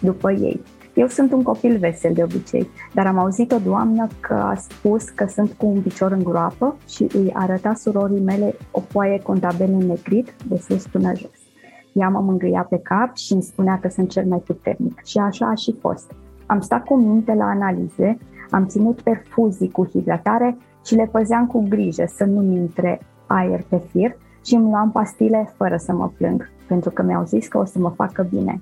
după 0.00 0.32
ei. 0.32 0.62
Eu 0.94 1.06
sunt 1.06 1.32
un 1.32 1.42
copil 1.42 1.78
vesel 1.78 2.12
de 2.14 2.22
obicei, 2.22 2.68
dar 2.94 3.06
am 3.06 3.18
auzit 3.18 3.52
o 3.52 3.58
doamnă 3.58 4.06
că 4.20 4.34
a 4.34 4.54
spus 4.54 5.08
că 5.08 5.26
sunt 5.26 5.52
cu 5.52 5.66
un 5.66 5.80
picior 5.80 6.12
în 6.12 6.22
groapă 6.22 6.76
și 6.88 7.06
îi 7.14 7.30
arăta 7.32 7.74
surorii 7.74 8.20
mele 8.20 8.54
o 8.70 8.80
foaie 8.80 9.20
cu 9.20 9.32
un 9.32 9.38
tabel 9.38 9.70
înnegrit 9.72 10.34
de 10.48 10.56
sus 10.56 10.86
până 10.86 11.12
jos. 11.14 11.38
Ea 11.92 12.08
mă 12.08 12.20
mângâia 12.20 12.66
pe 12.70 12.78
cap 12.78 13.16
și 13.16 13.32
îmi 13.32 13.42
spunea 13.42 13.78
că 13.78 13.88
sunt 13.88 14.10
cel 14.10 14.24
mai 14.24 14.38
puternic 14.38 15.04
și 15.04 15.18
așa 15.18 15.46
a 15.46 15.54
și 15.54 15.76
fost. 15.80 16.12
Am 16.46 16.60
stat 16.60 16.84
cu 16.84 16.96
minte 16.96 17.34
la 17.34 17.44
analize, 17.44 18.18
am 18.50 18.66
ținut 18.66 19.00
perfuzii 19.00 19.70
cu 19.70 19.86
hidratare 19.86 20.56
și 20.84 20.94
le 20.94 21.08
păzeam 21.12 21.46
cu 21.46 21.66
grijă 21.68 22.04
să 22.06 22.24
nu 22.24 22.42
intre 22.42 23.00
aer 23.26 23.64
pe 23.68 23.82
fir 23.90 24.16
și 24.44 24.54
îmi 24.54 24.70
luam 24.70 24.90
pastile 24.90 25.52
fără 25.56 25.76
să 25.76 25.92
mă 25.92 26.10
plâng, 26.16 26.50
pentru 26.66 26.90
că 26.90 27.02
mi-au 27.02 27.24
zis 27.24 27.48
că 27.48 27.58
o 27.58 27.64
să 27.64 27.78
mă 27.78 27.92
facă 27.96 28.26
bine. 28.30 28.60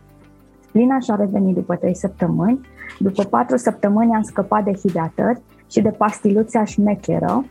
Splina 0.60 0.98
și-a 0.98 1.14
revenit 1.14 1.54
după 1.54 1.76
3 1.76 1.94
săptămâni. 1.94 2.60
După 2.98 3.22
4 3.22 3.56
săptămâni 3.56 4.14
am 4.14 4.22
scăpat 4.22 4.64
de 4.64 4.72
hidratări 4.72 5.40
și 5.70 5.80
de 5.80 5.90
pastiluța 5.90 6.64
șmecheră. 6.64 7.44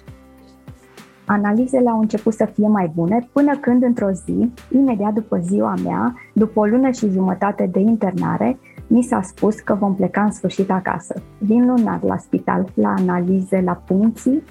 Analizele 1.26 1.90
au 1.90 2.00
început 2.00 2.34
să 2.34 2.46
fie 2.46 2.68
mai 2.68 2.92
bune 2.96 3.28
până 3.34 3.58
când 3.58 3.84
într-o 3.84 4.12
zi, 4.12 4.52
imediat 4.72 5.14
după 5.14 5.38
ziua 5.38 5.74
mea, 5.84 6.16
după 6.34 6.60
o 6.60 6.66
lună 6.66 6.92
și 6.92 7.10
jumătate 7.10 7.70
de 7.72 7.80
internare, 7.80 8.58
mi 8.88 9.04
s-a 9.04 9.22
spus 9.22 9.60
că 9.60 9.74
vom 9.74 9.96
pleca 9.96 10.24
în 10.24 10.32
sfârșit 10.32 10.72
acasă. 10.72 11.22
Din 11.38 11.66
lunar 11.66 12.00
la 12.04 12.18
spital, 12.18 12.72
la 12.74 12.94
analize, 12.98 13.62
la 13.66 13.74
puncții, 13.74 14.44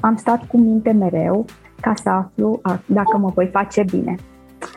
am 0.00 0.16
stat 0.16 0.46
cu 0.46 0.56
minte 0.56 0.92
mereu 0.92 1.44
ca 1.80 1.92
să 1.94 2.08
aflu 2.08 2.60
dacă 2.86 3.18
mă 3.18 3.30
voi 3.34 3.48
face 3.52 3.84
bine. 3.90 4.14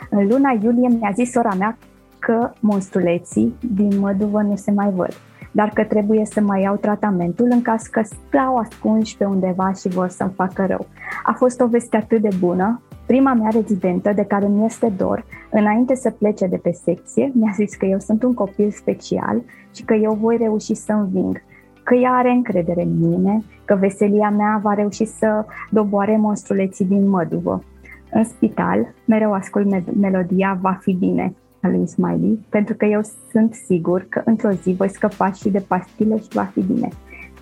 În 0.10 0.28
luna 0.28 0.58
iulie 0.62 0.88
mi-a 0.88 1.12
zis 1.16 1.32
sora 1.32 1.54
mea 1.58 1.78
că 2.20 2.52
monstruleții 2.60 3.56
din 3.74 4.00
măduvă 4.00 4.41
nu 4.41 4.56
se 4.56 4.72
mai 4.72 4.91
văd, 4.91 5.14
dar 5.52 5.70
că 5.70 5.84
trebuie 5.84 6.26
să 6.26 6.41
mai 6.41 6.62
iau 6.62 6.76
tratamentul 6.76 7.47
în 7.50 7.62
caz 7.62 7.82
că 7.82 8.02
stau 8.04 8.58
ascunși 8.58 9.18
pe 9.18 9.26
undeva 9.26 9.72
și 9.74 9.88
vor 9.88 10.08
să-mi 10.08 10.34
facă 10.36 10.66
rău. 10.66 10.88
A 11.24 11.34
fost 11.34 11.62
o 11.62 11.68
veste 11.68 11.97
atât 11.97 12.22
de 12.22 12.36
bună. 12.39 12.82
Prima 13.10 13.34
mea 13.34 13.49
rezidentă, 13.49 14.14
de 14.14 14.24
care 14.24 14.47
mi 14.47 14.66
este 14.66 14.93
dor, 14.97 15.26
înainte 15.51 15.95
să 15.95 16.10
plece 16.10 16.47
de 16.47 16.57
pe 16.57 16.72
secție, 16.72 17.32
mi-a 17.34 17.51
zis 17.55 17.76
că 17.76 17.86
eu 17.86 17.99
sunt 17.99 18.24
un 18.24 18.34
copil 18.34 18.72
special 18.72 19.41
și 19.76 19.84
că 19.84 19.93
eu 19.93 20.14
voi 20.14 20.38
reuși 20.38 20.74
să 20.74 20.91
înving, 20.91 21.41
că 21.84 21.95
ea 21.95 22.12
are 22.12 22.30
încredere 22.30 22.82
în 22.82 22.99
mine, 22.99 23.43
că 23.66 23.76
veselia 23.76 24.30
mea 24.30 24.60
va 24.64 24.74
reuși 24.74 25.05
să 25.05 25.45
doboare 25.70 26.18
monstruleții 26.18 26.86
din 26.86 27.07
măduvă. 27.07 27.64
În 28.12 28.24
spital, 28.24 28.93
mereu 29.05 29.34
ascult 29.34 29.95
melodia 29.99 30.57
Va 30.62 30.78
fi 30.82 30.93
bine, 30.93 31.34
a 31.62 31.68
lui 31.68 31.88
Smiley, 31.88 32.39
pentru 32.49 32.76
că 32.76 32.86
eu 32.86 33.01
sunt 33.32 33.53
sigur 33.53 34.05
că 34.10 34.22
într-o 34.26 34.51
zi 34.51 34.72
voi 34.72 34.89
scăpa 34.89 35.32
și 35.32 35.49
de 35.49 35.60
pastile 35.68 36.18
și 36.18 36.28
va 36.34 36.43
fi 36.43 36.62
bine. 36.62 36.89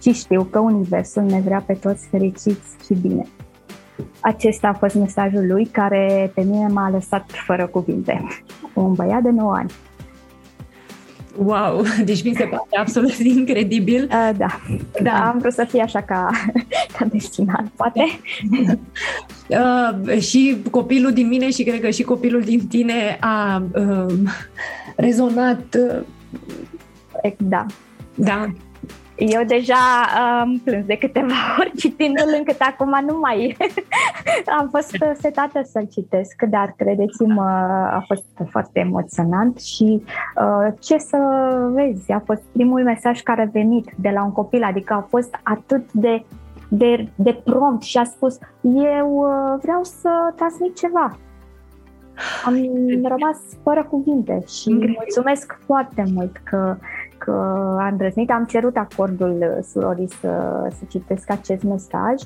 Și 0.02 0.12
știu 0.12 0.44
că 0.44 0.60
Universul 0.60 1.24
ne 1.24 1.40
vrea 1.40 1.64
pe 1.66 1.74
toți 1.74 2.08
fericiți 2.08 2.86
și 2.86 2.94
bine. 3.02 3.24
Acesta 4.20 4.68
a 4.68 4.74
fost 4.74 4.96
mesajul 4.96 5.48
lui 5.48 5.66
care 5.66 6.32
pe 6.34 6.42
mine 6.42 6.68
m-a 6.68 6.90
lăsat 6.90 7.32
fără 7.46 7.68
cuvinte. 7.68 8.28
Un 8.74 8.94
băiat 8.94 9.22
de 9.22 9.30
9 9.30 9.54
ani. 9.54 9.72
Wow, 11.44 11.84
deci 12.06 12.24
mi 12.24 12.34
se 12.36 12.44
pare 12.44 12.80
absolut 12.80 13.14
incredibil. 13.14 14.04
Uh, 14.04 14.30
da. 14.38 14.60
da, 15.04 15.30
am 15.30 15.38
vrut 15.40 15.54
să 15.54 15.64
fie 15.64 15.82
așa 15.82 16.02
ca, 16.02 16.30
ca 16.98 17.06
destinat, 17.06 17.66
poate. 17.76 18.04
Uh, 19.48 20.20
și 20.20 20.58
copilul 20.72 21.14
din 21.14 21.28
mine 21.28 21.50
și 21.50 21.64
cred 21.64 21.82
că 21.82 21.90
și 21.90 22.04
copilul 22.04 22.42
din 22.42 22.68
tine 22.68 23.18
a 23.20 23.64
uh, 23.74 24.14
rezonat. 24.96 25.78
Uh, 27.24 27.32
da. 27.38 27.66
Da. 28.16 28.46
Eu 29.18 29.44
deja 29.44 29.76
am 30.42 30.62
plâns 30.64 30.86
de 30.86 30.98
câteva 30.98 31.34
ori 31.60 31.72
citindu-l, 31.78 32.36
încât 32.38 32.60
acum 32.60 33.00
nu 33.08 33.18
mai 33.22 33.58
am 34.60 34.70
fost 34.70 34.98
setată 35.20 35.62
să-l 35.64 35.88
citesc, 35.92 36.42
dar 36.50 36.74
credeți-mă, 36.78 37.44
a 37.92 38.04
fost 38.08 38.26
foarte 38.50 38.80
emoționant 38.80 39.60
și 39.60 40.04
uh, 40.36 40.74
ce 40.80 40.98
să 40.98 41.18
vezi, 41.72 42.12
a 42.12 42.22
fost 42.26 42.42
primul 42.52 42.84
mesaj 42.84 43.22
care 43.22 43.42
a 43.42 43.50
venit 43.52 43.92
de 43.96 44.10
la 44.10 44.24
un 44.24 44.32
copil, 44.32 44.64
adică 44.64 44.94
a 44.94 45.06
fost 45.10 45.40
atât 45.44 45.92
de, 45.92 46.24
de, 46.70 47.08
de 47.16 47.42
prompt 47.44 47.84
și 47.84 47.98
a 47.98 48.04
spus 48.04 48.38
eu 48.62 49.10
uh, 49.10 49.60
vreau 49.62 49.84
să 49.84 50.34
transmit 50.36 50.76
ceva, 50.76 51.18
am 52.46 52.56
rămas 53.04 53.38
fără 53.64 53.84
cuvinte 53.90 54.44
și 54.48 54.70
mulțumesc 54.70 55.60
foarte 55.66 56.04
mult 56.14 56.38
că 56.44 56.78
că 57.28 57.76
a 57.80 57.88
îndrăznit. 57.88 58.32
Am 58.32 58.46
cerut 58.46 58.76
acordul 58.76 59.60
surorii 59.72 60.10
să, 60.20 60.64
să 60.78 60.84
citesc 60.88 61.30
acest 61.30 61.64
mesaj. 61.64 62.22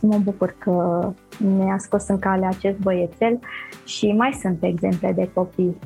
Mă 0.00 0.18
bucur 0.24 0.54
că 0.58 1.08
ne-a 1.56 1.78
scos 1.78 2.08
în 2.08 2.18
cale 2.18 2.46
acest 2.46 2.78
băiețel 2.78 3.38
și 3.84 4.12
mai 4.12 4.38
sunt 4.40 4.58
exemple 4.60 5.12
de 5.16 5.30
copii. 5.34 5.76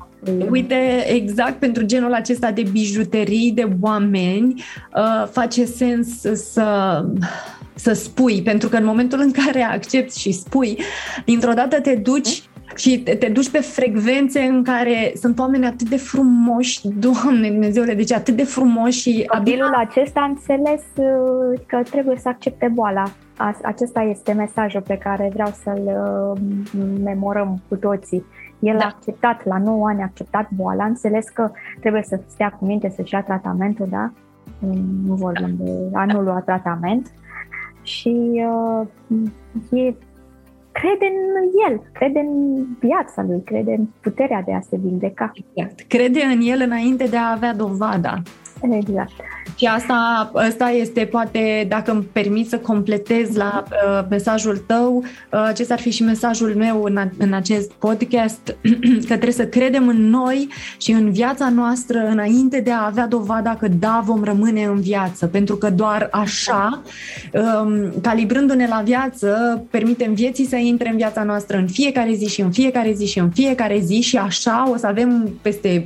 Uite, 0.51 1.05
exact 1.07 1.55
pentru 1.55 1.85
genul 1.85 2.12
acesta 2.12 2.51
de 2.51 2.62
bijuterii 2.72 3.53
de 3.53 3.68
oameni 3.80 4.55
uh, 4.95 5.28
face 5.30 5.64
sens 5.64 6.20
să 6.35 7.05
să 7.74 7.93
spui, 7.93 8.43
pentru 8.43 8.68
că 8.68 8.76
în 8.76 8.85
momentul 8.85 9.20
în 9.20 9.30
care 9.30 9.62
accepti 9.62 10.18
și 10.18 10.33
spui, 10.33 10.78
dintr-o 11.24 11.53
dată 11.53 11.80
te 11.80 11.95
duci 11.95 12.43
și 12.76 12.98
te, 12.98 13.14
te 13.14 13.28
duci 13.28 13.50
pe 13.50 13.58
frecvențe 13.58 14.40
în 14.40 14.62
care 14.62 15.12
sunt 15.14 15.38
oameni 15.38 15.66
atât 15.66 15.88
de 15.88 15.96
frumoși, 15.96 16.88
Doamne 16.88 17.48
Dumnezeule, 17.48 17.94
deci 17.94 18.12
atât 18.12 18.36
de 18.36 18.44
frumoși 18.44 19.00
și... 19.00 19.24
Copilul 19.26 19.74
acesta 19.74 20.20
a 20.20 20.24
înțeles 20.24 20.82
uh, 20.96 21.60
că 21.66 21.82
trebuie 21.90 22.16
să 22.16 22.28
accepte 22.28 22.70
boala. 22.74 23.02
Acesta 23.62 24.00
este 24.00 24.32
mesajul 24.32 24.80
pe 24.80 24.98
care 24.98 25.30
vreau 25.32 25.52
să-l 25.62 25.82
uh, 25.84 26.40
memorăm 27.04 27.62
cu 27.68 27.76
toții. 27.76 28.24
El 28.58 28.76
da. 28.78 28.84
a 28.84 28.92
acceptat, 28.94 29.46
la 29.46 29.58
9 29.58 29.88
ani 29.88 30.00
a 30.00 30.04
acceptat 30.04 30.48
boala, 30.50 30.84
a 30.84 30.86
înțeles 30.86 31.28
că 31.28 31.50
trebuie 31.80 32.02
să 32.02 32.20
stea 32.26 32.50
cu 32.58 32.64
minte 32.64 32.92
să-și 32.96 33.14
ia 33.14 33.22
tratamentul, 33.22 33.86
da? 33.90 34.12
Nu 35.06 35.14
vorbim 35.14 35.56
de 35.58 35.70
anul 35.92 36.24
la 36.24 36.40
tratament. 36.40 37.10
Și 37.82 38.44
uh, 38.46 38.86
e 39.70 39.94
crede 40.72 41.06
în 41.06 41.50
el, 41.68 41.82
crede 41.92 42.18
în 42.18 42.64
viața 42.80 43.22
lui, 43.22 43.42
crede 43.44 43.74
în 43.78 43.86
puterea 44.00 44.42
de 44.42 44.52
a 44.52 44.60
se 44.60 44.76
vindeca. 44.76 45.32
Exact. 45.34 45.80
Crede 45.80 46.20
în 46.22 46.40
el 46.40 46.60
înainte 46.64 47.04
de 47.04 47.16
a 47.16 47.30
avea 47.30 47.54
dovada. 47.54 48.22
Exact. 48.70 49.12
Și 49.56 49.64
asta, 49.66 50.30
asta 50.34 50.68
este, 50.68 51.04
poate, 51.04 51.66
dacă 51.68 51.90
îmi 51.90 52.02
permis 52.12 52.48
să 52.48 52.58
completez 52.58 53.36
la 53.36 53.64
uh, 53.68 54.06
mesajul 54.10 54.56
tău, 54.66 54.96
uh, 54.96 55.44
acesta 55.46 55.74
ar 55.74 55.80
fi 55.80 55.90
și 55.90 56.02
mesajul 56.02 56.54
meu 56.56 56.82
în, 56.82 56.96
a, 56.96 57.10
în 57.18 57.32
acest 57.32 57.72
podcast, 57.72 58.56
că 59.08 59.14
trebuie 59.14 59.32
să 59.32 59.46
credem 59.46 59.88
în 59.88 60.08
noi 60.08 60.48
și 60.80 60.92
în 60.92 61.12
viața 61.12 61.48
noastră 61.48 61.98
înainte 62.10 62.60
de 62.60 62.70
a 62.70 62.86
avea 62.86 63.06
dovada 63.06 63.56
că 63.56 63.68
da, 63.68 64.02
vom 64.04 64.24
rămâne 64.24 64.64
în 64.64 64.80
viață, 64.80 65.26
pentru 65.26 65.56
că 65.56 65.70
doar 65.70 66.08
așa, 66.12 66.82
um, 67.32 67.92
calibrându-ne 68.02 68.66
la 68.66 68.82
viață, 68.84 69.62
permitem 69.70 70.14
vieții 70.14 70.46
să 70.46 70.56
intre 70.56 70.88
în 70.88 70.96
viața 70.96 71.22
noastră 71.22 71.56
în 71.56 71.66
fiecare 71.66 72.12
zi 72.12 72.26
și 72.26 72.40
în 72.40 72.50
fiecare 72.50 72.92
zi 72.92 73.06
și 73.06 73.18
în 73.18 73.30
fiecare 73.30 73.80
zi 73.80 74.00
și 74.00 74.16
așa 74.16 74.70
o 74.72 74.76
să 74.76 74.86
avem 74.86 75.30
peste 75.42 75.82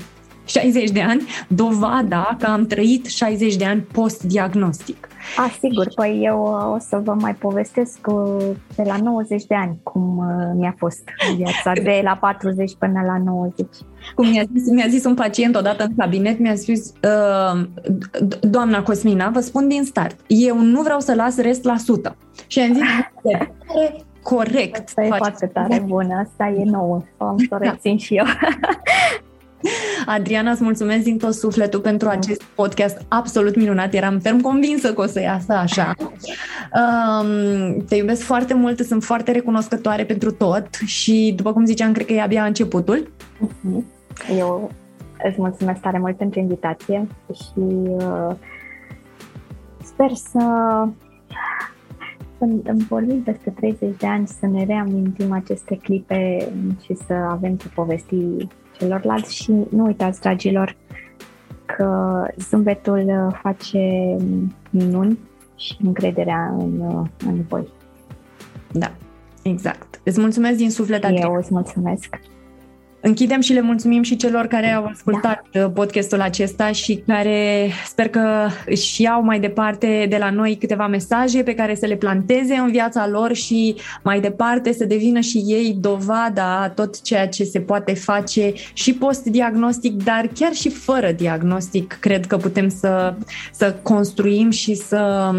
60 0.47 0.91
de 0.91 1.01
ani, 1.01 1.23
dovada 1.49 2.37
că 2.39 2.47
am 2.47 2.67
trăit 2.67 3.07
60 3.07 3.57
de 3.57 3.65
ani 3.65 3.81
post-diagnostic. 3.81 5.09
A, 5.37 5.51
sigur, 5.61 5.87
păi 5.95 6.21
eu 6.25 6.41
o 6.75 6.79
să 6.79 7.01
vă 7.05 7.15
mai 7.21 7.35
povestesc 7.35 7.99
de 8.77 8.83
la 8.85 8.97
90 8.97 9.45
de 9.45 9.55
ani 9.55 9.79
cum 9.83 10.17
uh, 10.17 10.53
mi-a 10.55 10.75
fost 10.79 11.03
viața, 11.37 11.73
de 11.83 12.01
la 12.05 12.17
40 12.21 12.73
până 12.79 13.03
la 13.07 13.19
90. 13.25 13.67
Cum 14.15 14.29
mi-a 14.29 14.45
zis, 14.55 14.69
mi-a 14.71 14.87
zis 14.89 15.05
un 15.05 15.15
pacient 15.15 15.57
odată 15.57 15.85
în 15.85 15.95
cabinet, 15.97 16.39
mi-a 16.39 16.57
spus, 16.57 16.87
uh, 16.89 17.67
doamna 18.41 18.83
Cosmina, 18.83 19.29
vă 19.29 19.41
spun 19.41 19.69
din 19.69 19.85
start, 19.85 20.17
eu 20.27 20.61
nu 20.61 20.83
vreau 20.83 21.01
să 21.01 21.15
las 21.15 21.37
rest 21.39 21.65
la 21.65 21.77
sută. 21.77 22.17
Și 22.47 22.61
am 22.61 22.73
zis, 22.73 22.83
corect. 24.23 24.83
Asta 24.85 25.03
e 25.03 25.09
foarte 25.17 25.47
tare 25.47 25.85
bună, 25.87 26.15
asta 26.25 26.49
e 26.49 26.65
nouă, 26.65 27.03
am 27.17 27.37
să 27.39 27.55
o 27.55 27.59
da. 27.59 27.71
rețin 27.71 27.97
și 27.99 28.15
eu. 28.15 28.25
Adriana, 30.07 30.51
îți 30.51 30.63
mulțumesc 30.63 31.05
din 31.05 31.19
tot 31.19 31.35
sufletul 31.35 31.81
pentru 31.81 32.09
acest 32.09 32.43
podcast 32.43 33.05
absolut 33.09 33.57
minunat. 33.57 33.95
Eram 33.95 34.19
ferm 34.19 34.41
convinsă 34.41 34.93
că 34.93 35.01
o 35.01 35.07
să 35.07 35.21
iasă 35.21 35.53
așa. 35.53 35.95
Um, 35.99 37.85
te 37.89 37.95
iubesc 37.95 38.23
foarte 38.23 38.55
mult, 38.55 38.81
sunt 38.81 39.05
foarte 39.05 39.33
recunoscătoare 39.33 40.05
pentru 40.05 40.33
tot 40.33 40.69
și, 40.85 41.33
după 41.37 41.53
cum 41.53 41.65
ziceam, 41.65 41.93
cred 41.93 42.07
că 42.07 42.13
e 42.13 42.23
abia 42.23 42.45
începutul. 42.45 43.11
Mhm. 43.39 43.85
Eu 44.39 44.71
îți 45.29 45.41
mulțumesc 45.41 45.81
tare 45.81 45.99
mult 45.99 46.17
pentru 46.17 46.39
invitație 46.39 47.07
și 47.35 47.61
uh, 47.87 48.35
sper 49.83 50.11
să 50.15 50.41
să 52.39 52.47
vorbim 52.89 53.23
peste 53.23 53.51
30 53.51 53.97
de 53.97 54.07
ani, 54.07 54.27
să 54.27 54.47
ne 54.47 54.65
reamintim 54.65 55.33
aceste 55.33 55.77
clipe 55.77 56.49
și 56.85 56.95
să 57.07 57.13
avem 57.13 57.55
ce 57.57 57.69
povesti 57.69 58.17
celorlalți 58.79 59.35
și 59.35 59.51
nu 59.51 59.85
uitați, 59.85 60.20
dragilor, 60.20 60.77
că 61.66 62.22
zâmbetul 62.37 63.39
face 63.43 64.16
minuni 64.70 65.18
și 65.57 65.77
încrederea 65.85 66.55
în, 66.59 66.81
în 67.27 67.43
voi. 67.49 67.68
Da, 68.72 68.93
exact. 69.43 70.01
Îți 70.05 70.20
mulțumesc 70.20 70.57
din 70.57 70.70
suflet, 70.70 71.05
Adriana. 71.05 71.27
Eu 71.27 71.35
îți 71.35 71.53
mulțumesc. 71.53 72.18
Închidem 73.07 73.41
și 73.41 73.53
le 73.53 73.61
mulțumim 73.61 74.03
și 74.03 74.17
celor 74.17 74.47
care 74.47 74.73
au 74.73 74.85
ascultat 74.85 75.45
da. 75.53 75.69
podcastul 75.69 76.21
acesta 76.21 76.73
și 76.73 77.03
care 77.07 77.71
sper 77.87 78.09
că 78.09 78.49
își 78.67 79.03
iau 79.03 79.23
mai 79.23 79.41
departe 79.41 80.07
de 80.09 80.17
la 80.17 80.31
noi 80.31 80.57
câteva 80.57 80.87
mesaje 80.87 81.43
pe 81.43 81.55
care 81.55 81.75
să 81.75 81.87
le 81.87 81.95
planteze 81.95 82.55
în 82.55 82.71
viața 82.71 83.09
lor 83.09 83.33
și 83.35 83.77
mai 84.03 84.21
departe 84.21 84.73
să 84.73 84.85
devină 84.85 85.21
și 85.21 85.39
ei 85.39 85.77
dovada 85.81 86.73
tot 86.75 87.03
ceea 87.03 87.29
ce 87.29 87.45
se 87.45 87.61
poate 87.61 87.95
face 87.95 88.53
și 88.73 88.95
post-diagnostic, 88.95 90.03
dar 90.03 90.29
chiar 90.35 90.53
și 90.53 90.69
fără 90.69 91.13
diagnostic, 91.13 91.97
cred 92.01 92.27
că 92.27 92.37
putem 92.37 92.69
să, 92.69 93.15
să 93.53 93.77
construim 93.83 94.51
și 94.51 94.75
să 94.75 95.31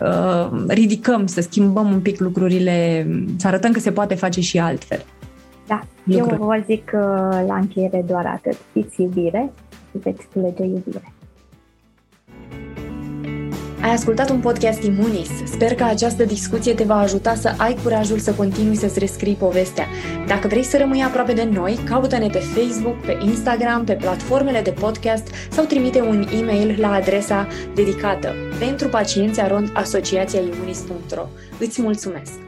uh, 0.00 0.64
ridicăm, 0.68 1.26
să 1.26 1.40
schimbăm 1.40 1.92
un 1.92 2.00
pic 2.00 2.20
lucrurile, 2.20 3.06
să 3.36 3.46
arătăm 3.46 3.72
că 3.72 3.80
se 3.80 3.92
poate 3.92 4.14
face 4.14 4.40
și 4.40 4.58
altfel. 4.58 5.04
Da, 5.68 5.80
lucruri. 6.04 6.40
eu 6.40 6.46
vă 6.46 6.62
zic 6.66 6.90
uh, 6.94 7.44
la 7.46 7.54
încheiere 7.54 8.04
doar 8.06 8.26
atât. 8.26 8.56
Fiți 8.72 9.02
iubire 9.02 9.52
și 9.90 9.98
veți 9.98 10.28
culege 10.32 10.64
iubire. 10.64 11.12
Ai 13.82 13.90
ascultat 13.90 14.30
un 14.30 14.40
podcast 14.40 14.82
Imunis. 14.82 15.30
Sper 15.44 15.74
că 15.74 15.84
această 15.84 16.24
discuție 16.24 16.74
te 16.74 16.84
va 16.84 16.98
ajuta 16.98 17.34
să 17.34 17.54
ai 17.56 17.76
curajul 17.82 18.18
să 18.18 18.32
continui 18.32 18.74
să-ți 18.74 18.98
rescrii 18.98 19.34
povestea. 19.34 19.84
Dacă 20.26 20.48
vrei 20.48 20.62
să 20.62 20.76
rămâi 20.76 21.02
aproape 21.02 21.32
de 21.32 21.48
noi, 21.52 21.78
caută-ne 21.88 22.26
pe 22.26 22.38
Facebook, 22.38 22.96
pe 22.96 23.18
Instagram, 23.24 23.84
pe 23.84 23.94
platformele 23.94 24.60
de 24.60 24.70
podcast 24.70 25.28
sau 25.50 25.64
trimite 25.64 26.00
un 26.00 26.26
e-mail 26.40 26.80
la 26.80 26.92
adresa 26.92 27.46
dedicată 27.74 28.34
pentru 28.58 28.88
pacienți 28.88 29.40
arond 29.40 29.70
asociația 29.74 30.40
imunis.ro. 30.40 31.26
Îți 31.58 31.82
mulțumesc! 31.82 32.47